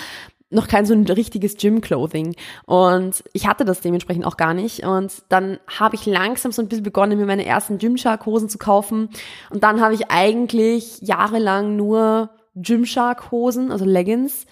noch 0.51 0.67
kein 0.67 0.85
so 0.85 0.93
ein 0.93 1.05
richtiges 1.05 1.57
Gym-Clothing. 1.57 2.35
Und 2.65 3.23
ich 3.33 3.47
hatte 3.47 3.65
das 3.65 3.81
dementsprechend 3.81 4.25
auch 4.25 4.37
gar 4.37 4.55
nicht. 4.55 4.85
Und 4.85 5.23
dann 5.29 5.61
habe 5.69 5.95
ich 5.95 6.05
langsam 6.05 6.51
so 6.51 6.63
ein 6.63 6.67
bisschen 6.67 6.83
begonnen, 6.83 7.17
mir 7.17 7.27
meine 7.27 7.47
ersten 7.47 7.79
Gymshark-Hosen 7.79 8.49
zu 8.49 8.59
kaufen. 8.59 9.09
Und 9.51 9.63
dann 9.63 9.81
habe 9.81 9.95
ich 9.95 10.11
eigentlich 10.11 11.01
jahrelang 11.01 11.77
nur 11.77 12.31
Gymshark-Hosen, 12.57 13.71
also 13.71 13.85
Leggings, 13.85 14.47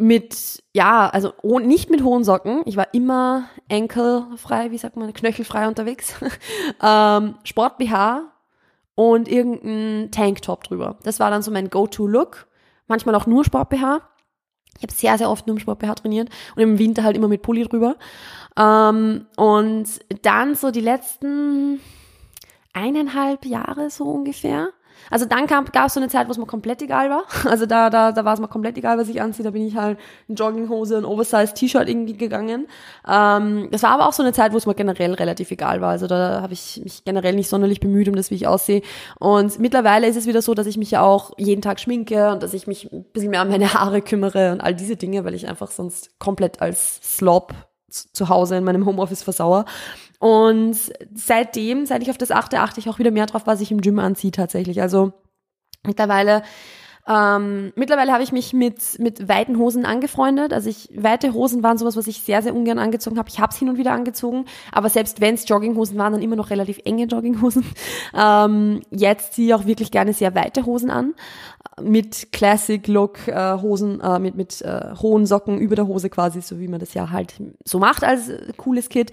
mit, 0.00 0.62
ja, 0.72 1.10
also 1.10 1.34
nicht 1.42 1.90
mit 1.90 2.02
hohen 2.02 2.24
Socken. 2.24 2.62
Ich 2.64 2.76
war 2.78 2.88
immer 2.94 3.44
enkelfrei, 3.68 4.70
wie 4.70 4.78
sagt 4.78 4.96
man, 4.96 5.12
knöchelfrei 5.12 5.68
unterwegs. 5.68 6.14
ähm, 6.82 7.34
Sport-BH 7.44 8.22
und 8.94 9.28
irgendein 9.28 10.10
Tanktop 10.10 10.64
drüber. 10.64 10.96
Das 11.02 11.20
war 11.20 11.30
dann 11.30 11.42
so 11.42 11.50
mein 11.50 11.68
Go-To-Look. 11.68 12.48
Manchmal 12.86 13.14
auch 13.14 13.26
nur 13.26 13.44
Sport-BH. 13.44 14.00
Ich 14.78 14.82
habe 14.82 14.92
sehr, 14.94 15.18
sehr 15.18 15.28
oft 15.28 15.46
nur 15.46 15.56
im 15.56 15.60
Sport-BH 15.60 15.96
trainiert 15.96 16.30
und 16.56 16.62
im 16.62 16.78
Winter 16.78 17.04
halt 17.04 17.14
immer 17.14 17.28
mit 17.28 17.42
Pulli 17.42 17.64
drüber. 17.64 17.96
Ähm, 18.58 19.26
und 19.36 19.86
dann 20.22 20.54
so 20.54 20.70
die 20.70 20.80
letzten 20.80 21.78
eineinhalb 22.72 23.44
Jahre 23.44 23.90
so 23.90 24.04
ungefähr 24.04 24.70
also 25.10 25.24
dann 25.24 25.46
gab 25.46 25.86
es 25.86 25.94
so 25.94 26.00
eine 26.00 26.08
Zeit, 26.08 26.26
wo 26.26 26.32
es 26.32 26.38
mir 26.38 26.46
komplett 26.46 26.82
egal 26.82 27.10
war. 27.10 27.24
Also 27.50 27.66
da, 27.66 27.90
da, 27.90 28.12
da 28.12 28.24
war 28.24 28.34
es 28.34 28.40
mir 28.40 28.48
komplett 28.48 28.78
egal, 28.78 28.96
was 28.98 29.08
ich 29.08 29.20
anziehe. 29.20 29.44
Da 29.44 29.50
bin 29.50 29.66
ich 29.66 29.76
halt 29.76 29.98
in 30.28 30.36
Jogginghose, 30.36 30.98
ein 30.98 31.04
Oversize-T-Shirt 31.04 31.88
irgendwie 31.88 32.16
gegangen. 32.16 32.68
Ähm, 33.08 33.68
das 33.72 33.82
war 33.82 33.90
aber 33.90 34.08
auch 34.08 34.12
so 34.12 34.22
eine 34.22 34.32
Zeit, 34.32 34.52
wo 34.52 34.56
es 34.56 34.66
mir 34.66 34.74
generell 34.74 35.14
relativ 35.14 35.50
egal 35.50 35.80
war. 35.80 35.90
Also 35.90 36.06
da 36.06 36.42
habe 36.42 36.52
ich 36.52 36.80
mich 36.84 37.04
generell 37.04 37.34
nicht 37.34 37.48
sonderlich 37.48 37.80
bemüht 37.80 38.08
um 38.08 38.14
das, 38.14 38.30
wie 38.30 38.36
ich 38.36 38.46
aussehe. 38.46 38.82
Und 39.18 39.58
mittlerweile 39.58 40.06
ist 40.06 40.16
es 40.16 40.26
wieder 40.26 40.42
so, 40.42 40.54
dass 40.54 40.66
ich 40.66 40.76
mich 40.76 40.92
ja 40.92 41.02
auch 41.02 41.32
jeden 41.38 41.62
Tag 41.62 41.80
schminke 41.80 42.30
und 42.30 42.42
dass 42.42 42.54
ich 42.54 42.66
mich 42.66 42.92
ein 42.92 43.04
bisschen 43.04 43.30
mehr 43.30 43.42
um 43.42 43.48
meine 43.48 43.74
Haare 43.74 44.02
kümmere 44.02 44.52
und 44.52 44.60
all 44.60 44.74
diese 44.74 44.96
Dinge, 44.96 45.24
weil 45.24 45.34
ich 45.34 45.48
einfach 45.48 45.70
sonst 45.70 46.18
komplett 46.18 46.62
als 46.62 47.00
Slob 47.02 47.54
zu 47.90 48.28
Hause 48.28 48.56
in 48.56 48.64
meinem 48.64 48.86
Homeoffice 48.86 49.22
versauer. 49.22 49.64
Und 50.20 50.76
seitdem, 51.14 51.86
seit 51.86 52.02
ich 52.02 52.10
auf 52.10 52.18
das 52.18 52.30
achte, 52.30 52.60
achte 52.60 52.78
ich 52.78 52.90
auch 52.90 52.98
wieder 52.98 53.10
mehr 53.10 53.24
drauf, 53.24 53.46
was 53.46 53.62
ich 53.62 53.72
im 53.72 53.80
Gym 53.80 53.98
anziehe 53.98 54.30
tatsächlich. 54.30 54.82
Also 54.82 55.14
mittlerweile 55.82 56.42
ähm, 57.10 57.72
mittlerweile 57.74 58.12
habe 58.12 58.22
ich 58.22 58.30
mich 58.30 58.52
mit, 58.52 59.00
mit 59.00 59.28
weiten 59.28 59.58
Hosen 59.58 59.84
angefreundet. 59.84 60.52
Also 60.52 60.70
ich, 60.70 60.90
weite 60.94 61.34
Hosen 61.34 61.60
waren 61.64 61.76
sowas, 61.76 61.96
was 61.96 62.06
ich 62.06 62.22
sehr, 62.22 62.40
sehr 62.40 62.54
ungern 62.54 62.78
angezogen 62.78 63.18
habe. 63.18 63.28
Ich 63.28 63.40
habe 63.40 63.52
es 63.52 63.58
hin 63.58 63.68
und 63.68 63.78
wieder 63.78 63.92
angezogen, 63.92 64.44
aber 64.70 64.88
selbst 64.90 65.20
wenn 65.20 65.34
es 65.34 65.48
Jogginghosen 65.48 65.98
waren, 65.98 66.12
dann 66.12 66.22
immer 66.22 66.36
noch 66.36 66.50
relativ 66.50 66.78
enge 66.84 67.06
Jogginghosen. 67.06 67.64
Ähm, 68.12 68.82
jetzt 68.90 69.34
ziehe 69.34 69.48
ich 69.48 69.54
auch 69.54 69.66
wirklich 69.66 69.90
gerne 69.90 70.12
sehr 70.12 70.34
weite 70.34 70.66
Hosen 70.66 70.90
an. 70.90 71.14
Mit 71.80 72.32
Classic 72.32 72.86
Look 72.88 73.28
äh, 73.28 73.54
äh, 73.54 74.18
mit, 74.18 74.34
mit 74.34 74.60
äh, 74.62 74.94
hohen 75.00 75.26
Socken 75.26 75.58
über 75.58 75.76
der 75.76 75.86
Hose 75.86 76.10
quasi, 76.10 76.40
so 76.40 76.58
wie 76.58 76.68
man 76.68 76.80
das 76.80 76.92
ja 76.94 77.10
halt 77.10 77.34
so 77.64 77.78
macht 77.78 78.04
als 78.04 78.30
cooles 78.56 78.88
Kid. 78.88 79.12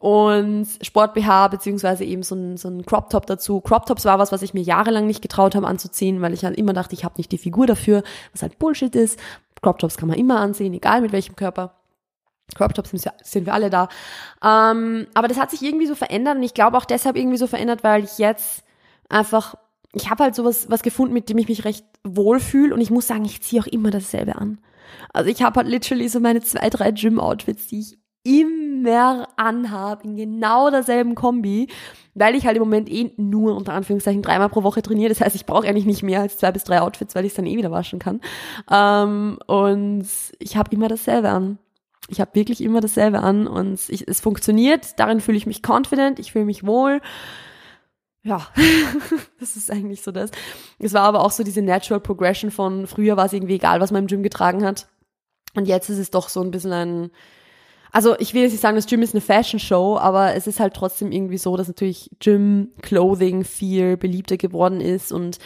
Und 0.00 0.66
Sport 0.82 1.14
BH, 1.14 1.48
beziehungsweise 1.48 2.04
eben 2.04 2.22
so 2.22 2.34
ein, 2.34 2.56
so 2.56 2.68
ein 2.68 2.84
Crop 2.84 3.10
Top 3.10 3.26
dazu. 3.26 3.60
Crop 3.60 3.86
Tops 3.86 4.04
war 4.04 4.18
was, 4.18 4.32
was 4.32 4.42
ich 4.42 4.54
mir 4.54 4.62
jahrelang 4.62 5.06
nicht 5.06 5.22
getraut 5.22 5.54
habe 5.54 5.66
anzuziehen, 5.66 6.20
weil 6.20 6.34
ich 6.34 6.44
halt 6.44 6.58
immer 6.58 6.72
dachte, 6.72 6.94
ich 6.94 7.04
habe 7.04 7.14
nicht 7.16 7.31
die 7.32 7.38
Figur 7.38 7.66
dafür, 7.66 8.02
was 8.32 8.42
halt 8.42 8.58
Bullshit 8.58 8.94
ist. 8.94 9.18
Crop 9.60 9.78
Tops 9.78 9.96
kann 9.96 10.08
man 10.08 10.18
immer 10.18 10.40
ansehen, 10.40 10.74
egal 10.74 11.00
mit 11.00 11.12
welchem 11.12 11.36
Körper. 11.36 11.74
Crop 12.54 12.74
Tops 12.74 12.90
sind 13.22 13.46
wir 13.46 13.54
alle 13.54 13.70
da. 13.70 13.88
Ähm, 14.42 15.06
aber 15.14 15.28
das 15.28 15.38
hat 15.38 15.50
sich 15.50 15.62
irgendwie 15.62 15.86
so 15.86 15.94
verändert 15.94 16.36
und 16.36 16.42
ich 16.42 16.54
glaube 16.54 16.76
auch 16.76 16.84
deshalb 16.84 17.16
irgendwie 17.16 17.38
so 17.38 17.46
verändert, 17.46 17.84
weil 17.84 18.04
ich 18.04 18.18
jetzt 18.18 18.64
einfach, 19.08 19.54
ich 19.92 20.10
habe 20.10 20.24
halt 20.24 20.34
sowas 20.34 20.66
was 20.68 20.82
gefunden, 20.82 21.14
mit 21.14 21.28
dem 21.28 21.38
ich 21.38 21.48
mich 21.48 21.64
recht 21.64 21.86
wohlfühle 22.04 22.74
und 22.74 22.80
ich 22.80 22.90
muss 22.90 23.06
sagen, 23.06 23.24
ich 23.24 23.42
ziehe 23.42 23.62
auch 23.62 23.66
immer 23.66 23.90
dasselbe 23.90 24.36
an. 24.36 24.58
Also 25.12 25.30
ich 25.30 25.42
habe 25.42 25.60
halt 25.60 25.68
literally 25.68 26.08
so 26.08 26.20
meine 26.20 26.42
zwei, 26.42 26.68
drei 26.68 26.90
Gym-Outfits, 26.90 27.68
die 27.68 27.80
ich 27.80 27.98
immer 28.24 29.28
anhabe, 29.36 30.04
in 30.04 30.16
genau 30.16 30.70
derselben 30.70 31.14
Kombi, 31.14 31.68
weil 32.14 32.34
ich 32.34 32.46
halt 32.46 32.56
im 32.56 32.62
Moment 32.62 32.88
eh 32.90 33.12
nur 33.16 33.56
unter 33.56 33.72
Anführungszeichen 33.72 34.22
dreimal 34.22 34.48
pro 34.48 34.62
Woche 34.62 34.82
trainiere. 34.82 35.08
Das 35.08 35.20
heißt, 35.20 35.34
ich 35.34 35.46
brauche 35.46 35.66
eigentlich 35.66 35.86
nicht 35.86 36.02
mehr 36.02 36.20
als 36.20 36.38
zwei 36.38 36.52
bis 36.52 36.64
drei 36.64 36.80
Outfits, 36.80 37.14
weil 37.14 37.24
ich 37.24 37.32
es 37.32 37.36
dann 37.36 37.46
eh 37.46 37.56
wieder 37.56 37.70
waschen 37.70 37.98
kann. 37.98 38.20
Ähm, 38.70 39.38
und 39.46 40.06
ich 40.38 40.56
habe 40.56 40.74
immer 40.74 40.88
dasselbe 40.88 41.30
an. 41.30 41.58
Ich 42.08 42.20
habe 42.20 42.34
wirklich 42.34 42.60
immer 42.60 42.80
dasselbe 42.80 43.20
an 43.20 43.46
und 43.46 43.80
ich, 43.88 44.06
es 44.06 44.20
funktioniert. 44.20 44.98
Darin 44.98 45.20
fühle 45.20 45.38
ich 45.38 45.46
mich 45.46 45.62
confident, 45.66 46.18
ich 46.18 46.32
fühle 46.32 46.44
mich 46.44 46.66
wohl. 46.66 47.00
Ja, 48.24 48.46
das 49.40 49.56
ist 49.56 49.70
eigentlich 49.70 50.02
so 50.02 50.12
das. 50.12 50.30
Es 50.78 50.92
war 50.92 51.02
aber 51.02 51.24
auch 51.24 51.32
so 51.32 51.42
diese 51.42 51.62
Natural 51.62 52.00
Progression 52.00 52.50
von 52.50 52.86
früher 52.86 53.16
war 53.16 53.26
es 53.26 53.32
irgendwie 53.32 53.54
egal, 53.54 53.80
was 53.80 53.90
man 53.90 54.02
im 54.04 54.06
Gym 54.06 54.22
getragen 54.22 54.64
hat. 54.64 54.88
Und 55.54 55.66
jetzt 55.66 55.90
ist 55.90 55.98
es 55.98 56.10
doch 56.10 56.28
so 56.28 56.40
ein 56.40 56.50
bisschen 56.50 56.72
ein, 56.72 57.10
also 57.94 58.18
ich 58.18 58.32
will 58.32 58.40
jetzt 58.40 58.52
nicht 58.52 58.62
sagen, 58.62 58.76
das 58.76 58.86
Gym 58.86 59.02
ist 59.02 59.14
eine 59.14 59.20
Fashion 59.20 59.60
Show, 59.60 59.98
aber 59.98 60.34
es 60.34 60.46
ist 60.46 60.60
halt 60.60 60.72
trotzdem 60.72 61.12
irgendwie 61.12 61.36
so, 61.36 61.58
dass 61.58 61.68
natürlich 61.68 62.10
Gym 62.20 62.70
Clothing 62.80 63.44
viel 63.44 63.98
beliebter 63.98 64.38
geworden 64.38 64.80
ist 64.80 65.12
und 65.12 65.38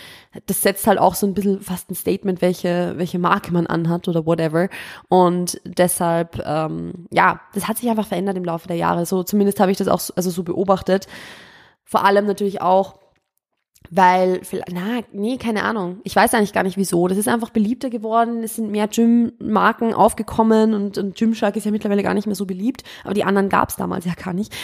das 0.47 0.63
setzt 0.63 0.87
halt 0.87 1.01
auch 1.01 1.17
so 1.17 1.27
ein 1.27 1.35
bisschen 1.35 1.61
fast 1.61 1.91
ein 1.91 1.97
Statement, 1.97 2.41
welche, 2.41 2.95
welche 2.97 3.19
Marke 3.19 3.53
man 3.53 3.67
anhat 3.67 4.07
oder 4.07 4.27
whatever. 4.27 4.69
Und 5.09 5.61
deshalb, 5.65 6.41
ähm, 6.47 7.07
ja, 7.11 7.41
das 7.53 7.67
hat 7.67 7.79
sich 7.79 7.91
einfach 7.91 8.07
verändert 8.07 8.37
im 8.37 8.45
Laufe 8.45 8.69
der 8.69 8.77
Jahre. 8.77 9.07
So 9.07 9.25
zumindest 9.25 9.59
habe 9.59 9.73
ich 9.73 9.79
das 9.79 9.89
auch 9.89 10.01
so, 10.01 10.15
also 10.15 10.31
so 10.31 10.45
beobachtet. 10.45 11.09
Vor 11.83 12.05
allem 12.05 12.27
natürlich 12.27 12.63
auch 12.63 13.06
weil, 13.91 14.41
na, 14.73 15.01
nee, 15.13 15.37
keine 15.37 15.65
Ahnung. 15.65 16.01
Ich 16.05 16.15
weiß 16.15 16.35
eigentlich 16.35 16.53
gar 16.53 16.63
nicht 16.63 16.77
wieso. 16.77 17.09
Das 17.09 17.19
ist 17.19 17.29
einfach 17.29 17.51
beliebter 17.51 17.91
geworden. 17.91 18.43
Es 18.43 18.57
sind 18.57 18.71
mehr 18.71 18.89
Gym-Marken 18.89 19.95
aufgekommen 19.95 20.75
und, 20.75 20.99
und 20.99 21.17
Gymshark 21.17 21.57
ist 21.57 21.65
ja 21.65 21.71
mittlerweile 21.71 22.03
gar 22.03 22.15
nicht 22.15 22.27
mehr 22.27 22.37
so 22.37 22.47
beliebt. 22.47 22.85
Aber 23.05 23.15
die 23.15 23.25
anderen 23.25 23.49
gab 23.49 23.71
es 23.71 23.77
damals 23.77 24.05
ja 24.05 24.15
gar 24.15 24.35
nicht. 24.35 24.55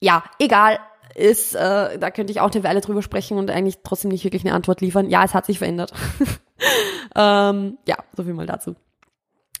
Ja, 0.00 0.24
egal. 0.38 0.78
Ist, 1.14 1.54
äh, 1.54 1.98
da 1.98 2.10
könnte 2.10 2.30
ich 2.30 2.40
auch 2.40 2.50
eine 2.52 2.62
Weile 2.62 2.80
drüber 2.80 3.02
sprechen 3.02 3.38
und 3.38 3.50
eigentlich 3.50 3.78
trotzdem 3.82 4.10
nicht 4.10 4.24
wirklich 4.24 4.44
eine 4.44 4.54
Antwort 4.54 4.80
liefern. 4.80 5.10
Ja, 5.10 5.24
es 5.24 5.34
hat 5.34 5.46
sich 5.46 5.58
verändert. 5.58 5.92
ähm, 7.16 7.78
ja, 7.86 7.96
so 8.16 8.22
viel 8.22 8.34
mal 8.34 8.46
dazu. 8.46 8.76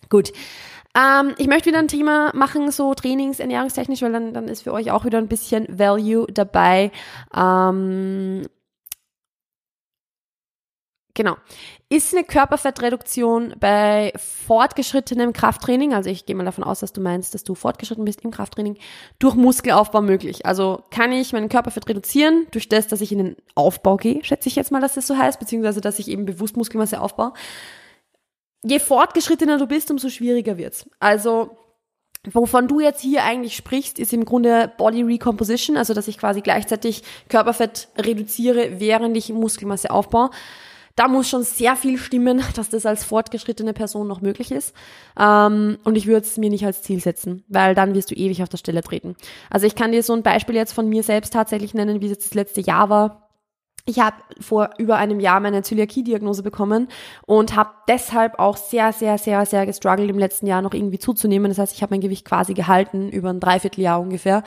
Gut. 0.08 0.32
Ähm, 0.96 1.34
ich 1.38 1.48
möchte 1.48 1.68
wieder 1.68 1.78
ein 1.78 1.88
Thema 1.88 2.32
machen, 2.34 2.70
so 2.70 2.94
Trainings, 2.94 3.40
ernährungstechnisch, 3.40 4.02
weil 4.02 4.12
dann, 4.12 4.32
dann 4.32 4.48
ist 4.48 4.62
für 4.62 4.72
euch 4.72 4.90
auch 4.90 5.04
wieder 5.04 5.18
ein 5.18 5.28
bisschen 5.28 5.66
Value 5.68 6.26
dabei. 6.32 6.90
Ähm, 7.34 8.42
Genau. 11.18 11.36
Ist 11.88 12.14
eine 12.14 12.22
Körperfettreduktion 12.22 13.56
bei 13.58 14.12
fortgeschrittenem 14.16 15.32
Krafttraining, 15.32 15.92
also 15.92 16.08
ich 16.08 16.26
gehe 16.26 16.36
mal 16.36 16.44
davon 16.44 16.62
aus, 16.62 16.78
dass 16.78 16.92
du 16.92 17.00
meinst, 17.00 17.34
dass 17.34 17.42
du 17.42 17.56
fortgeschritten 17.56 18.04
bist 18.04 18.20
im 18.20 18.30
Krafttraining, 18.30 18.76
durch 19.18 19.34
Muskelaufbau 19.34 20.00
möglich. 20.00 20.46
Also 20.46 20.84
kann 20.92 21.10
ich 21.10 21.32
meinen 21.32 21.48
Körperfett 21.48 21.88
reduzieren 21.88 22.46
durch 22.52 22.68
das, 22.68 22.86
dass 22.86 23.00
ich 23.00 23.10
in 23.10 23.18
den 23.18 23.36
Aufbau 23.56 23.96
gehe, 23.96 24.22
schätze 24.22 24.48
ich 24.48 24.54
jetzt 24.54 24.70
mal, 24.70 24.80
dass 24.80 24.94
das 24.94 25.08
so 25.08 25.16
heißt, 25.16 25.40
beziehungsweise 25.40 25.80
dass 25.80 25.98
ich 25.98 26.06
eben 26.06 26.24
bewusst 26.24 26.56
Muskelmasse 26.56 27.00
aufbaue. 27.00 27.32
Je 28.62 28.78
fortgeschrittener 28.78 29.58
du 29.58 29.66
bist, 29.66 29.90
umso 29.90 30.10
schwieriger 30.10 30.56
wird's. 30.56 30.88
Also 31.00 31.50
Wovon 32.32 32.66
du 32.66 32.80
jetzt 32.80 33.00
hier 33.00 33.24
eigentlich 33.24 33.56
sprichst, 33.56 33.98
ist 33.98 34.12
im 34.12 34.24
Grunde 34.24 34.72
Body 34.76 35.02
Recomposition, 35.02 35.76
also 35.76 35.94
dass 35.94 36.08
ich 36.08 36.18
quasi 36.18 36.40
gleichzeitig 36.40 37.02
Körperfett 37.28 37.88
reduziere, 37.96 38.80
während 38.80 39.16
ich 39.16 39.32
Muskelmasse 39.32 39.90
aufbaue 39.90 40.30
da 40.98 41.06
muss 41.06 41.28
schon 41.28 41.44
sehr 41.44 41.76
viel 41.76 41.96
stimmen, 41.96 42.42
dass 42.56 42.70
das 42.70 42.84
als 42.84 43.04
fortgeschrittene 43.04 43.72
Person 43.72 44.08
noch 44.08 44.20
möglich 44.20 44.50
ist. 44.50 44.74
Ähm, 45.18 45.78
und 45.84 45.96
ich 45.96 46.06
würde 46.06 46.26
es 46.26 46.36
mir 46.36 46.50
nicht 46.50 46.66
als 46.66 46.82
Ziel 46.82 47.00
setzen, 47.00 47.44
weil 47.48 47.74
dann 47.74 47.94
wirst 47.94 48.10
du 48.10 48.14
ewig 48.14 48.42
auf 48.42 48.48
der 48.48 48.58
Stelle 48.58 48.82
treten. 48.82 49.16
Also 49.50 49.66
ich 49.66 49.74
kann 49.74 49.92
dir 49.92 50.02
so 50.02 50.12
ein 50.12 50.22
Beispiel 50.22 50.56
jetzt 50.56 50.72
von 50.72 50.88
mir 50.88 51.02
selbst 51.02 51.32
tatsächlich 51.32 51.74
nennen, 51.74 52.00
wie 52.00 52.06
es 52.06 52.12
jetzt 52.12 52.26
das 52.26 52.34
letzte 52.34 52.60
Jahr 52.60 52.88
war. 52.90 53.28
Ich 53.86 54.00
habe 54.00 54.16
vor 54.38 54.70
über 54.76 54.96
einem 54.96 55.18
Jahr 55.18 55.40
meine 55.40 55.62
Zöliakie-Diagnose 55.62 56.42
bekommen 56.42 56.88
und 57.26 57.56
habe 57.56 57.70
deshalb 57.88 58.38
auch 58.38 58.58
sehr, 58.58 58.92
sehr, 58.92 59.16
sehr, 59.16 59.46
sehr 59.46 59.64
gestruggelt 59.64 60.10
im 60.10 60.18
letzten 60.18 60.46
Jahr 60.46 60.60
noch 60.60 60.74
irgendwie 60.74 60.98
zuzunehmen. 60.98 61.48
Das 61.48 61.58
heißt, 61.58 61.74
ich 61.74 61.80
habe 61.80 61.94
mein 61.94 62.02
Gewicht 62.02 62.26
quasi 62.26 62.52
gehalten 62.52 63.08
über 63.08 63.30
ein 63.30 63.40
Dreivierteljahr 63.40 63.98
ungefähr. 63.98 64.42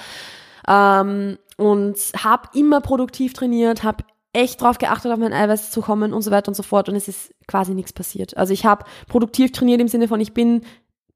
Ähm, 0.67 1.39
und 1.57 1.97
habe 2.23 2.49
immer 2.53 2.81
produktiv 2.81 3.33
trainiert, 3.33 3.83
habe 3.83 4.03
echt 4.33 4.61
drauf 4.61 4.77
geachtet, 4.77 5.11
auf 5.11 5.19
mein 5.19 5.33
Eiweiß 5.33 5.71
zu 5.71 5.81
kommen 5.81 6.13
und 6.13 6.21
so 6.21 6.31
weiter 6.31 6.49
und 6.49 6.55
so 6.55 6.63
fort 6.63 6.87
und 6.89 6.95
es 6.95 7.07
ist 7.07 7.33
quasi 7.47 7.73
nichts 7.73 7.93
passiert. 7.93 8.37
Also 8.37 8.53
ich 8.53 8.65
habe 8.65 8.85
produktiv 9.07 9.51
trainiert 9.51 9.81
im 9.81 9.87
Sinne 9.87 10.07
von, 10.07 10.21
ich 10.21 10.33
bin 10.33 10.61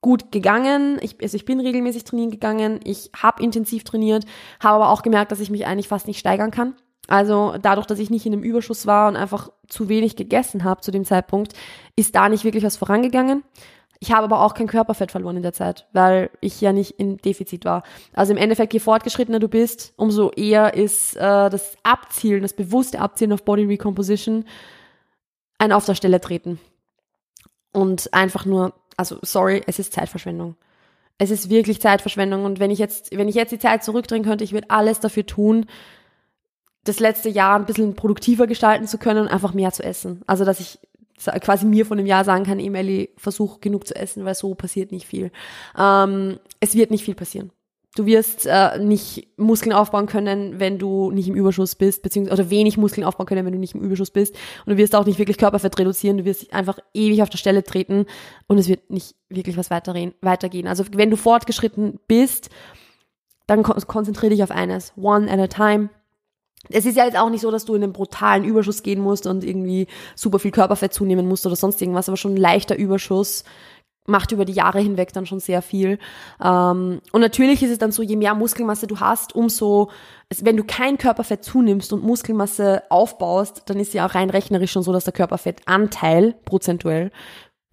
gut 0.02 0.32
gegangen, 0.32 1.00
ich, 1.02 1.16
also 1.22 1.36
ich 1.36 1.46
bin 1.46 1.60
regelmäßig 1.60 2.04
trainieren 2.04 2.30
gegangen, 2.30 2.80
ich 2.84 3.10
habe 3.16 3.42
intensiv 3.42 3.84
trainiert, 3.84 4.26
habe 4.60 4.76
aber 4.76 4.90
auch 4.90 5.02
gemerkt, 5.02 5.32
dass 5.32 5.40
ich 5.40 5.50
mich 5.50 5.66
eigentlich 5.66 5.88
fast 5.88 6.08
nicht 6.08 6.20
steigern 6.20 6.52
kann. 6.52 6.76
Also 7.08 7.56
dadurch, 7.62 7.88
dass 7.88 8.00
ich 8.00 8.10
nicht 8.10 8.26
in 8.26 8.34
einem 8.34 8.44
Überschuss 8.44 8.86
war 8.88 9.08
und 9.08 9.16
einfach 9.16 9.50
zu 9.68 9.90
wenig 9.90 10.16
gegessen 10.16 10.64
habe 10.64 10.82
zu 10.82 10.92
dem 10.92 11.06
Zeitpunkt, 11.06 11.54
ist 11.96 12.16
da 12.16 12.30
nicht 12.30 12.44
wirklich 12.44 12.64
was 12.64 12.78
vorangegangen. 12.78 13.44
Ich 14.00 14.12
habe 14.12 14.26
aber 14.26 14.42
auch 14.42 14.54
kein 14.54 14.68
Körperfett 14.68 15.12
verloren 15.12 15.38
in 15.38 15.44
der 15.44 15.54
Zeit, 15.54 15.88
weil 15.94 16.30
ich 16.42 16.60
ja 16.62 16.74
nicht 16.74 16.92
in 16.92 17.18
Defizit 17.18 17.66
war. 17.66 17.84
Also 18.14 18.34
im 18.34 18.38
Endeffekt, 18.38 18.74
je 18.74 18.80
fortgeschrittener 18.80 19.40
du 19.40 19.48
bist, 19.48 19.94
umso 19.96 20.32
eher 20.32 20.74
ist 20.74 21.16
äh, 21.16 21.50
das 21.50 21.78
Abzielen, 21.84 22.42
das 22.42 22.54
bewusste 22.54 23.00
Abzielen 23.00 23.34
auf 23.34 23.44
Body 23.44 23.66
Recomposition 23.66 24.46
ein 25.58 25.72
auf 25.72 25.86
der 25.86 25.96
Stelle 25.96 26.20
treten. 26.20 26.60
Und 27.72 28.14
einfach 28.14 28.46
nur, 28.46 28.74
also 28.98 29.18
sorry, 29.22 29.62
es 29.68 29.80
ist 29.80 29.94
Zeitverschwendung. 29.94 30.56
Es 31.18 31.32
ist 31.32 31.50
wirklich 31.50 31.82
Zeitverschwendung. 31.82 32.46
Und 32.46 32.60
wenn 32.60 32.72
ich 32.72 32.80
jetzt, 32.80 33.16
wenn 33.16 33.30
ich 33.30 33.36
jetzt 33.36 33.52
die 33.52 33.60
Zeit 33.60 33.84
zurückdrehen 33.84 34.24
könnte, 34.24 34.44
ich 34.44 34.54
würde 34.54 34.70
alles 34.70 35.00
dafür 35.00 35.26
tun, 35.26 35.66
das 36.84 37.00
letzte 37.00 37.30
Jahr 37.30 37.58
ein 37.58 37.66
bisschen 37.66 37.96
produktiver 37.96 38.48
gestalten 38.48 38.88
zu 38.88 38.98
können 38.98 39.22
und 39.22 39.28
einfach 39.28 39.54
mehr 39.54 39.72
zu 39.72 39.84
essen. 39.84 40.22
Also 40.28 40.46
dass 40.46 40.60
ich 40.60 40.80
quasi 41.18 41.66
mir 41.66 41.86
von 41.86 41.98
einem 41.98 42.08
Jahr 42.08 42.24
sagen 42.24 42.46
kann, 42.46 42.60
Emily, 42.60 43.10
versuch 43.18 43.62
genug 43.62 43.88
zu 43.88 43.96
essen, 43.96 44.26
weil 44.26 44.36
so 44.36 44.54
passiert 44.56 44.92
nicht 44.92 45.08
viel. 45.08 45.32
Ähm, 45.78 46.40
es 46.60 46.76
wird 46.76 46.92
nicht 46.92 47.04
viel 47.04 47.16
passieren. 47.16 47.52
Du 47.96 48.06
wirst 48.06 48.46
äh, 48.46 48.78
nicht 48.78 49.30
Muskeln 49.38 49.72
aufbauen 49.72 50.06
können, 50.06 50.60
wenn 50.60 50.78
du 50.78 51.12
nicht 51.12 51.30
im 51.30 51.36
Überschuss 51.36 51.76
bist, 51.76 52.04
beziehungsweise 52.04 52.42
oder 52.42 52.50
wenig 52.50 52.78
Muskeln 52.78 53.06
aufbauen 53.06 53.26
können, 53.26 53.46
wenn 53.46 53.54
du 53.54 53.60
nicht 53.60 53.74
im 53.74 53.82
Überschuss 53.82 54.12
bist. 54.12 54.36
Und 54.66 54.74
du 54.74 54.78
wirst 54.78 54.94
auch 54.96 55.06
nicht 55.06 55.18
wirklich 55.18 55.38
Körperfett 55.38 55.80
reduzieren, 55.80 56.18
du 56.18 56.26
wirst 56.26 56.54
einfach 56.54 56.78
ewig 56.94 57.22
auf 57.22 57.30
der 57.30 57.38
Stelle 57.38 57.64
treten 57.64 58.06
und 58.48 58.58
es 58.58 58.68
wird 58.68 58.90
nicht 58.90 59.16
wirklich 59.30 59.56
was 59.56 59.70
weitergehen. 59.72 60.68
Also 60.68 60.84
wenn 60.92 61.10
du 61.10 61.16
fortgeschritten 61.16 62.02
bist, 62.06 62.50
dann 63.48 63.64
konzentriere 63.64 64.32
dich 64.32 64.44
auf 64.44 64.52
eines. 64.52 64.92
One 64.98 65.32
at 65.32 65.40
a 65.40 65.48
time 65.48 65.90
es 66.70 66.86
ist 66.86 66.98
ja 66.98 67.06
jetzt 67.06 67.18
auch 67.18 67.30
nicht 67.30 67.42
so, 67.42 67.52
dass 67.52 67.66
du 67.66 67.76
in 67.76 67.84
einen 67.84 67.94
brutalen 67.94 68.44
Überschuss 68.44 68.84
gehen 68.84 69.02
musst 69.02 69.28
und 69.28 69.44
irgendwie 69.44 69.88
super 70.16 70.40
viel 70.40 70.52
Körperfett 70.52 70.94
zunehmen 70.94 71.28
musst 71.28 71.46
oder 71.46 71.56
sonst 71.56 71.82
irgendwas, 71.82 72.10
aber 72.10 72.18
schon 72.18 72.34
ein 72.34 72.38
leichter 72.38 72.76
Überschuss 72.76 73.44
macht 74.08 74.32
über 74.32 74.46
die 74.46 74.54
Jahre 74.54 74.80
hinweg 74.80 75.14
dann 75.14 75.26
schon 75.26 75.40
sehr 75.40 75.62
viel. 75.62 75.98
Ähm, 76.44 77.02
und 77.12 77.22
natürlich 77.22 77.64
ist 77.64 77.72
es 77.72 77.78
dann 77.78 77.92
so, 77.92 78.04
je 78.04 78.16
mehr 78.16 78.36
Muskelmasse 78.36 78.88
du 78.88 79.00
hast, 79.00 79.34
umso, 79.34 79.90
wenn 80.42 80.58
du 80.58 80.64
kein 80.64 80.98
Körperfett 80.98 81.44
zunimmst 81.44 81.92
und 81.92 82.04
Muskelmasse 82.04 82.84
aufbaust, 82.90 83.64
dann 83.66 83.80
ist 83.80 83.94
ja 83.94 84.06
auch 84.06 84.16
rein 84.16 84.30
rechnerisch 84.30 84.72
schon 84.72 84.84
so, 84.84 84.94
dass 84.94 85.06
der 85.06 85.14
Körperfettanteil 85.14 86.36
prozentuell 86.46 87.12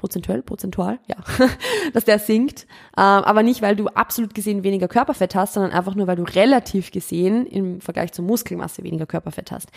prozentuell, 0.02 0.42
prozentual, 0.42 0.98
ja, 1.06 1.14
dass 1.94 2.04
der 2.04 2.18
sinkt. 2.18 2.66
Ähm, 2.98 3.04
aber 3.22 3.44
nicht, 3.44 3.62
weil 3.62 3.76
du 3.76 3.86
absolut 3.86 4.34
gesehen 4.34 4.64
weniger 4.64 4.88
Körperfett 4.88 5.36
hast, 5.36 5.54
sondern 5.54 5.70
einfach 5.70 5.94
nur, 5.94 6.08
weil 6.08 6.16
du 6.16 6.24
relativ 6.24 6.90
gesehen 6.90 7.46
im 7.46 7.80
Vergleich 7.80 8.12
zur 8.12 8.24
Muskelmasse 8.24 8.82
weniger 8.82 9.06
Körperfett 9.06 9.52
hast. 9.52 9.68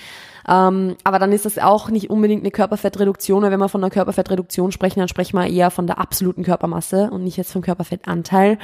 Ähm, 0.49 0.95
aber 1.03 1.19
dann 1.19 1.31
ist 1.31 1.45
das 1.45 1.59
auch 1.59 1.91
nicht 1.91 2.09
unbedingt 2.09 2.41
eine 2.41 2.49
Körperfettreduktion, 2.49 3.43
weil 3.43 3.51
wenn 3.51 3.59
wir 3.59 3.69
von 3.69 3.83
einer 3.83 3.91
Körperfettreduktion 3.91 4.71
sprechen, 4.71 4.97
dann 4.97 5.07
sprechen 5.07 5.37
wir 5.37 5.45
eher 5.45 5.69
von 5.69 5.85
der 5.85 5.99
absoluten 5.99 6.41
Körpermasse 6.41 7.11
und 7.11 7.23
nicht 7.23 7.37
jetzt 7.37 7.51
vom 7.51 7.61
Körperfettanteil. 7.61 8.57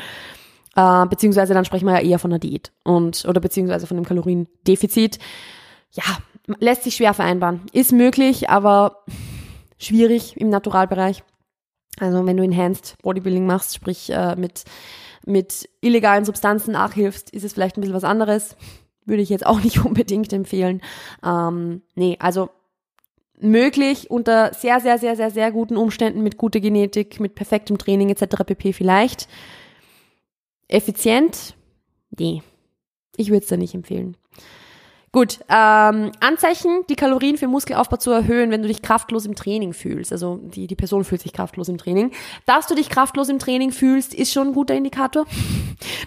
Äh, 0.76 1.06
beziehungsweise 1.06 1.54
dann 1.54 1.66
sprechen 1.66 1.86
wir 1.86 1.94
ja 1.94 2.10
eher 2.10 2.18
von 2.18 2.32
einer 2.32 2.40
Diät 2.40 2.72
und 2.84 3.24
oder 3.26 3.40
beziehungsweise 3.40 3.86
von 3.86 3.98
einem 3.98 4.08
Kaloriendefizit. 4.08 5.20
Ja, 5.92 6.04
lässt 6.60 6.86
sich 6.86 6.96
schwer 6.96 7.14
vereinbaren. 7.14 7.62
Ist 7.72 7.92
möglich, 7.92 8.50
aber 8.50 9.04
schwierig 9.78 10.38
im 10.38 10.50
Naturalbereich. 10.50 11.24
Also 12.00 12.26
wenn 12.26 12.38
du 12.38 12.44
Enhanced 12.44 12.96
Bodybuilding 13.02 13.46
machst, 13.46 13.76
sprich 13.76 14.10
äh, 14.12 14.36
mit, 14.36 14.64
mit 15.26 15.70
illegalen 15.82 16.26
Substanzen 16.26 16.72
nachhilfst, 16.72 17.30
ist 17.30 17.44
es 17.44 17.54
vielleicht 17.54 17.78
ein 17.78 17.82
bisschen 17.82 17.96
was 17.96 18.04
anderes. 18.04 18.56
Würde 19.06 19.22
ich 19.22 19.30
jetzt 19.30 19.46
auch 19.46 19.60
nicht 19.64 19.84
unbedingt 19.84 20.32
empfehlen. 20.34 20.82
Ähm, 21.24 21.82
nee, 21.96 22.18
also 22.20 22.50
möglich 23.40 24.10
unter 24.10 24.54
sehr, 24.54 24.80
sehr, 24.80 24.98
sehr, 24.98 25.16
sehr, 25.16 25.32
sehr 25.32 25.52
guten 25.52 25.76
Umständen 25.76 26.22
mit 26.22 26.38
guter 26.38 26.60
Genetik, 26.60 27.20
mit 27.20 27.36
perfektem 27.36 27.78
Training 27.78 28.10
etc. 28.10 28.44
pp. 28.46 28.74
vielleicht. 28.74 29.28
Effizient? 30.68 31.56
Nee. 32.18 32.44
Ich 33.18 33.30
würde 33.30 33.44
es 33.44 33.50
da 33.50 33.58
nicht 33.58 33.76
empfehlen. 33.76 34.16
Gut, 35.14 35.40
ähm, 35.50 36.14
Anzeichen, 36.22 36.86
die 36.90 36.96
Kalorien 36.96 37.38
für 37.38 37.50
Muskelaufbau 37.50 37.98
zu 37.98 38.12
erhöhen, 38.12 38.50
wenn 38.50 38.62
du 38.62 38.70
dich 38.70 38.82
kraftlos 38.82 39.26
im 39.26 39.36
Training 39.36 39.74
fühlst. 39.74 40.14
Also 40.14 40.38
die, 40.38 40.68
die 40.68 40.76
Person 40.76 41.04
fühlt 41.04 41.22
sich 41.22 41.34
kraftlos 41.34 41.68
im 41.68 41.78
Training. 41.78 42.12
Dass 42.46 42.68
du 42.68 42.76
dich 42.76 42.90
kraftlos 42.90 43.28
im 43.28 43.38
Training 43.38 43.74
fühlst, 43.74 44.14
ist 44.14 44.32
schon 44.32 44.48
ein 44.50 44.54
guter 44.54 44.76
Indikator. 44.76 45.26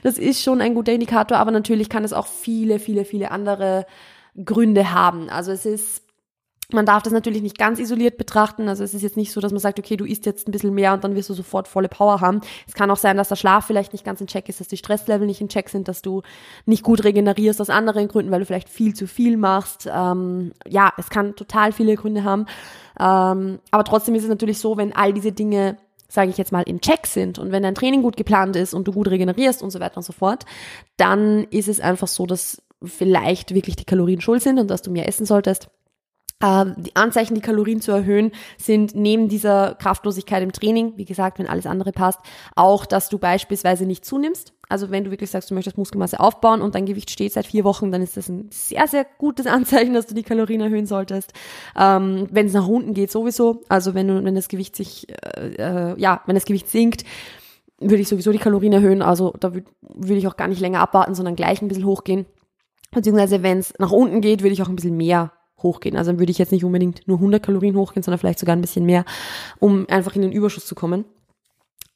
Das 0.05 0.19
ist 0.19 0.43
schon 0.43 0.61
ein 0.61 0.75
guter 0.75 0.93
Indikator, 0.93 1.39
aber 1.39 1.51
natürlich 1.51 1.89
kann 1.89 2.05
es 2.05 2.13
auch 2.13 2.29
viele, 2.29 2.79
viele, 2.79 3.05
viele 3.05 3.33
andere 3.33 3.87
Gründe 4.45 4.93
haben. 4.93 5.29
Also 5.31 5.51
es 5.51 5.67
ist 5.67 6.04
man 6.73 6.87
darf 6.87 7.03
das 7.03 7.13
natürlich 7.13 7.43
nicht 7.43 7.59
ganz 7.59 7.79
isoliert 7.79 8.17
betrachten. 8.17 8.69
Also 8.69 8.85
es 8.85 8.95
ist 8.95 9.03
jetzt 9.03 9.17
nicht 9.17 9.33
so, 9.33 9.41
dass 9.41 9.53
man 9.53 9.61
sagt, 9.61 9.79
okay, 9.79 9.97
du 9.97 10.05
isst 10.05 10.27
jetzt 10.27 10.49
ein 10.49 10.53
bisschen 10.53 10.75
mehr 10.75 10.95
und 10.95 11.05
dann 11.05 11.15
wirst 11.15 11.29
du 11.29 11.35
sofort 11.35 11.69
volle 11.69 11.89
Power 11.89 12.21
haben. 12.21 12.41
Es 12.67 12.75
kann 12.75 12.91
auch 12.91 12.97
sein, 12.97 13.17
dass 13.17 13.29
der 13.29 13.37
Schlaf 13.37 13.67
vielleicht 13.67 13.93
nicht 13.93 14.05
ganz 14.05 14.21
in 14.21 14.27
Check 14.27 14.49
ist, 14.49 14.61
dass 14.61 14.69
die 14.69 14.77
Stresslevel 14.77 15.27
nicht 15.27 15.41
in 15.41 15.49
Check 15.49 15.69
sind, 15.69 15.89
dass 15.89 16.03
du 16.03 16.23
nicht 16.65 16.83
gut 16.83 17.05
regenerierst 17.05 17.61
aus 17.61 17.71
anderen 17.71 18.09
Gründen, 18.09 18.31
weil 18.31 18.41
du 18.41 18.47
vielleicht 18.47 18.69
viel 18.69 18.95
zu 18.95 19.07
viel 19.07 19.37
machst. 19.37 19.89
Ähm, 19.93 20.53
ja, 20.67 20.93
es 20.97 21.11
kann 21.11 21.37
total 21.37 21.73
viele 21.73 21.97
Gründe 21.97 22.25
haben. 22.25 22.47
Ähm, 22.99 23.59
aber 23.71 23.85
trotzdem 23.85 24.15
ist 24.15 24.23
es 24.23 24.29
natürlich 24.29 24.59
so, 24.59 24.77
wenn 24.77 24.95
all 24.95 25.13
diese 25.13 25.33
Dinge 25.33 25.77
sage 26.07 26.31
ich 26.31 26.39
jetzt 26.39 26.53
mal, 26.53 26.63
in 26.63 26.81
Check 26.81 27.07
sind 27.07 27.41
und 27.41 27.51
wenn 27.51 27.65
dein 27.65 27.75
Training 27.75 28.03
gut 28.03 28.17
geplant 28.17 28.55
ist 28.55 28.73
und 28.73 28.87
du 28.87 28.93
gut 28.93 29.09
regenerierst 29.09 29.63
und 29.63 29.71
so 29.71 29.81
weiter 29.81 29.97
und 29.97 30.05
so 30.05 30.13
fort, 30.13 30.45
dann 30.97 31.45
ist 31.51 31.67
es 31.67 31.81
einfach 31.81 32.07
so, 32.07 32.25
dass 32.25 32.63
vielleicht 32.85 33.53
wirklich 33.53 33.75
die 33.75 33.85
Kalorien 33.85 34.21
schuld 34.21 34.43
sind 34.43 34.61
und 34.61 34.69
dass 34.71 34.83
du 34.83 34.93
mehr 34.93 35.09
essen 35.09 35.27
solltest. 35.27 35.69
Ähm, 36.43 36.75
die 36.77 36.97
Anzeichen, 36.97 37.35
die 37.35 37.41
Kalorien 37.41 37.81
zu 37.81 37.93
erhöhen, 37.93 38.33
sind 38.59 38.95
neben 38.95 39.29
dieser 39.29 39.77
Kraftlosigkeit 39.77 40.43
im 40.43 40.53
Training, 40.53 40.95
wie 40.97 41.05
gesagt, 41.05 41.39
wenn 41.39 41.47
alles 41.47 41.67
andere 41.67 41.93
passt, 41.93 42.21
auch, 42.57 42.87
dass 42.87 43.09
du 43.09 43.19
beispielsweise 43.19 43.87
nicht 43.87 44.05
zunimmst. 44.05 44.53
Also 44.69 44.91
wenn 44.91 45.05
du 45.05 45.11
wirklich 45.11 45.31
sagst, 45.31 45.51
du 45.51 45.55
möchtest 45.55 45.79
Muskelmasse 45.79 46.19
aufbauen 46.19 46.61
und 46.61 46.75
dein 46.75 46.87
Gewicht 46.87 47.11
steht 47.11 47.33
seit 47.33 47.47
vier 47.47 47.65
Wochen, 47.65 47.93
dann 47.93 48.03
ist 48.03 48.17
das 48.17 48.29
ein 48.29 48.49
sehr, 48.51 48.89
sehr 48.89 49.07
gutes 49.19 49.47
Anzeichen, 49.49 49.95
dass 49.95 50.07
du 50.07 50.15
die 50.15 50.23
Kalorien 50.23 50.61
erhöhen 50.61 50.87
solltest. 50.87 51.33
Ähm, 51.79 52.29
wenn 52.31 52.47
es 52.47 52.53
nach 52.53 52.67
unten 52.67 52.95
geht, 52.95 53.11
sowieso. 53.11 53.63
Also 53.69 53.95
wenn 53.95 54.09
du, 54.09 54.25
wenn 54.25 54.35
das 54.35 54.49
Gewicht 54.49 54.75
sich, 54.75 55.09
äh, 55.11 55.93
äh, 55.93 56.01
ja, 56.01 56.23
wenn 56.27 56.35
das 56.35 56.47
Gewicht 56.47 56.69
sinkt, 56.69 57.05
würde 57.79 58.03
ich 58.03 58.09
sowieso 58.09 58.33
die 58.33 58.39
Kalorien 58.39 58.73
erhöhen. 58.73 59.03
Also 59.03 59.35
da 59.39 59.55
würde 59.55 59.71
würd 59.83 60.19
ich 60.19 60.27
auch 60.27 60.37
gar 60.37 60.49
nicht 60.49 60.61
länger 60.61 60.81
abwarten, 60.81 61.15
sondern 61.15 61.37
gleich 61.37 61.63
ein 61.63 61.69
bisschen 61.69 61.87
hochgehen. 61.87 62.27
Beziehungsweise 62.91 63.43
wenn 63.43 63.59
es 63.59 63.75
nach 63.79 63.93
unten 63.93 64.21
geht, 64.21 64.43
würde 64.43 64.53
ich 64.53 64.63
auch 64.63 64.69
ein 64.69 64.77
bisschen 64.77 64.97
mehr 64.97 65.33
hochgehen. 65.65 65.97
Also 65.97 66.13
dann 66.13 66.21
würde 66.21 66.31
ich 66.31 66.39
jetzt 66.39 66.53
nicht 66.53 66.65
unbedingt 66.65 67.09
nur 67.09 67.17
100 67.17 67.43
Kalorien 67.43 67.77
hochgehen, 67.77 68.05
sondern 68.05 68.21
vielleicht 68.21 68.39
sogar 68.39 68.55
ein 68.55 68.61
bisschen 68.61 68.87
mehr, 68.87 69.05
um 69.59 69.87
einfach 69.89 70.15
in 70.15 70.23
den 70.23 70.31
Überschuss 70.31 70.67
zu 70.67 70.77
kommen. 70.77 71.05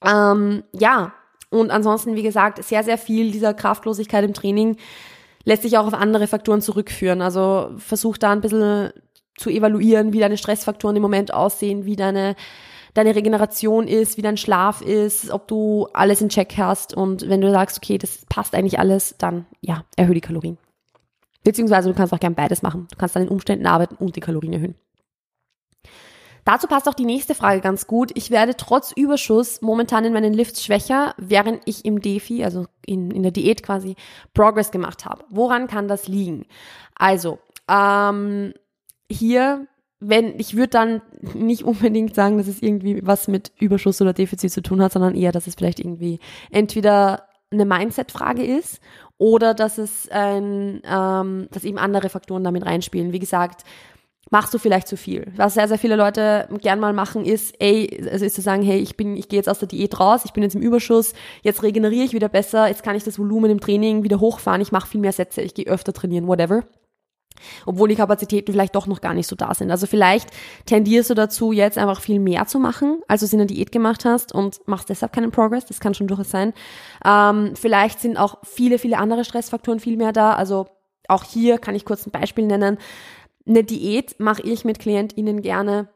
Ähm, 0.05 0.65
ja, 0.73 1.13
und 1.51 1.71
ansonsten, 1.71 2.17
wie 2.17 2.23
gesagt, 2.23 2.63
sehr, 2.65 2.83
sehr 2.83 2.99
viel 2.99 3.31
dieser 3.31 3.55
Kraftlosigkeit 3.55 4.25
im 4.25 4.35
Training 4.35 4.77
lässt 5.45 5.63
sich 5.63 5.79
auch 5.79 5.87
auf 5.87 5.95
andere 5.95 6.27
Faktoren 6.27 6.61
zurückführen. 6.61 7.23
Also 7.23 7.71
versuch 7.79 8.19
da 8.19 8.33
ein 8.33 8.41
bisschen 8.41 8.91
zu 9.37 9.51
evaluieren, 9.51 10.13
wie 10.13 10.19
deine 10.19 10.37
Stressfaktoren 10.37 10.97
im 10.97 11.03
Moment 11.03 11.33
aussehen, 11.33 11.85
wie 11.85 11.97
deine 11.97 12.35
deine 12.95 13.15
Regeneration 13.15 13.87
ist, 13.87 14.17
wie 14.17 14.23
dein 14.23 14.37
Schlaf 14.37 14.81
ist, 14.81 15.31
ob 15.31 15.47
du 15.47 15.87
alles 15.93 16.21
in 16.21 16.31
Check 16.31 16.55
hast 16.57 16.95
und 16.95 17.29
wenn 17.29 17.41
du 17.41 17.51
sagst, 17.51 17.79
okay, 17.79 17.97
das 17.97 18.25
passt 18.29 18.55
eigentlich 18.55 18.81
alles, 18.81 19.15
dann 19.19 19.47
ja, 19.61 19.85
erhöhe 19.97 20.15
die 20.15 20.21
Kalorien. 20.21 20.59
Beziehungsweise 21.49 21.89
du 21.89 21.95
kannst 21.95 22.13
auch 22.13 22.21
gern 22.21 22.35
beides 22.35 22.61
machen. 22.61 22.89
Du 22.91 22.99
kannst 22.99 23.17
an 23.17 23.23
den 23.23 23.31
Umständen 23.31 23.65
arbeiten 23.65 23.95
und 23.95 24.17
die 24.17 24.21
Kalorien 24.21 24.53
erhöhen. 24.53 24.75
Dazu 26.45 26.67
passt 26.67 26.87
auch 26.87 26.95
die 26.95 27.07
nächste 27.07 27.35
Frage 27.35 27.63
ganz 27.63 27.87
gut. 27.87 28.11
Ich 28.17 28.31
werde 28.31 28.55
trotz 28.55 28.93
Überschuss 28.93 29.63
momentan 29.63 30.05
in 30.05 30.13
meinen 30.13 30.35
Lifts 30.35 30.63
schwächer, 30.63 31.15
während 31.17 31.63
ich 31.65 31.87
im 31.87 32.03
Defi, 32.03 32.45
also 32.45 32.67
in, 32.85 33.11
in 33.11 33.23
der 33.23 33.33
Diät 33.33 33.63
quasi, 33.63 33.97
Progress 34.35 34.71
gemacht 34.71 35.07
habe. 35.07 35.25
Woran 35.31 35.69
kann 35.69 35.89
das 35.89 36.07
liegen? 36.07 36.45
Also, 36.95 37.39
ähm, 37.67 38.53
hier, 39.11 39.69
wenn, 40.01 40.39
ich 40.39 40.55
würde 40.55 40.69
dann 40.69 41.01
nicht 41.33 41.63
unbedingt 41.63 42.15
sagen, 42.15 42.37
dass 42.37 42.47
es 42.47 42.61
irgendwie 42.61 43.01
was 43.07 43.27
mit 43.27 43.53
Überschuss 43.59 44.03
oder 44.03 44.13
Defizit 44.13 44.53
zu 44.53 44.61
tun 44.61 44.83
hat, 44.83 44.93
sondern 44.93 45.15
eher, 45.15 45.33
dass 45.33 45.47
es 45.47 45.55
vielleicht 45.55 45.81
irgendwie 45.81 46.21
entweder 46.51 47.25
eine 47.51 47.65
Mindset-Frage 47.65 48.45
ist 48.45 48.81
oder 49.19 49.53
dass 49.55 49.79
es 49.79 50.09
ein, 50.11 50.81
ähm, 50.85 51.49
dass 51.51 51.65
eben 51.65 51.79
andere 51.79 52.09
Faktoren 52.09 52.45
damit 52.45 52.65
reinspielen. 52.65 53.13
Wie 53.13 53.19
gesagt, 53.19 53.65
machst 54.31 54.53
du 54.55 54.59
vielleicht 54.59 54.89
zu 54.89 54.97
viel. 54.97 55.33
Was 55.37 55.55
sehr, 55.55 55.69
sehr 55.69 55.79
viele 55.79 55.97
Leute 55.97 56.49
gern 56.61 56.81
mal 56.81 56.93
machen, 56.93 57.25
ist, 57.25 57.55
ey, 57.59 58.09
also 58.11 58.25
ist 58.25 58.35
zu 58.35 58.43
sagen, 58.43 58.63
hey, 58.63 58.79
ich 58.79 58.97
bin, 58.97 59.17
ich 59.17 59.29
gehe 59.29 59.39
jetzt 59.39 59.49
aus 59.49 59.59
der 59.59 59.69
Diät 59.69 59.99
raus, 59.99 60.23
ich 60.25 60.33
bin 60.33 60.43
jetzt 60.43 60.55
im 60.55 60.63
Überschuss, 60.63 61.15
jetzt 61.43 61.63
regeneriere 61.63 62.05
ich 62.05 62.13
wieder 62.13 62.29
besser, 62.29 62.69
jetzt 62.69 62.83
kann 62.83 62.97
ich 62.97 63.05
das 63.05 63.19
Volumen 63.19 63.51
im 63.51 63.61
Training 63.61 64.05
wieder 64.05 64.21
hochfahren, 64.21 64.61
ich 64.61 64.73
mache 64.73 64.89
viel 64.89 65.01
mehr 65.01 65.13
Sätze, 65.13 65.41
ich 65.41 65.55
gehe 65.55 65.67
öfter 65.67 65.93
trainieren, 65.93 66.27
whatever 66.27 66.65
obwohl 67.67 67.89
die 67.89 67.95
Kapazitäten 67.95 68.53
vielleicht 68.53 68.75
doch 68.75 68.87
noch 68.87 69.01
gar 69.01 69.15
nicht 69.15 69.27
so 69.27 69.37
da 69.37 69.55
sind. 69.55 69.71
Also 69.71 69.87
vielleicht 69.87 70.29
tendierst 70.67 71.11
du 71.11 71.15
dazu, 71.15 71.53
jetzt 71.53 71.79
einfach 71.79 72.01
viel 72.01 72.21
mehr 72.21 72.47
zu 72.47 72.59
machen, 72.59 73.01
als 73.09 73.21
du 73.21 73.27
es 73.27 73.33
in 73.33 73.39
der 73.39 73.47
Diät 73.47 73.73
gemacht 73.73 74.05
hast 74.05 74.33
und 74.35 74.61
machst 74.67 74.89
deshalb 74.89 75.13
keinen 75.13 75.31
Progress, 75.31 75.67
das 75.67 75.81
kann 75.81 75.95
schon 75.95 76.09
durchaus 76.09 76.31
sein. 76.31 76.53
Ähm, 77.05 77.55
vielleicht 77.55 78.01
sind 78.01 78.17
auch 78.17 78.39
viele, 78.45 78.79
viele 78.79 78.99
andere 78.99 79.25
Stressfaktoren 79.25 79.81
viel 79.81 79.97
mehr 79.97 80.13
da. 80.13 80.35
Also 80.35 80.67
auch 81.09 81.25
hier 81.25 81.59
kann 81.59 81.75
ich 81.75 81.85
kurz 81.85 82.07
ein 82.07 82.11
Beispiel 82.11 82.47
nennen. 82.47 82.79
Eine 83.47 83.65
Diät 83.65 84.21
mache 84.21 84.43
ich 84.43 84.65
mit 84.65 84.79
KlientInnen 84.79 85.43
gerne 85.43 85.89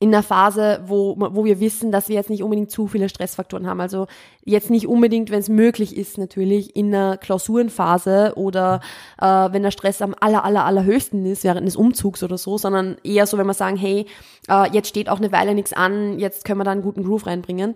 in 0.00 0.12
der 0.12 0.22
Phase, 0.22 0.80
wo, 0.86 1.16
wo 1.18 1.44
wir 1.44 1.58
wissen, 1.58 1.90
dass 1.90 2.08
wir 2.08 2.14
jetzt 2.14 2.30
nicht 2.30 2.44
unbedingt 2.44 2.70
zu 2.70 2.86
viele 2.86 3.08
Stressfaktoren 3.08 3.66
haben. 3.66 3.80
Also 3.80 4.06
jetzt 4.44 4.70
nicht 4.70 4.86
unbedingt, 4.86 5.30
wenn 5.30 5.40
es 5.40 5.48
möglich 5.48 5.96
ist, 5.96 6.18
natürlich 6.18 6.76
in 6.76 6.94
einer 6.94 7.16
Klausurenphase 7.16 8.34
oder 8.36 8.80
äh, 9.20 9.26
wenn 9.26 9.64
der 9.64 9.72
Stress 9.72 10.00
am 10.00 10.14
aller, 10.20 10.44
aller, 10.44 10.64
allerhöchsten 10.64 11.26
ist, 11.26 11.42
während 11.42 11.66
des 11.66 11.74
Umzugs 11.74 12.22
oder 12.22 12.38
so, 12.38 12.58
sondern 12.58 12.96
eher 13.02 13.26
so, 13.26 13.38
wenn 13.38 13.46
wir 13.46 13.54
sagen, 13.54 13.76
hey, 13.76 14.06
äh, 14.48 14.70
jetzt 14.70 14.88
steht 14.88 15.08
auch 15.08 15.18
eine 15.18 15.32
Weile 15.32 15.54
nichts 15.54 15.72
an, 15.72 16.20
jetzt 16.20 16.44
können 16.44 16.60
wir 16.60 16.64
da 16.64 16.70
einen 16.70 16.82
guten 16.82 17.02
Groove 17.02 17.26
reinbringen. 17.26 17.74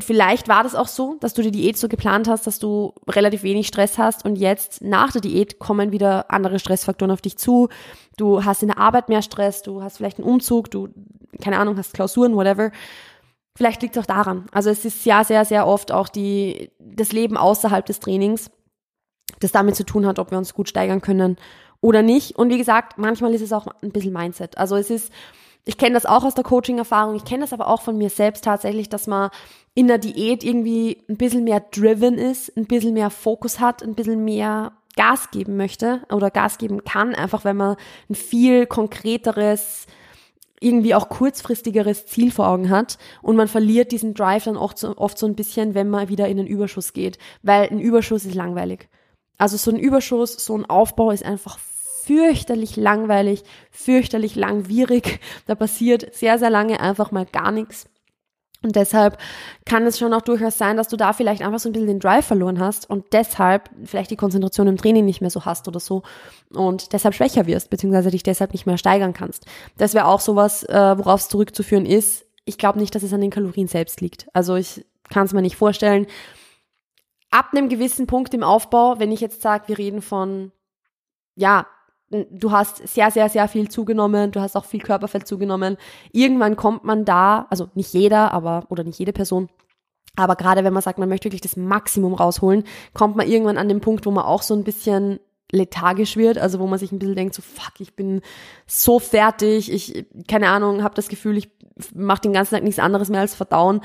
Vielleicht 0.00 0.48
war 0.48 0.64
das 0.64 0.74
auch 0.74 0.88
so, 0.88 1.16
dass 1.20 1.34
du 1.34 1.42
die 1.42 1.52
Diät 1.52 1.78
so 1.78 1.86
geplant 1.86 2.26
hast, 2.26 2.48
dass 2.48 2.58
du 2.58 2.94
relativ 3.08 3.44
wenig 3.44 3.68
Stress 3.68 3.96
hast 3.96 4.24
und 4.24 4.34
jetzt 4.34 4.82
nach 4.82 5.12
der 5.12 5.20
Diät 5.20 5.60
kommen 5.60 5.92
wieder 5.92 6.32
andere 6.32 6.58
Stressfaktoren 6.58 7.12
auf 7.12 7.22
dich 7.22 7.38
zu. 7.38 7.68
Du 8.16 8.44
hast 8.44 8.62
in 8.62 8.68
der 8.68 8.78
Arbeit 8.78 9.08
mehr 9.08 9.22
Stress, 9.22 9.62
du 9.62 9.82
hast 9.82 9.98
vielleicht 9.98 10.18
einen 10.18 10.28
Umzug, 10.28 10.68
du, 10.72 10.88
keine 11.40 11.58
Ahnung, 11.58 11.76
hast 11.76 11.94
Klausuren, 11.94 12.34
whatever. 12.34 12.72
Vielleicht 13.56 13.82
liegt 13.82 13.96
es 13.96 14.02
auch 14.02 14.06
daran. 14.06 14.46
Also 14.50 14.68
es 14.68 14.84
ist 14.84 15.04
sehr, 15.04 15.22
sehr, 15.22 15.44
sehr 15.44 15.64
oft 15.64 15.92
auch 15.92 16.08
die, 16.08 16.72
das 16.80 17.12
Leben 17.12 17.36
außerhalb 17.36 17.86
des 17.86 18.00
Trainings, 18.00 18.50
das 19.38 19.52
damit 19.52 19.76
zu 19.76 19.84
tun 19.84 20.06
hat, 20.06 20.18
ob 20.18 20.32
wir 20.32 20.38
uns 20.38 20.54
gut 20.54 20.68
steigern 20.68 21.02
können 21.02 21.36
oder 21.80 22.02
nicht. 22.02 22.36
Und 22.36 22.50
wie 22.50 22.58
gesagt, 22.58 22.98
manchmal 22.98 23.32
ist 23.32 23.42
es 23.42 23.52
auch 23.52 23.68
ein 23.80 23.92
bisschen 23.92 24.12
Mindset. 24.12 24.58
Also 24.58 24.74
es 24.74 24.90
ist, 24.90 25.12
ich 25.64 25.78
kenne 25.78 25.94
das 25.94 26.04
auch 26.04 26.24
aus 26.24 26.34
der 26.34 26.42
Coaching-Erfahrung, 26.42 27.14
ich 27.14 27.24
kenne 27.24 27.42
das 27.42 27.52
aber 27.52 27.68
auch 27.68 27.82
von 27.82 27.96
mir 27.96 28.10
selbst 28.10 28.42
tatsächlich, 28.42 28.88
dass 28.88 29.06
man 29.06 29.30
in 29.74 29.88
der 29.88 29.98
Diät 29.98 30.44
irgendwie 30.44 30.98
ein 31.08 31.16
bisschen 31.16 31.44
mehr 31.44 31.60
driven 31.60 32.16
ist, 32.16 32.56
ein 32.56 32.66
bisschen 32.66 32.94
mehr 32.94 33.10
Fokus 33.10 33.58
hat, 33.60 33.82
ein 33.82 33.94
bisschen 33.94 34.24
mehr 34.24 34.72
Gas 34.96 35.30
geben 35.32 35.56
möchte 35.56 36.02
oder 36.12 36.30
Gas 36.30 36.58
geben 36.58 36.84
kann, 36.84 37.14
einfach 37.14 37.44
wenn 37.44 37.56
man 37.56 37.76
ein 38.08 38.14
viel 38.14 38.66
konkreteres, 38.66 39.86
irgendwie 40.60 40.94
auch 40.94 41.08
kurzfristigeres 41.08 42.06
Ziel 42.06 42.30
vor 42.30 42.48
Augen 42.48 42.70
hat 42.70 42.98
und 43.20 43.34
man 43.34 43.48
verliert 43.48 43.90
diesen 43.90 44.14
Drive 44.14 44.44
dann 44.44 44.56
oft 44.56 44.78
so, 44.78 44.96
oft 44.96 45.18
so 45.18 45.26
ein 45.26 45.34
bisschen, 45.34 45.74
wenn 45.74 45.90
man 45.90 46.08
wieder 46.08 46.28
in 46.28 46.36
den 46.36 46.46
Überschuss 46.46 46.92
geht, 46.92 47.18
weil 47.42 47.68
ein 47.68 47.80
Überschuss 47.80 48.24
ist 48.24 48.36
langweilig. 48.36 48.88
Also 49.36 49.56
so 49.56 49.72
ein 49.72 49.78
Überschuss, 49.78 50.32
so 50.34 50.56
ein 50.56 50.64
Aufbau 50.64 51.10
ist 51.10 51.24
einfach 51.24 51.58
fürchterlich 51.58 52.76
langweilig, 52.76 53.42
fürchterlich 53.70 54.36
langwierig. 54.36 55.20
Da 55.46 55.54
passiert 55.54 56.14
sehr, 56.14 56.38
sehr 56.38 56.50
lange 56.50 56.78
einfach 56.78 57.10
mal 57.10 57.26
gar 57.26 57.50
nichts. 57.50 57.86
Und 58.64 58.76
deshalb 58.76 59.18
kann 59.66 59.86
es 59.86 59.98
schon 59.98 60.12
auch 60.14 60.22
durchaus 60.22 60.58
sein, 60.58 60.76
dass 60.76 60.88
du 60.88 60.96
da 60.96 61.12
vielleicht 61.12 61.42
einfach 61.42 61.58
so 61.58 61.68
ein 61.68 61.72
bisschen 61.72 61.86
den 61.86 62.00
Drive 62.00 62.26
verloren 62.26 62.58
hast 62.58 62.88
und 62.88 63.12
deshalb 63.12 63.70
vielleicht 63.84 64.10
die 64.10 64.16
Konzentration 64.16 64.66
im 64.66 64.76
Training 64.76 65.04
nicht 65.04 65.20
mehr 65.20 65.30
so 65.30 65.44
hast 65.44 65.68
oder 65.68 65.80
so 65.80 66.02
und 66.52 66.92
deshalb 66.92 67.14
schwächer 67.14 67.46
wirst, 67.46 67.70
beziehungsweise 67.70 68.10
dich 68.10 68.22
deshalb 68.22 68.52
nicht 68.52 68.66
mehr 68.66 68.78
steigern 68.78 69.12
kannst. 69.12 69.46
Das 69.76 69.94
wäre 69.94 70.06
auch 70.06 70.20
sowas, 70.20 70.64
äh, 70.64 70.98
worauf 70.98 71.20
es 71.20 71.28
zurückzuführen 71.28 71.86
ist. 71.86 72.26
Ich 72.44 72.58
glaube 72.58 72.78
nicht, 72.78 72.94
dass 72.94 73.02
es 73.02 73.12
an 73.12 73.20
den 73.20 73.30
Kalorien 73.30 73.68
selbst 73.68 74.00
liegt. 74.00 74.26
Also 74.34 74.56
ich 74.56 74.84
kann 75.10 75.26
es 75.26 75.32
mir 75.32 75.42
nicht 75.42 75.56
vorstellen. 75.56 76.06
Ab 77.30 77.50
einem 77.52 77.68
gewissen 77.68 78.06
Punkt 78.06 78.32
im 78.32 78.42
Aufbau, 78.42 78.98
wenn 78.98 79.12
ich 79.12 79.20
jetzt 79.20 79.42
sage, 79.42 79.68
wir 79.68 79.78
reden 79.78 80.02
von, 80.02 80.52
ja, 81.34 81.66
du 82.30 82.52
hast 82.52 82.86
sehr, 82.86 83.10
sehr, 83.10 83.28
sehr 83.28 83.48
viel 83.48 83.68
zugenommen, 83.68 84.30
du 84.30 84.40
hast 84.40 84.56
auch 84.56 84.64
viel 84.64 84.80
Körperfett 84.80 85.26
zugenommen. 85.26 85.76
Irgendwann 86.12 86.56
kommt 86.56 86.84
man 86.84 87.04
da, 87.04 87.46
also 87.50 87.68
nicht 87.74 87.92
jeder, 87.92 88.32
aber, 88.32 88.64
oder 88.68 88.84
nicht 88.84 88.98
jede 88.98 89.12
Person, 89.12 89.48
aber 90.16 90.36
gerade 90.36 90.64
wenn 90.64 90.72
man 90.72 90.82
sagt, 90.82 90.98
man 90.98 91.08
möchte 91.08 91.26
wirklich 91.26 91.40
das 91.40 91.56
Maximum 91.56 92.14
rausholen, 92.14 92.64
kommt 92.92 93.16
man 93.16 93.28
irgendwann 93.28 93.58
an 93.58 93.68
den 93.68 93.80
Punkt, 93.80 94.06
wo 94.06 94.10
man 94.10 94.24
auch 94.24 94.42
so 94.42 94.54
ein 94.54 94.64
bisschen 94.64 95.18
lethargisch 95.50 96.16
wird, 96.16 96.38
also 96.38 96.58
wo 96.60 96.66
man 96.66 96.78
sich 96.78 96.92
ein 96.92 96.98
bisschen 96.98 97.16
denkt, 97.16 97.34
so 97.34 97.42
fuck, 97.42 97.74
ich 97.78 97.94
bin 97.94 98.22
so 98.66 98.98
fertig, 98.98 99.72
ich, 99.72 100.06
keine 100.28 100.48
Ahnung, 100.48 100.82
habe 100.82 100.94
das 100.94 101.08
Gefühl, 101.08 101.36
ich 101.36 101.50
mache 101.94 102.22
den 102.22 102.32
ganzen 102.32 102.54
Tag 102.54 102.64
nichts 102.64 102.78
anderes 102.78 103.08
mehr 103.08 103.20
als 103.20 103.34
verdauen. 103.34 103.80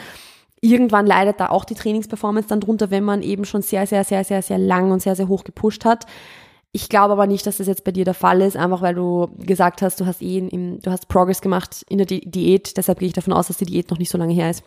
Irgendwann 0.62 1.08
leidet 1.08 1.40
da 1.40 1.50
auch 1.50 1.66
die 1.66 1.76
Trainingsperformance 1.76 2.50
dann 2.50 2.60
drunter, 2.60 2.92
wenn 2.92 3.04
man 3.04 3.22
eben 3.22 3.46
schon 3.46 3.62
sehr, 3.62 3.88
sehr, 3.88 4.04
sehr, 4.04 4.24
sehr, 4.24 4.42
sehr 4.42 4.58
lang 4.58 4.92
und 4.92 5.02
sehr, 5.02 5.16
sehr 5.16 5.28
hoch 5.28 5.44
gepusht 5.44 5.86
hat 5.86 6.06
Ich 6.72 6.88
glaube 6.88 7.14
aber 7.14 7.26
nicht, 7.26 7.48
dass 7.48 7.58
das 7.58 7.68
jetzt 7.68 7.84
bei 7.84 7.92
dir 7.92 8.06
der 8.06 8.14
Fall 8.14 8.42
ist, 8.42 8.56
einfach 8.56 8.82
weil 8.82 8.94
du 8.94 9.28
gesagt 9.38 9.82
hast, 9.82 10.00
du 10.00 10.06
hast 10.06 10.22
eh, 10.22 10.38
in, 10.38 10.80
du 10.80 10.92
hast 10.92 11.08
Progress 11.08 11.42
gemacht 11.42 11.84
in 11.90 11.98
der 11.98 12.06
Di 12.06 12.22
Diät. 12.22 12.78
Deshalb 12.78 13.00
gehe 13.00 13.08
ich 13.08 13.14
davon 13.14 13.34
aus, 13.34 13.48
dass 13.48 13.58
die 13.58 13.66
Diät 13.66 13.90
noch 13.90 13.98
nicht 13.98 14.12
so 14.12 14.18
lange 14.18 14.34
her 14.34 14.52
ist. 14.52 14.64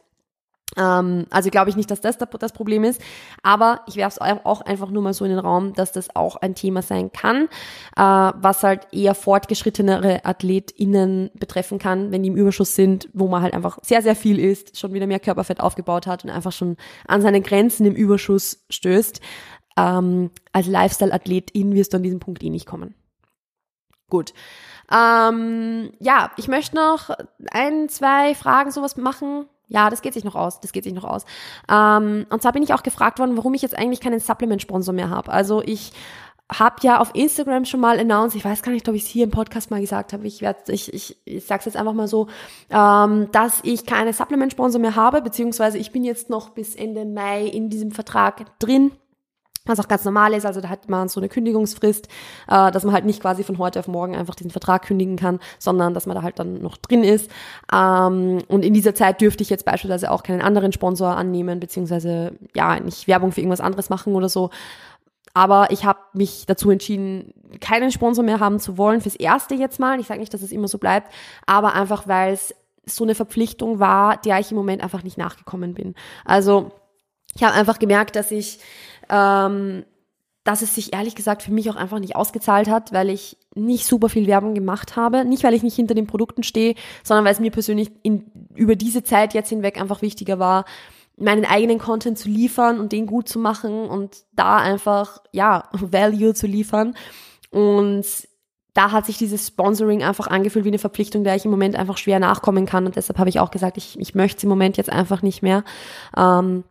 Ähm, 0.77 1.27
also 1.31 1.51
glaube 1.51 1.71
ich 1.71 1.77
nicht, 1.77 1.91
dass 1.91 2.01
das 2.01 2.19
das 2.19 2.53
Problem 2.53 2.85
ist. 2.85 3.01
Aber 3.43 3.83
ich 3.87 3.97
werfe 3.97 4.21
es 4.21 4.45
auch 4.45 4.63
einfach 4.63 4.91
nur 4.91 5.03
mal 5.03 5.13
so 5.13 5.25
in 5.25 5.31
den 5.31 5.39
Raum, 5.39 5.75
dass 5.75 5.93
das 5.93 6.15
auch 6.17 6.37
ein 6.37 6.55
Thema 6.55 6.83
sein 6.83 7.13
kann, 7.13 7.49
äh, 7.97 8.01
was 8.01 8.63
halt 8.63 8.89
eher 8.93 9.15
fortgeschrittenere 9.15 10.25
AthletInnen 10.25 11.31
betreffen 11.35 11.79
kann, 11.79 12.11
wenn 12.11 12.23
die 12.23 12.31
im 12.31 12.37
Überschuss 12.37 12.75
sind, 12.75 13.09
wo 13.13 13.29
man 13.29 13.43
halt 13.43 13.55
einfach 13.55 13.79
sehr, 13.83 14.03
sehr 14.03 14.17
viel 14.17 14.39
isst, 14.39 14.79
schon 14.79 14.93
wieder 14.93 15.07
mehr 15.07 15.21
Körperfett 15.21 15.61
aufgebaut 15.61 16.07
hat 16.07 16.25
und 16.25 16.31
einfach 16.31 16.53
schon 16.53 16.77
an 17.07 17.23
seine 17.23 17.43
Grenzen 17.43 17.87
im 17.87 17.95
Überschuss 17.95 18.65
stößt. 18.71 19.21
Ähm, 19.77 20.31
als 20.53 20.67
Lifestyle-Athletin 20.67 21.75
wirst 21.75 21.93
du 21.93 21.97
an 21.97 22.03
diesem 22.03 22.21
Punkt 22.21 22.43
eh 22.43 22.51
nicht 22.51 22.67
kommen. 22.67 22.95
Gut. 24.11 24.35
Ähm, 24.91 25.93
ja, 26.01 26.31
ich 26.37 26.49
möchte 26.49 26.77
noch 26.77 27.11
ein, 27.51 27.89
zwei 27.89 28.35
Fragen 28.35 28.71
sowas 28.71 28.97
machen 28.97 29.47
ja, 29.73 29.89
das 29.89 30.03
geht 30.03 30.13
sich 30.13 30.25
noch 30.25 30.35
aus, 30.35 30.61
das 30.61 30.73
geht 30.73 30.85
sich 30.85 30.93
noch 30.93 31.05
aus. 31.05 31.25
Ähm, 31.69 32.27
und 32.29 32.43
zwar 32.43 32.53
bin 32.53 32.63
ich 32.63 32.75
auch 32.75 32.83
gefragt 32.83 33.19
worden, 33.19 33.37
warum 33.37 33.55
ich 33.55 33.63
jetzt 33.63 33.77
eigentlich 33.77 34.01
keinen 34.01 34.21
Supplement-Sponsor 34.21 34.93
mehr 34.93 35.09
habe. 35.09 35.33
Also 35.33 35.63
ich 35.63 35.93
habe 36.53 36.77
ja 36.83 37.01
auf 37.01 37.15
Instagram 37.15 37.65
schon 37.65 37.81
mal 37.81 37.99
announced, 37.99 38.37
ich 38.37 38.45
weiß 38.45 38.63
gar 38.63 38.73
nicht, 38.73 38.87
ob 38.87 38.95
ich 38.95 39.05
es 39.05 39.09
hier 39.09 39.25
im 39.25 39.31
Podcast 39.31 39.71
mal 39.71 39.81
gesagt 39.81 40.13
habe, 40.13 40.27
ich 40.27 40.43
werde, 40.43 40.71
ich, 40.73 40.93
ich, 40.93 41.17
ich 41.25 41.47
sage 41.47 41.63
jetzt 41.65 41.77
einfach 41.77 41.95
mal 41.95 42.07
so, 42.09 42.29
ähm, 42.69 43.29
dass 43.33 43.61
ich 43.63 43.87
keine 43.87 44.13
Supplement-Sponsor 44.13 44.79
mehr 44.79 44.95
habe, 44.95 45.23
beziehungsweise 45.23 45.79
ich 45.79 45.91
bin 45.91 46.05
jetzt 46.05 46.29
noch 46.29 46.51
bis 46.51 46.75
Ende 46.75 47.07
Mai 47.07 47.47
in 47.47 47.71
diesem 47.71 47.93
Vertrag 47.93 48.59
drin 48.59 48.93
was 49.65 49.79
auch 49.79 49.89
ganz 49.89 50.05
normal 50.05 50.35
ist, 50.35 50.45
also 50.45 50.61
da 50.61 50.69
hat 50.69 50.89
man 50.89 51.09
so 51.09 51.21
eine 51.21 51.29
Kündigungsfrist, 51.29 52.09
äh, 52.49 52.71
dass 52.71 52.85
man 52.85 52.93
halt 52.93 53.05
nicht 53.05 53.21
quasi 53.21 53.45
von 53.45 53.59
heute 53.59 53.79
auf 53.79 53.89
morgen 53.89 54.17
einfach 54.17 54.35
diesen 54.35 54.51
Vertrag 54.51 54.83
kündigen 54.83 55.17
kann, 55.17 55.39
sondern 55.59 55.95
dass 55.95 56.07
man 56.07 56.17
da 56.17 56.23
halt 56.23 56.39
dann 56.39 56.61
noch 56.61 56.77
drin 56.77 57.05
ist. 57.05 57.31
Ähm, 57.73 58.43
und 58.49 58.65
in 58.65 58.75
dieser 58.75 58.95
Zeit 58.95 59.21
dürfte 59.21 59.43
ich 59.43 59.51
jetzt 59.51 59.65
beispielsweise 59.65 60.11
auch 60.11 60.23
keinen 60.23 60.43
anderen 60.43 60.73
Sponsor 60.73 61.17
annehmen, 61.17 61.61
beziehungsweise 61.61 62.33
ja, 62.55 62.81
nicht 62.81 63.07
Werbung 63.07 63.33
für 63.33 63.41
irgendwas 63.41 63.61
anderes 63.61 63.89
machen 63.89 64.15
oder 64.15 64.29
so. 64.29 64.51
Aber 65.35 65.71
ich 65.71 65.85
habe 65.85 66.01
mich 66.13 66.45
dazu 66.47 66.71
entschieden, 66.71 67.33
keinen 67.61 67.91
Sponsor 67.91 68.23
mehr 68.23 68.41
haben 68.41 68.61
zu 68.61 68.77
wollen, 68.77 69.01
fürs 69.01 69.17
Erste 69.17 69.55
jetzt 69.55 69.81
mal. 69.81 69.99
Ich 69.99 70.09
sage 70.09 70.21
nicht, 70.21 70.35
dass 70.35 70.43
es 70.43 70.53
immer 70.53 70.69
so 70.69 70.79
bleibt, 70.79 71.11
aber 71.47 71.75
einfach, 71.75 72.07
weil 72.07 72.35
es 72.35 72.55
so 72.85 73.05
eine 73.05 73.15
Verpflichtung 73.15 73.79
war, 73.79 74.17
der 74.19 74.41
ich 74.41 74.51
im 74.51 74.57
Moment 74.57 74.83
einfach 74.83 75.05
nicht 75.05 75.17
nachgekommen 75.17 75.73
bin. 75.73 75.95
Also 76.25 76.73
ich 77.35 77.43
habe 77.43 77.55
einfach 77.55 77.79
gemerkt, 77.79 78.17
dass 78.17 78.31
ich 78.31 78.59
ähm, 79.13 79.85
dass 80.45 80.63
es 80.63 80.75
sich 80.75 80.93
ehrlich 80.93 81.15
gesagt 81.15 81.43
für 81.43 81.53
mich 81.53 81.71
auch 81.71 81.77
einfach 81.77 82.01
nicht 82.01 82.17
ausgezahlt 82.17 82.69
hat, 82.69 82.93
weil 82.93 83.11
ich 83.11 83.37
nicht 83.55 83.87
super 83.87 84.09
viel 84.09 84.27
Werbung 84.27 84.55
gemacht 84.55 84.97
habe. 84.97 85.25
Nicht, 85.25 85.45
weil 85.45 85.55
ich 85.55 85.63
nicht 85.63 85.77
hinter 85.77 85.95
den 85.95 86.09
Produkten 86.09 86.43
stehe, 86.43 86.75
sondern 87.05 87.25
weil 87.25 87.33
es 87.33 87.41
mir 87.41 87.53
persönlich 87.53 87.93
in, 88.03 88.25
über 88.55 88.75
diese 88.75 89.05
Zeit 89.05 89.35
jetzt 89.35 89.51
hinweg 89.51 89.81
einfach 89.81 90.03
wichtiger 90.03 90.41
war, 90.41 90.65
meinen 91.17 91.45
eigenen 91.45 91.79
Content 91.79 92.19
zu 92.19 92.29
liefern 92.29 92.81
und 92.81 92.91
den 92.91 93.07
gut 93.07 93.29
zu 93.29 93.39
machen 93.39 93.87
und 93.89 94.25
da 94.33 94.57
einfach, 94.57 95.19
ja, 95.31 95.69
Value 95.73 96.35
zu 96.35 96.49
liefern. 96.49 96.95
Und 97.51 98.07
da 98.75 98.91
hat 98.91 99.07
sich 99.07 99.19
dieses 99.19 99.47
Sponsoring 99.47 100.03
einfach 100.03 100.27
angefühlt 100.27 100.65
wie 100.65 100.71
eine 100.71 100.79
Verpflichtung, 100.79 101.23
der 101.23 101.37
ich 101.37 101.45
im 101.45 101.51
Moment 101.51 101.77
einfach 101.77 101.99
schwer 101.99 102.19
nachkommen 102.19 102.67
kann. 102.67 102.87
Und 102.87 102.97
deshalb 102.97 103.19
habe 103.19 103.29
ich 103.29 103.39
auch 103.39 103.51
gesagt, 103.51 103.77
ich, 103.77 104.01
ich 104.01 104.15
möchte 104.15 104.39
es 104.39 104.43
im 104.43 104.49
Moment 104.49 104.79
jetzt 104.79 104.91
einfach 104.91 105.23
nicht 105.23 105.43
mehr. 105.43 105.63
Ähm, 106.17 106.65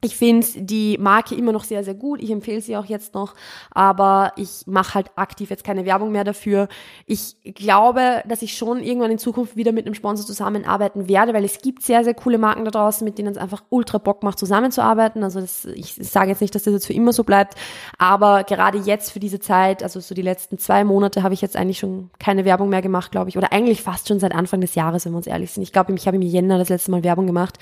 ich 0.00 0.16
finde 0.16 0.46
die 0.56 0.96
Marke 0.96 1.34
immer 1.34 1.50
noch 1.50 1.64
sehr, 1.64 1.82
sehr 1.82 1.94
gut. 1.94 2.22
Ich 2.22 2.30
empfehle 2.30 2.60
sie 2.60 2.76
auch 2.76 2.84
jetzt 2.84 3.14
noch, 3.14 3.34
aber 3.72 4.32
ich 4.36 4.62
mache 4.66 4.94
halt 4.94 5.10
aktiv 5.16 5.50
jetzt 5.50 5.64
keine 5.64 5.84
Werbung 5.84 6.12
mehr 6.12 6.22
dafür. 6.22 6.68
Ich 7.06 7.36
glaube, 7.42 8.22
dass 8.28 8.42
ich 8.42 8.56
schon 8.56 8.80
irgendwann 8.80 9.10
in 9.10 9.18
Zukunft 9.18 9.56
wieder 9.56 9.72
mit 9.72 9.86
einem 9.86 9.96
Sponsor 9.96 10.24
zusammenarbeiten 10.24 11.08
werde, 11.08 11.34
weil 11.34 11.44
es 11.44 11.58
gibt 11.58 11.82
sehr, 11.82 12.04
sehr 12.04 12.14
coole 12.14 12.38
Marken 12.38 12.64
da 12.64 12.70
draußen, 12.70 13.04
mit 13.04 13.18
denen 13.18 13.32
es 13.32 13.38
einfach 13.38 13.64
ultra 13.70 13.98
Bock 13.98 14.22
macht, 14.22 14.38
zusammenzuarbeiten. 14.38 15.24
Also 15.24 15.40
das, 15.40 15.64
ich 15.64 15.94
sage 15.94 16.30
jetzt 16.30 16.42
nicht, 16.42 16.54
dass 16.54 16.62
das 16.62 16.74
jetzt 16.74 16.86
für 16.86 16.92
immer 16.92 17.12
so 17.12 17.24
bleibt, 17.24 17.56
aber 17.98 18.44
gerade 18.44 18.78
jetzt 18.78 19.10
für 19.10 19.18
diese 19.18 19.40
Zeit, 19.40 19.82
also 19.82 19.98
so 19.98 20.14
die 20.14 20.22
letzten 20.22 20.58
zwei 20.58 20.84
Monate, 20.84 21.24
habe 21.24 21.34
ich 21.34 21.40
jetzt 21.40 21.56
eigentlich 21.56 21.80
schon 21.80 22.10
keine 22.20 22.44
Werbung 22.44 22.68
mehr 22.68 22.82
gemacht, 22.82 23.10
glaube 23.10 23.30
ich, 23.30 23.36
oder 23.36 23.52
eigentlich 23.52 23.82
fast 23.82 24.06
schon 24.06 24.20
seit 24.20 24.32
Anfang 24.32 24.60
des 24.60 24.76
Jahres, 24.76 25.06
wenn 25.06 25.12
wir 25.12 25.16
uns 25.16 25.26
ehrlich 25.26 25.50
sind. 25.50 25.64
Ich 25.64 25.72
glaube, 25.72 25.92
ich 25.92 26.06
habe 26.06 26.18
im 26.18 26.22
Jänner 26.22 26.56
das 26.56 26.68
letzte 26.68 26.92
Mal 26.92 27.02
Werbung 27.02 27.26
gemacht 27.26 27.58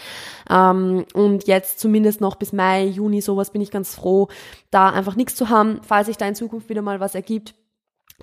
ähm, 0.50 1.06
und 1.14 1.46
jetzt 1.46 1.80
zumindest 1.80 2.20
noch 2.20 2.25
noch 2.26 2.36
bis 2.36 2.52
Mai, 2.52 2.84
Juni, 2.84 3.20
sowas 3.20 3.50
bin 3.50 3.62
ich 3.62 3.70
ganz 3.70 3.94
froh, 3.94 4.28
da 4.70 4.90
einfach 4.90 5.16
nichts 5.16 5.36
zu 5.36 5.48
haben. 5.48 5.80
Falls 5.82 6.06
sich 6.06 6.16
da 6.16 6.26
in 6.26 6.34
Zukunft 6.34 6.68
wieder 6.68 6.82
mal 6.82 7.00
was 7.00 7.14
ergibt, 7.14 7.54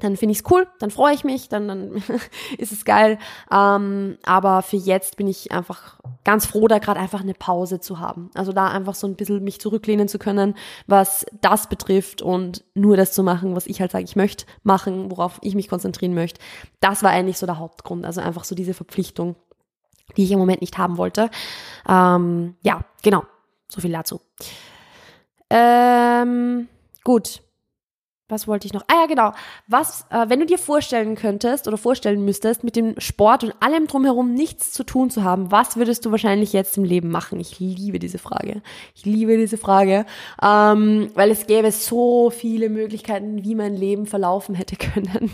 dann 0.01 0.17
finde 0.17 0.31
ich 0.31 0.39
es 0.39 0.51
cool, 0.51 0.67
dann 0.79 0.89
freue 0.89 1.13
ich 1.13 1.23
mich, 1.23 1.49
dann, 1.49 1.67
dann 1.67 2.03
ist 2.57 2.71
es 2.71 2.83
geil. 2.83 3.19
Ähm, 3.51 4.17
aber 4.23 4.63
für 4.63 4.77
jetzt 4.77 5.17
bin 5.17 5.27
ich 5.27 5.51
einfach 5.51 5.99
ganz 6.23 6.47
froh, 6.47 6.67
da 6.67 6.79
gerade 6.79 6.99
einfach 6.99 7.21
eine 7.21 7.35
Pause 7.35 7.79
zu 7.79 7.99
haben. 7.99 8.31
Also 8.33 8.53
da 8.53 8.69
einfach 8.69 8.95
so 8.95 9.05
ein 9.05 9.15
bisschen 9.15 9.43
mich 9.43 9.61
zurücklehnen 9.61 10.07
zu 10.07 10.17
können, 10.17 10.55
was 10.87 11.25
das 11.41 11.67
betrifft 11.67 12.23
und 12.23 12.63
nur 12.73 12.97
das 12.97 13.11
zu 13.11 13.21
machen, 13.21 13.55
was 13.55 13.67
ich 13.67 13.81
halt 13.81 13.91
sage, 13.91 14.05
ich 14.05 14.15
möchte 14.15 14.45
machen, 14.63 15.11
worauf 15.11 15.37
ich 15.41 15.53
mich 15.53 15.69
konzentrieren 15.69 16.15
möchte. 16.15 16.41
Das 16.79 17.03
war 17.03 17.11
eigentlich 17.11 17.37
so 17.37 17.45
der 17.45 17.59
Hauptgrund. 17.59 18.05
Also 18.05 18.21
einfach 18.21 18.45
so 18.45 18.55
diese 18.55 18.73
Verpflichtung, 18.73 19.35
die 20.17 20.23
ich 20.23 20.31
im 20.31 20.39
Moment 20.39 20.61
nicht 20.61 20.77
haben 20.79 20.97
wollte. 20.97 21.29
Ähm, 21.87 22.55
ja, 22.63 22.83
genau. 23.03 23.23
So 23.73 23.81
viel 23.81 23.91
dazu. 23.91 24.21
Ähm, 25.49 26.67
gut. 27.03 27.41
Was 28.33 28.47
wollte 28.47 28.65
ich 28.65 28.73
noch? 28.73 28.81
Ah 28.87 29.01
ja, 29.01 29.05
genau. 29.05 29.31
Was, 29.67 30.05
äh, 30.09 30.25
wenn 30.27 30.39
du 30.39 30.45
dir 30.45 30.57
vorstellen 30.57 31.15
könntest 31.15 31.67
oder 31.67 31.77
vorstellen 31.77 32.25
müsstest, 32.25 32.63
mit 32.63 32.75
dem 32.75 32.99
Sport 32.99 33.43
und 33.43 33.53
allem 33.59 33.87
drumherum 33.87 34.33
nichts 34.33 34.71
zu 34.71 34.83
tun 34.83 35.09
zu 35.09 35.23
haben, 35.23 35.51
was 35.51 35.77
würdest 35.77 36.05
du 36.05 36.11
wahrscheinlich 36.11 36.51
jetzt 36.51 36.77
im 36.77 36.83
Leben 36.83 37.09
machen? 37.09 37.39
Ich 37.39 37.59
liebe 37.59 37.99
diese 37.99 38.17
Frage. 38.17 38.61
Ich 38.95 39.05
liebe 39.05 39.37
diese 39.37 39.57
Frage, 39.57 40.05
ähm, 40.41 41.09
weil 41.13 41.31
es 41.31 41.45
gäbe 41.45 41.71
so 41.71 42.29
viele 42.31 42.69
Möglichkeiten, 42.69 43.43
wie 43.43 43.55
mein 43.55 43.75
Leben 43.75 44.05
verlaufen 44.05 44.55
hätte 44.55 44.75
können. 44.93 45.31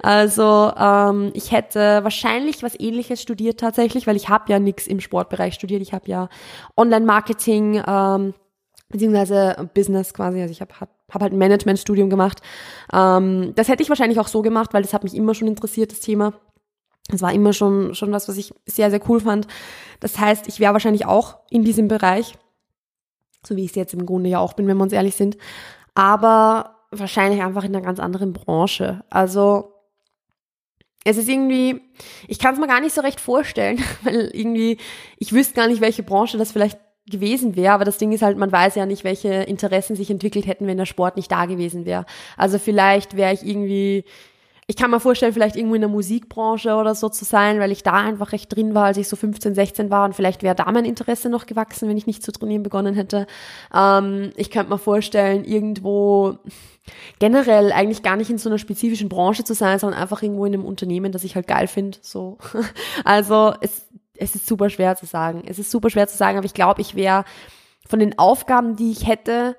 Also 0.00 0.72
ähm, 0.78 1.32
ich 1.34 1.50
hätte 1.50 2.04
wahrscheinlich 2.04 2.62
was 2.62 2.78
Ähnliches 2.78 3.20
studiert 3.20 3.58
tatsächlich, 3.58 4.06
weil 4.06 4.16
ich 4.16 4.28
habe 4.28 4.52
ja 4.52 4.58
nichts 4.58 4.86
im 4.86 5.00
Sportbereich 5.00 5.54
studiert. 5.54 5.82
Ich 5.82 5.92
habe 5.92 6.08
ja 6.08 6.28
Online-Marketing. 6.76 7.82
Ähm, 7.86 8.34
beziehungsweise 8.88 9.70
Business 9.74 10.14
quasi. 10.14 10.40
Also 10.40 10.52
ich 10.52 10.60
habe 10.60 10.74
hab, 10.80 10.90
hab 11.10 11.22
halt 11.22 11.32
ein 11.32 11.38
Managementstudium 11.38 12.10
gemacht. 12.10 12.42
Ähm, 12.92 13.52
das 13.54 13.68
hätte 13.68 13.82
ich 13.82 13.88
wahrscheinlich 13.88 14.20
auch 14.20 14.28
so 14.28 14.42
gemacht, 14.42 14.74
weil 14.74 14.82
das 14.82 14.92
hat 14.92 15.04
mich 15.04 15.14
immer 15.14 15.34
schon 15.34 15.48
interessiert, 15.48 15.92
das 15.92 16.00
Thema. 16.00 16.34
Das 17.08 17.22
war 17.22 17.32
immer 17.32 17.52
schon, 17.52 17.94
schon 17.94 18.12
was, 18.12 18.28
was 18.28 18.36
ich 18.36 18.52
sehr, 18.66 18.90
sehr 18.90 19.00
cool 19.08 19.20
fand. 19.20 19.46
Das 20.00 20.18
heißt, 20.18 20.46
ich 20.46 20.60
wäre 20.60 20.74
wahrscheinlich 20.74 21.06
auch 21.06 21.38
in 21.50 21.64
diesem 21.64 21.88
Bereich, 21.88 22.34
so 23.46 23.56
wie 23.56 23.64
ich 23.64 23.70
es 23.70 23.76
jetzt 23.76 23.94
im 23.94 24.04
Grunde 24.04 24.28
ja 24.28 24.38
auch 24.38 24.52
bin, 24.52 24.66
wenn 24.66 24.76
wir 24.76 24.82
uns 24.82 24.92
ehrlich 24.92 25.14
sind, 25.14 25.38
aber 25.94 26.76
wahrscheinlich 26.90 27.42
einfach 27.42 27.64
in 27.64 27.74
einer 27.74 27.84
ganz 27.84 27.98
anderen 27.98 28.32
Branche. 28.32 29.04
Also 29.08 29.72
es 31.04 31.16
ist 31.16 31.28
irgendwie, 31.28 31.80
ich 32.26 32.38
kann 32.38 32.54
es 32.54 32.60
mir 32.60 32.66
gar 32.66 32.80
nicht 32.80 32.94
so 32.94 33.00
recht 33.00 33.20
vorstellen, 33.20 33.82
weil 34.02 34.30
irgendwie, 34.32 34.78
ich 35.18 35.32
wüsste 35.32 35.54
gar 35.54 35.68
nicht, 35.68 35.80
welche 35.80 36.02
Branche 36.02 36.36
das 36.36 36.52
vielleicht 36.52 36.78
gewesen 37.10 37.56
wäre, 37.56 37.74
aber 37.74 37.84
das 37.84 37.98
Ding 37.98 38.12
ist 38.12 38.22
halt, 38.22 38.38
man 38.38 38.52
weiß 38.52 38.74
ja 38.74 38.86
nicht, 38.86 39.04
welche 39.04 39.28
Interessen 39.28 39.96
sich 39.96 40.10
entwickelt 40.10 40.46
hätten, 40.46 40.66
wenn 40.66 40.78
der 40.78 40.86
Sport 40.86 41.16
nicht 41.16 41.30
da 41.30 41.46
gewesen 41.46 41.84
wäre. 41.84 42.06
Also 42.36 42.58
vielleicht 42.58 43.16
wäre 43.16 43.32
ich 43.34 43.44
irgendwie, 43.44 44.04
ich 44.66 44.76
kann 44.76 44.90
mir 44.90 45.00
vorstellen, 45.00 45.32
vielleicht 45.32 45.56
irgendwo 45.56 45.76
in 45.76 45.80
der 45.80 45.88
Musikbranche 45.88 46.74
oder 46.74 46.94
so 46.94 47.08
zu 47.08 47.24
sein, 47.24 47.58
weil 47.58 47.72
ich 47.72 47.82
da 47.82 47.94
einfach 47.94 48.32
recht 48.32 48.54
drin 48.54 48.74
war, 48.74 48.84
als 48.84 48.98
ich 48.98 49.08
so 49.08 49.16
15, 49.16 49.54
16 49.54 49.90
war 49.90 50.04
und 50.04 50.14
vielleicht 50.14 50.42
wäre 50.42 50.54
da 50.54 50.70
mein 50.70 50.84
Interesse 50.84 51.30
noch 51.30 51.46
gewachsen, 51.46 51.88
wenn 51.88 51.96
ich 51.96 52.06
nicht 52.06 52.22
zu 52.22 52.32
trainieren 52.32 52.62
begonnen 52.62 52.94
hätte. 52.94 53.26
Ähm, 53.74 54.30
ich 54.36 54.50
könnte 54.50 54.70
mir 54.70 54.78
vorstellen, 54.78 55.44
irgendwo 55.44 56.38
generell 57.18 57.72
eigentlich 57.72 58.02
gar 58.02 58.16
nicht 58.16 58.30
in 58.30 58.38
so 58.38 58.48
einer 58.48 58.58
spezifischen 58.58 59.08
Branche 59.08 59.44
zu 59.44 59.54
sein, 59.54 59.78
sondern 59.78 60.00
einfach 60.00 60.22
irgendwo 60.22 60.44
in 60.44 60.54
einem 60.54 60.64
Unternehmen, 60.64 61.12
das 61.12 61.24
ich 61.24 61.34
halt 61.34 61.46
geil 61.46 61.66
finde. 61.66 61.98
So. 62.02 62.38
Also 63.04 63.54
es 63.60 63.86
es 64.18 64.34
ist 64.34 64.46
super 64.46 64.70
schwer 64.70 64.96
zu 64.96 65.06
sagen. 65.06 65.42
Es 65.46 65.58
ist 65.58 65.70
super 65.70 65.90
schwer 65.90 66.08
zu 66.08 66.16
sagen, 66.16 66.38
aber 66.38 66.46
ich 66.46 66.54
glaube, 66.54 66.80
ich 66.80 66.94
wäre 66.94 67.24
von 67.86 67.98
den 67.98 68.18
Aufgaben, 68.18 68.76
die 68.76 68.90
ich 68.90 69.06
hätte, 69.06 69.56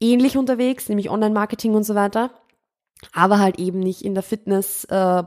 ähnlich 0.00 0.36
unterwegs, 0.36 0.88
nämlich 0.88 1.10
Online-Marketing 1.10 1.74
und 1.74 1.84
so 1.84 1.94
weiter. 1.94 2.30
Aber 3.12 3.38
halt 3.38 3.58
eben 3.58 3.80
nicht 3.80 4.04
in 4.04 4.14
der 4.14 4.22
Fitness, 4.22 4.84
äh, 4.84 5.22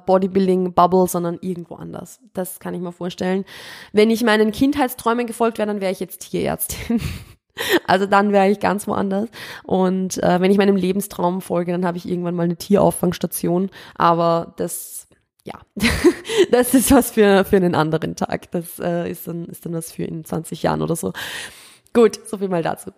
sondern 1.07 1.39
irgendwo 1.41 1.75
anders. 1.75 2.19
Das 2.33 2.59
kann 2.59 2.75
ich 2.75 2.81
mir 2.81 2.91
vorstellen. 2.91 3.45
Wenn 3.93 4.11
ich 4.11 4.23
meinen 4.23 4.51
Kindheitsträumen 4.51 5.25
gefolgt 5.25 5.57
wäre, 5.57 5.67
dann 5.67 5.81
wäre 5.81 5.91
ich 5.91 5.99
jetzt 5.99 6.29
Tierärztin. 6.29 7.01
Also 7.85 8.07
dann 8.07 8.31
wäre 8.31 8.49
ich 8.49 8.59
ganz 8.59 8.87
woanders. 8.87 9.29
Und 9.63 10.17
äh, 10.23 10.41
wenn 10.41 10.49
ich 10.49 10.57
meinem 10.57 10.75
Lebenstraum 10.75 11.39
folge, 11.39 11.71
dann 11.71 11.85
habe 11.85 11.99
ich 11.99 12.09
irgendwann 12.09 12.33
mal 12.33 12.45
eine 12.45 12.55
Tierauffangstation. 12.55 13.69
Aber 13.93 14.55
das 14.57 15.07
ja, 15.45 15.59
das 16.51 16.73
ist 16.73 16.91
was 16.91 17.11
für, 17.11 17.43
für 17.45 17.57
einen 17.57 17.75
anderen 17.75 18.15
Tag. 18.15 18.51
Das 18.51 18.79
äh, 18.79 19.09
ist, 19.09 19.27
dann, 19.27 19.45
ist 19.45 19.65
dann 19.65 19.73
was 19.73 19.91
für 19.91 20.03
in 20.03 20.23
20 20.23 20.63
Jahren 20.63 20.81
oder 20.81 20.95
so. 20.95 21.13
Gut, 21.93 22.19
so 22.25 22.37
viel 22.37 22.49
mal 22.49 22.63
dazu. 22.63 22.91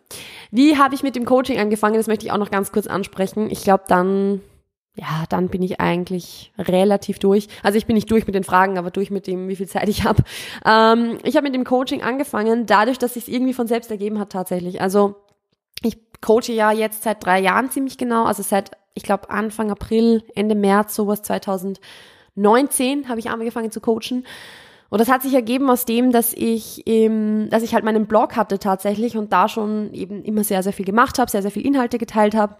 Wie 0.51 0.77
habe 0.77 0.95
ich 0.95 1.03
mit 1.03 1.15
dem 1.15 1.25
Coaching 1.25 1.59
angefangen? 1.59 1.95
Das 1.95 2.07
möchte 2.07 2.25
ich 2.25 2.31
auch 2.31 2.37
noch 2.37 2.51
ganz 2.51 2.71
kurz 2.71 2.87
ansprechen. 2.87 3.49
Ich 3.49 3.63
glaube, 3.63 3.83
dann, 3.87 4.41
ja, 4.95 5.25
dann 5.27 5.49
bin 5.49 5.61
ich 5.63 5.81
eigentlich 5.81 6.53
relativ 6.57 7.19
durch. 7.19 7.47
Also 7.61 7.77
ich 7.77 7.87
bin 7.87 7.95
nicht 7.95 8.09
durch 8.09 8.25
mit 8.25 8.35
den 8.35 8.45
Fragen, 8.45 8.77
aber 8.77 8.91
durch 8.91 9.11
mit 9.11 9.27
dem, 9.27 9.49
wie 9.49 9.57
viel 9.57 9.67
Zeit 9.67 9.89
ich 9.89 10.05
habe. 10.05 10.23
Ähm, 10.65 11.17
ich 11.23 11.35
habe 11.35 11.45
mit 11.45 11.55
dem 11.55 11.65
Coaching 11.65 12.03
angefangen, 12.03 12.67
dadurch, 12.67 12.97
dass 12.97 13.15
sich 13.15 13.29
irgendwie 13.29 13.53
von 13.53 13.67
selbst 13.67 13.91
ergeben 13.91 14.17
hat 14.17 14.31
tatsächlich. 14.31 14.79
Also 14.79 15.15
ich 15.81 15.97
coache 16.21 16.53
ja 16.53 16.71
jetzt 16.71 17.03
seit 17.03 17.25
drei 17.25 17.39
Jahren 17.39 17.71
ziemlich 17.71 17.97
genau, 17.97 18.23
also 18.23 18.43
seit, 18.43 18.71
ich 18.93 19.03
glaube, 19.03 19.29
Anfang 19.29 19.71
April, 19.71 20.23
Ende 20.35 20.55
März, 20.55 20.95
sowas 20.95 21.21
2019 22.35 23.09
habe 23.09 23.19
ich 23.19 23.29
angefangen 23.29 23.71
zu 23.71 23.81
coachen. 23.81 24.25
Und 24.89 25.01
das 25.01 25.09
hat 25.09 25.23
sich 25.23 25.33
ergeben 25.33 25.69
aus 25.69 25.85
dem, 25.85 26.11
dass 26.11 26.31
ich, 26.33 26.83
ähm, 26.85 27.49
dass 27.49 27.63
ich 27.63 27.73
halt 27.73 27.83
meinen 27.83 28.05
Blog 28.05 28.35
hatte 28.35 28.59
tatsächlich 28.59 29.17
und 29.17 29.33
da 29.33 29.49
schon 29.49 29.93
eben 29.93 30.23
immer 30.23 30.43
sehr, 30.43 30.63
sehr 30.63 30.73
viel 30.73 30.85
gemacht 30.85 31.19
habe, 31.19 31.31
sehr, 31.31 31.41
sehr 31.41 31.51
viel 31.51 31.65
Inhalte 31.65 31.97
geteilt 31.97 32.35
habe. 32.35 32.57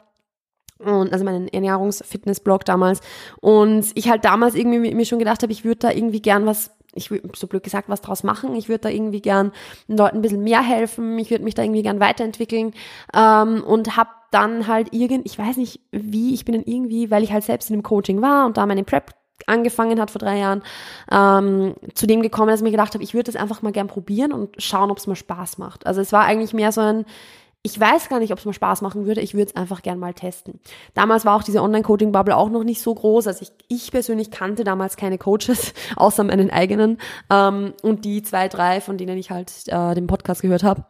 Und 0.80 1.14
also 1.14 1.24
meinen 1.24 1.48
Ernährungs-Fitness-Blog 1.48 2.66
damals. 2.66 3.00
Und 3.40 3.86
ich 3.96 4.10
halt 4.10 4.26
damals 4.26 4.56
irgendwie 4.56 4.94
mir 4.94 5.06
schon 5.06 5.20
gedacht 5.20 5.44
habe, 5.44 5.54
ich 5.54 5.64
würde 5.64 5.80
da 5.80 5.92
irgendwie 5.92 6.22
gern 6.22 6.46
was 6.46 6.72
ich 6.96 7.12
würde 7.12 7.30
so 7.36 7.48
blöd 7.48 7.64
gesagt 7.64 7.90
was 7.90 8.02
draus 8.02 8.24
machen. 8.24 8.56
Ich 8.56 8.70
würde 8.70 8.80
da 8.80 8.90
irgendwie 8.90 9.22
gern 9.22 9.52
den 9.88 9.98
Leuten 9.98 10.18
ein 10.18 10.22
bisschen 10.22 10.44
mehr 10.44 10.62
helfen. 10.62 11.20
Ich 11.20 11.30
würde 11.30 11.44
mich 11.44 11.54
da 11.54 11.62
irgendwie 11.62 11.84
gern 11.84 12.00
weiterentwickeln 12.00 12.74
ähm, 13.14 13.64
und 13.64 13.98
habe 13.98 14.10
dann 14.32 14.68
halt 14.68 14.94
irgend, 14.94 15.26
ich 15.26 15.38
weiß 15.38 15.58
nicht 15.58 15.82
wie, 15.92 16.34
ich 16.34 16.46
bin 16.46 16.56
dann 16.56 16.64
irgendwie, 16.64 17.12
weil 17.12 17.24
ich 17.24 17.32
halt 17.32 17.44
selbst 17.44 17.70
in 17.70 17.76
dem 17.76 17.84
Coaching 17.84 18.22
war 18.22 18.46
und 18.46 18.58
da 18.58 18.66
meine 18.66 18.84
Prep 18.84 19.12
angefangen 19.48 20.00
hat 20.00 20.12
vor 20.12 20.20
drei 20.20 20.38
Jahren, 20.38 20.64
ähm, 21.12 21.76
zu 21.94 22.08
dem 22.08 22.22
gekommen, 22.22 22.50
dass 22.50 22.62
ich 22.62 22.64
mir 22.64 22.72
gedacht 22.72 22.94
habe, 22.94 23.04
ich 23.04 23.14
würde 23.14 23.32
das 23.32 23.40
einfach 23.40 23.62
mal 23.62 23.72
gern 23.72 23.88
probieren 23.88 24.32
und 24.32 24.62
schauen, 24.62 24.92
ob 24.92 24.98
es 24.98 25.08
mir 25.08 25.16
Spaß 25.16 25.58
macht. 25.58 25.86
Also 25.86 26.02
es 26.02 26.12
war 26.12 26.24
eigentlich 26.24 26.54
mehr 26.54 26.72
so 26.72 26.82
ein, 26.82 27.06
ich 27.66 27.80
weiß 27.80 28.10
gar 28.10 28.20
nicht, 28.20 28.32
ob 28.32 28.38
es 28.38 28.46
mir 28.46 28.54
Spaß 28.54 28.82
machen 28.82 29.08
würde, 29.08 29.22
ich 29.22 29.34
würde 29.34 29.50
es 29.50 29.56
einfach 29.56 29.82
gern 29.82 29.98
mal 29.98 30.14
testen. 30.14 30.60
Damals 30.94 31.26
war 31.26 31.36
auch 31.36 31.44
diese 31.44 31.64
Online-Coaching-Bubble 31.64 32.36
auch 32.36 32.50
noch 32.50 32.64
nicht 32.64 32.80
so 32.80 32.94
groß. 32.94 33.26
Also 33.26 33.42
ich, 33.42 33.52
ich 33.68 33.92
persönlich 33.92 34.30
kannte 34.30 34.64
damals 34.64 34.98
keine 34.98 35.18
Coaches, 35.18 35.74
außer 35.96 36.24
meinen 36.24 36.52
eigenen. 36.52 37.00
Ähm, 37.32 37.74
und 37.82 38.06
die 38.06 38.22
zwei, 38.22 38.50
drei, 38.50 38.82
von 38.82 38.98
denen 38.98 39.18
ich 39.18 39.32
halt 39.32 39.52
äh, 39.68 39.96
den 39.96 40.06
Podcast 40.06 40.44
gehört 40.44 40.64
habe. 40.64 40.86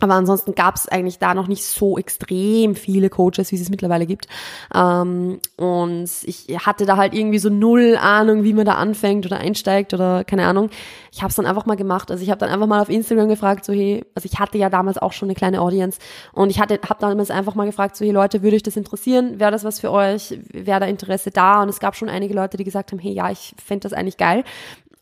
Aber 0.00 0.14
ansonsten 0.14 0.54
gab 0.54 0.76
es 0.76 0.88
eigentlich 0.88 1.18
da 1.18 1.32
noch 1.32 1.48
nicht 1.48 1.64
so 1.64 1.96
extrem 1.96 2.74
viele 2.74 3.08
Coaches, 3.08 3.50
wie 3.50 3.56
es 3.56 3.70
mittlerweile 3.70 4.04
gibt. 4.04 4.26
Ähm, 4.74 5.40
und 5.56 6.10
ich 6.24 6.46
hatte 6.58 6.84
da 6.84 6.98
halt 6.98 7.14
irgendwie 7.14 7.38
so 7.38 7.48
null 7.48 7.96
Ahnung, 7.98 8.44
wie 8.44 8.52
man 8.52 8.66
da 8.66 8.74
anfängt 8.74 9.24
oder 9.24 9.38
einsteigt 9.38 9.94
oder 9.94 10.24
keine 10.24 10.46
Ahnung. 10.46 10.68
Ich 11.12 11.22
habe 11.22 11.30
es 11.30 11.36
dann 11.36 11.46
einfach 11.46 11.64
mal 11.64 11.76
gemacht. 11.76 12.10
Also 12.10 12.22
ich 12.22 12.30
habe 12.30 12.38
dann 12.38 12.50
einfach 12.50 12.66
mal 12.66 12.82
auf 12.82 12.90
Instagram 12.90 13.28
gefragt, 13.28 13.64
so 13.64 13.72
hey, 13.72 14.04
also 14.14 14.28
ich 14.30 14.38
hatte 14.38 14.58
ja 14.58 14.68
damals 14.68 14.98
auch 14.98 15.14
schon 15.14 15.28
eine 15.28 15.34
kleine 15.34 15.62
Audience 15.62 15.98
und 16.32 16.50
ich 16.50 16.60
hatte, 16.60 16.78
habe 16.86 17.00
damals 17.00 17.30
einfach 17.30 17.54
mal 17.54 17.64
gefragt, 17.64 17.96
so 17.96 18.04
hey 18.04 18.12
Leute, 18.12 18.42
würde 18.42 18.56
euch 18.56 18.62
das 18.62 18.76
interessieren? 18.76 19.40
Wäre 19.40 19.50
das 19.50 19.64
was 19.64 19.80
für 19.80 19.90
euch? 19.90 20.38
Wäre 20.52 20.80
da 20.80 20.86
Interesse 20.86 21.30
da? 21.30 21.62
Und 21.62 21.70
es 21.70 21.80
gab 21.80 21.96
schon 21.96 22.10
einige 22.10 22.34
Leute, 22.34 22.58
die 22.58 22.64
gesagt 22.64 22.92
haben, 22.92 22.98
hey, 22.98 23.12
ja, 23.12 23.30
ich 23.30 23.54
fände 23.64 23.88
das 23.88 23.94
eigentlich 23.94 24.18
geil. 24.18 24.44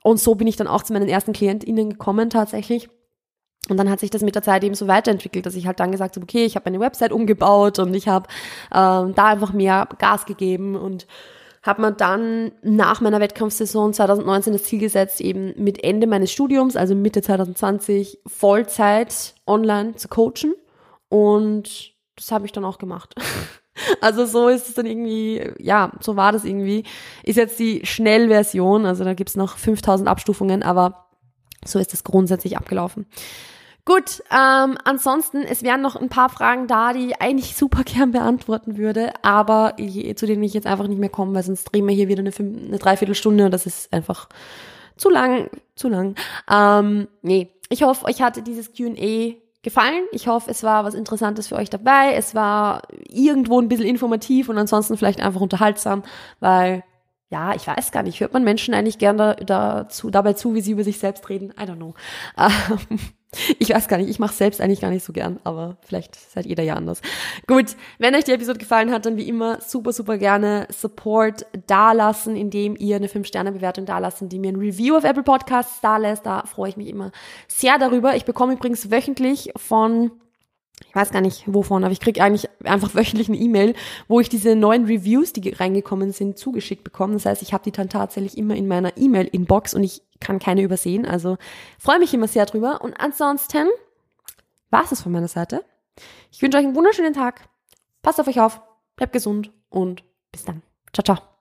Und 0.05 0.21
so 0.21 0.37
bin 0.37 0.47
ich 0.47 0.57
dann 0.57 0.69
auch 0.69 0.85
zu 0.85 0.93
meinen 0.93 1.09
ersten 1.09 1.33
KlientInnen 1.33 1.91
gekommen 1.91 2.31
tatsächlich. 2.31 2.89
Und 3.69 3.77
dann 3.79 3.91
hat 3.91 4.01
sich 4.01 4.11
das 4.11 4.23
mit 4.23 4.35
der 4.35 4.43
Zeit 4.43 4.63
eben 4.63 4.75
so 4.75 4.89
weiterentwickelt, 4.89 5.47
dass 5.47 5.55
ich 5.55 5.67
halt 5.67 5.81
dann 5.81 5.93
gesagt 5.93 6.17
habe, 6.17 6.25
okay, 6.25 6.45
ich 6.45 6.55
habe 6.55 6.71
meine 6.71 6.81
Website 6.85 7.13
umgebaut 7.13 7.79
und 7.79 7.95
ich 7.95 8.09
habe 8.09 8.29
ähm, 8.73 9.15
da 9.15 9.27
einfach 9.27 9.53
mehr 9.53 9.89
Gas 9.99 10.27
gegeben 10.27 10.77
und 10.77 11.07
habe 11.63 11.81
mir 11.81 11.93
dann 11.93 12.53
nach 12.63 13.01
meiner 13.01 13.21
Wettkampfsaison 13.21 13.95
2019 13.95 14.53
das 14.53 14.65
Ziel 14.65 14.81
gesetzt, 14.81 15.21
eben 15.23 15.55
mit 15.57 15.83
Ende 15.83 16.07
meines 16.07 16.31
Studiums, 16.31 16.77
also 16.77 16.95
Mitte 16.95 17.23
2020, 17.23 18.21
Vollzeit 18.27 19.35
online 19.47 19.97
zu 19.97 20.09
coachen. 20.09 20.55
Und 21.09 21.95
das 22.17 22.31
habe 22.33 22.45
ich 22.45 22.53
dann 22.53 22.65
auch 22.65 22.79
gemacht. 22.79 23.15
Also 24.01 24.25
so 24.25 24.49
ist 24.49 24.69
es 24.69 24.75
dann 24.75 24.87
irgendwie, 24.87 25.51
ja, 25.59 25.91
so 25.99 26.15
war 26.15 26.31
das 26.31 26.45
irgendwie. 26.45 26.85
Ist 27.25 27.35
jetzt 27.35 27.59
die 27.59 27.85
Schnellversion, 27.85 28.87
also 28.87 29.03
da 29.03 29.15
gibt's 29.15 29.35
noch 29.35 29.59
5000 29.59 30.09
Abstufungen, 30.09 30.63
aber 30.63 31.09
so 31.65 31.81
ist 31.81 31.93
es 31.93 32.05
grundsätzlich 32.05 32.57
abgelaufen. 32.57 33.07
Gut, 33.87 34.23
ähm, 34.31 34.79
ansonsten, 34.85 35.43
es 35.43 35.63
wären 35.63 35.83
noch 35.83 35.95
ein 35.95 36.09
paar 36.09 36.31
Fragen 36.31 36.67
da, 36.67 36.95
die 36.95 37.09
ich 37.09 37.21
eigentlich 37.21 37.55
super 37.55 37.83
gern 37.85 38.13
beantworten 38.13 38.79
würde, 38.79 39.13
aber 39.23 39.77
zu 39.77 40.27
denen 40.27 40.43
ich 40.43 40.55
jetzt 40.55 40.67
einfach 40.67 40.87
nicht 40.87 40.99
mehr 40.99 41.11
komme, 41.11 41.35
weil 41.35 41.43
sonst 41.43 41.65
drehen 41.65 41.87
wir 41.87 41.95
hier 41.95 42.09
wieder 42.09 42.21
eine, 42.21 42.33
eine 42.35 42.79
Dreiviertelstunde 42.79 43.45
und 43.45 43.51
das 43.51 43.67
ist 43.67 43.93
einfach 43.93 44.29
zu 44.97 45.11
lang, 45.11 45.51
zu 45.77 45.89
lang. 45.89 46.15
Ähm, 46.51 47.09
nee, 47.21 47.51
ich 47.69 47.83
hoffe, 47.83 48.07
euch 48.07 48.23
hatte 48.23 48.43
dieses 48.43 48.73
Q&A 48.75 49.35
gefallen. 49.63 50.05
Ich 50.13 50.29
hoffe, 50.29 50.51
es 50.51 50.63
war 50.63 50.85
was 50.85 50.95
Interessantes 50.95 51.49
für 51.49 51.57
euch 51.57 51.69
dabei. 51.69 52.15
Es 52.15 52.35
war 52.35 52.83
irgendwo 53.09 53.61
ein 53.61 53.69
bisschen 53.69 53.87
informativ 53.87 54.49
und 54.49 54.57
ansonsten 54.57 54.97
vielleicht 54.97 55.21
einfach 55.21 55.41
unterhaltsam, 55.41 56.05
weil 56.41 56.85
ja, 57.31 57.55
ich 57.55 57.67
weiß 57.67 57.91
gar 57.91 58.05
nicht, 58.05 58.21
hört 58.21 58.33
man 58.33 58.45
Menschen 58.45 58.75
eigentlich 58.75 58.99
gern 58.99 59.19
da, 59.19 59.35
dazu, 59.35 60.11
dabei 60.11 60.35
zu, 60.35 60.55
wie 60.55 60.61
sie 60.61 60.73
über 60.73 60.85
sich 60.85 60.99
selbst 60.99 61.29
reden? 61.29 61.53
I 61.61 61.65
don't 61.65 61.77
know. 61.77 61.95
Ähm, 62.39 63.01
ich 63.59 63.71
weiß 63.71 63.89
gar 63.89 63.99
nicht, 63.99 64.09
ich 64.09 64.19
mache 64.19 64.35
selbst 64.35 64.61
eigentlich 64.61 64.81
gar 64.81 64.91
nicht 64.91 65.05
so 65.05 65.13
gern, 65.13 65.41
aber 65.45 65.77
vielleicht 65.85 66.15
seid 66.15 66.47
ihr 66.47 66.57
da 66.57 66.63
ja 66.63 66.75
anders. 66.75 67.01
Gut, 67.47 67.77
wenn 67.99 68.15
euch 68.15 68.25
die 68.25 68.33
Episode 68.33 68.59
gefallen 68.59 68.91
hat, 68.91 69.07
dann 69.07 69.17
wie 69.17 69.29
immer 69.29 69.61
super, 69.61 69.93
super 69.93 70.19
gerne 70.19 70.67
Support 70.71 71.47
dalassen, 71.67 72.37
indem 72.37 72.77
ihr 72.77 72.97
eine 72.97 73.09
5-Sterne-Bewertung 73.09 73.87
dalassen, 73.87 74.29
die 74.29 74.39
mir 74.39 74.53
ein 74.53 74.57
Review 74.57 74.97
auf 74.97 75.05
Apple 75.05 75.23
Podcasts 75.23 75.81
dalässt. 75.81 76.27
Da 76.27 76.45
freue 76.47 76.71
ich 76.71 76.77
mich 76.77 76.89
immer 76.89 77.13
sehr 77.49 77.79
darüber. 77.79 78.17
Ich 78.17 78.25
bekomme 78.25 78.55
übrigens 78.55 78.91
wöchentlich 78.91 79.53
von 79.57 80.11
weiß 80.95 81.11
gar 81.11 81.21
nicht 81.21 81.45
wovon, 81.47 81.85
aber 81.85 81.93
ich 81.93 82.01
kriege 82.01 82.23
eigentlich 82.23 82.49
einfach 82.65 82.95
wöchentlich 82.95 83.29
eine 83.29 83.39
E-Mail, 83.39 83.75
wo 84.09 84.21
ich 84.21 84.29
diese 84.29 84.57
neuen 84.57 84.87
Reviews, 84.87 85.33
die 85.33 85.49
reingekommen 85.51 86.13
sind, 86.13 86.39
zugeschickt 86.39 86.85
bekomme. 86.85 87.15
Das 87.15 87.27
heißt, 87.27 87.43
ich 87.43 87.53
habe 87.53 87.65
die 87.65 87.73
dann 87.73 87.89
tatsächlich 87.89 88.39
immer 88.39 88.55
in 88.55 88.69
meiner 88.69 88.97
E-Mail-Inbox 88.97 89.75
und 89.75 89.83
ich 89.85 90.03
kann 90.21 90.39
keine 90.39 90.63
übersehen. 90.63 91.07
Also 91.07 91.37
freue 91.79 91.99
mich 91.99 92.15
immer 92.15 92.29
sehr 92.29 92.47
drüber. 92.47 92.81
Und 92.83 92.95
ansonsten 92.95 93.69
war 94.71 94.85
es 94.91 95.03
von 95.03 95.13
meiner 95.13 95.29
Seite. 95.29 95.65
Ich 96.31 96.43
wünsche 96.43 96.59
euch 96.59 96.65
einen 96.65 96.77
wunderschönen 96.77 97.13
Tag. 97.13 97.49
Passt 98.03 98.21
auf 98.21 98.29
euch 98.29 98.41
auf, 98.41 98.61
bleibt 98.97 99.13
gesund 99.13 99.53
und 99.69 100.03
bis 100.33 100.45
dann. 100.45 100.63
Ciao, 100.93 101.05
ciao. 101.05 101.34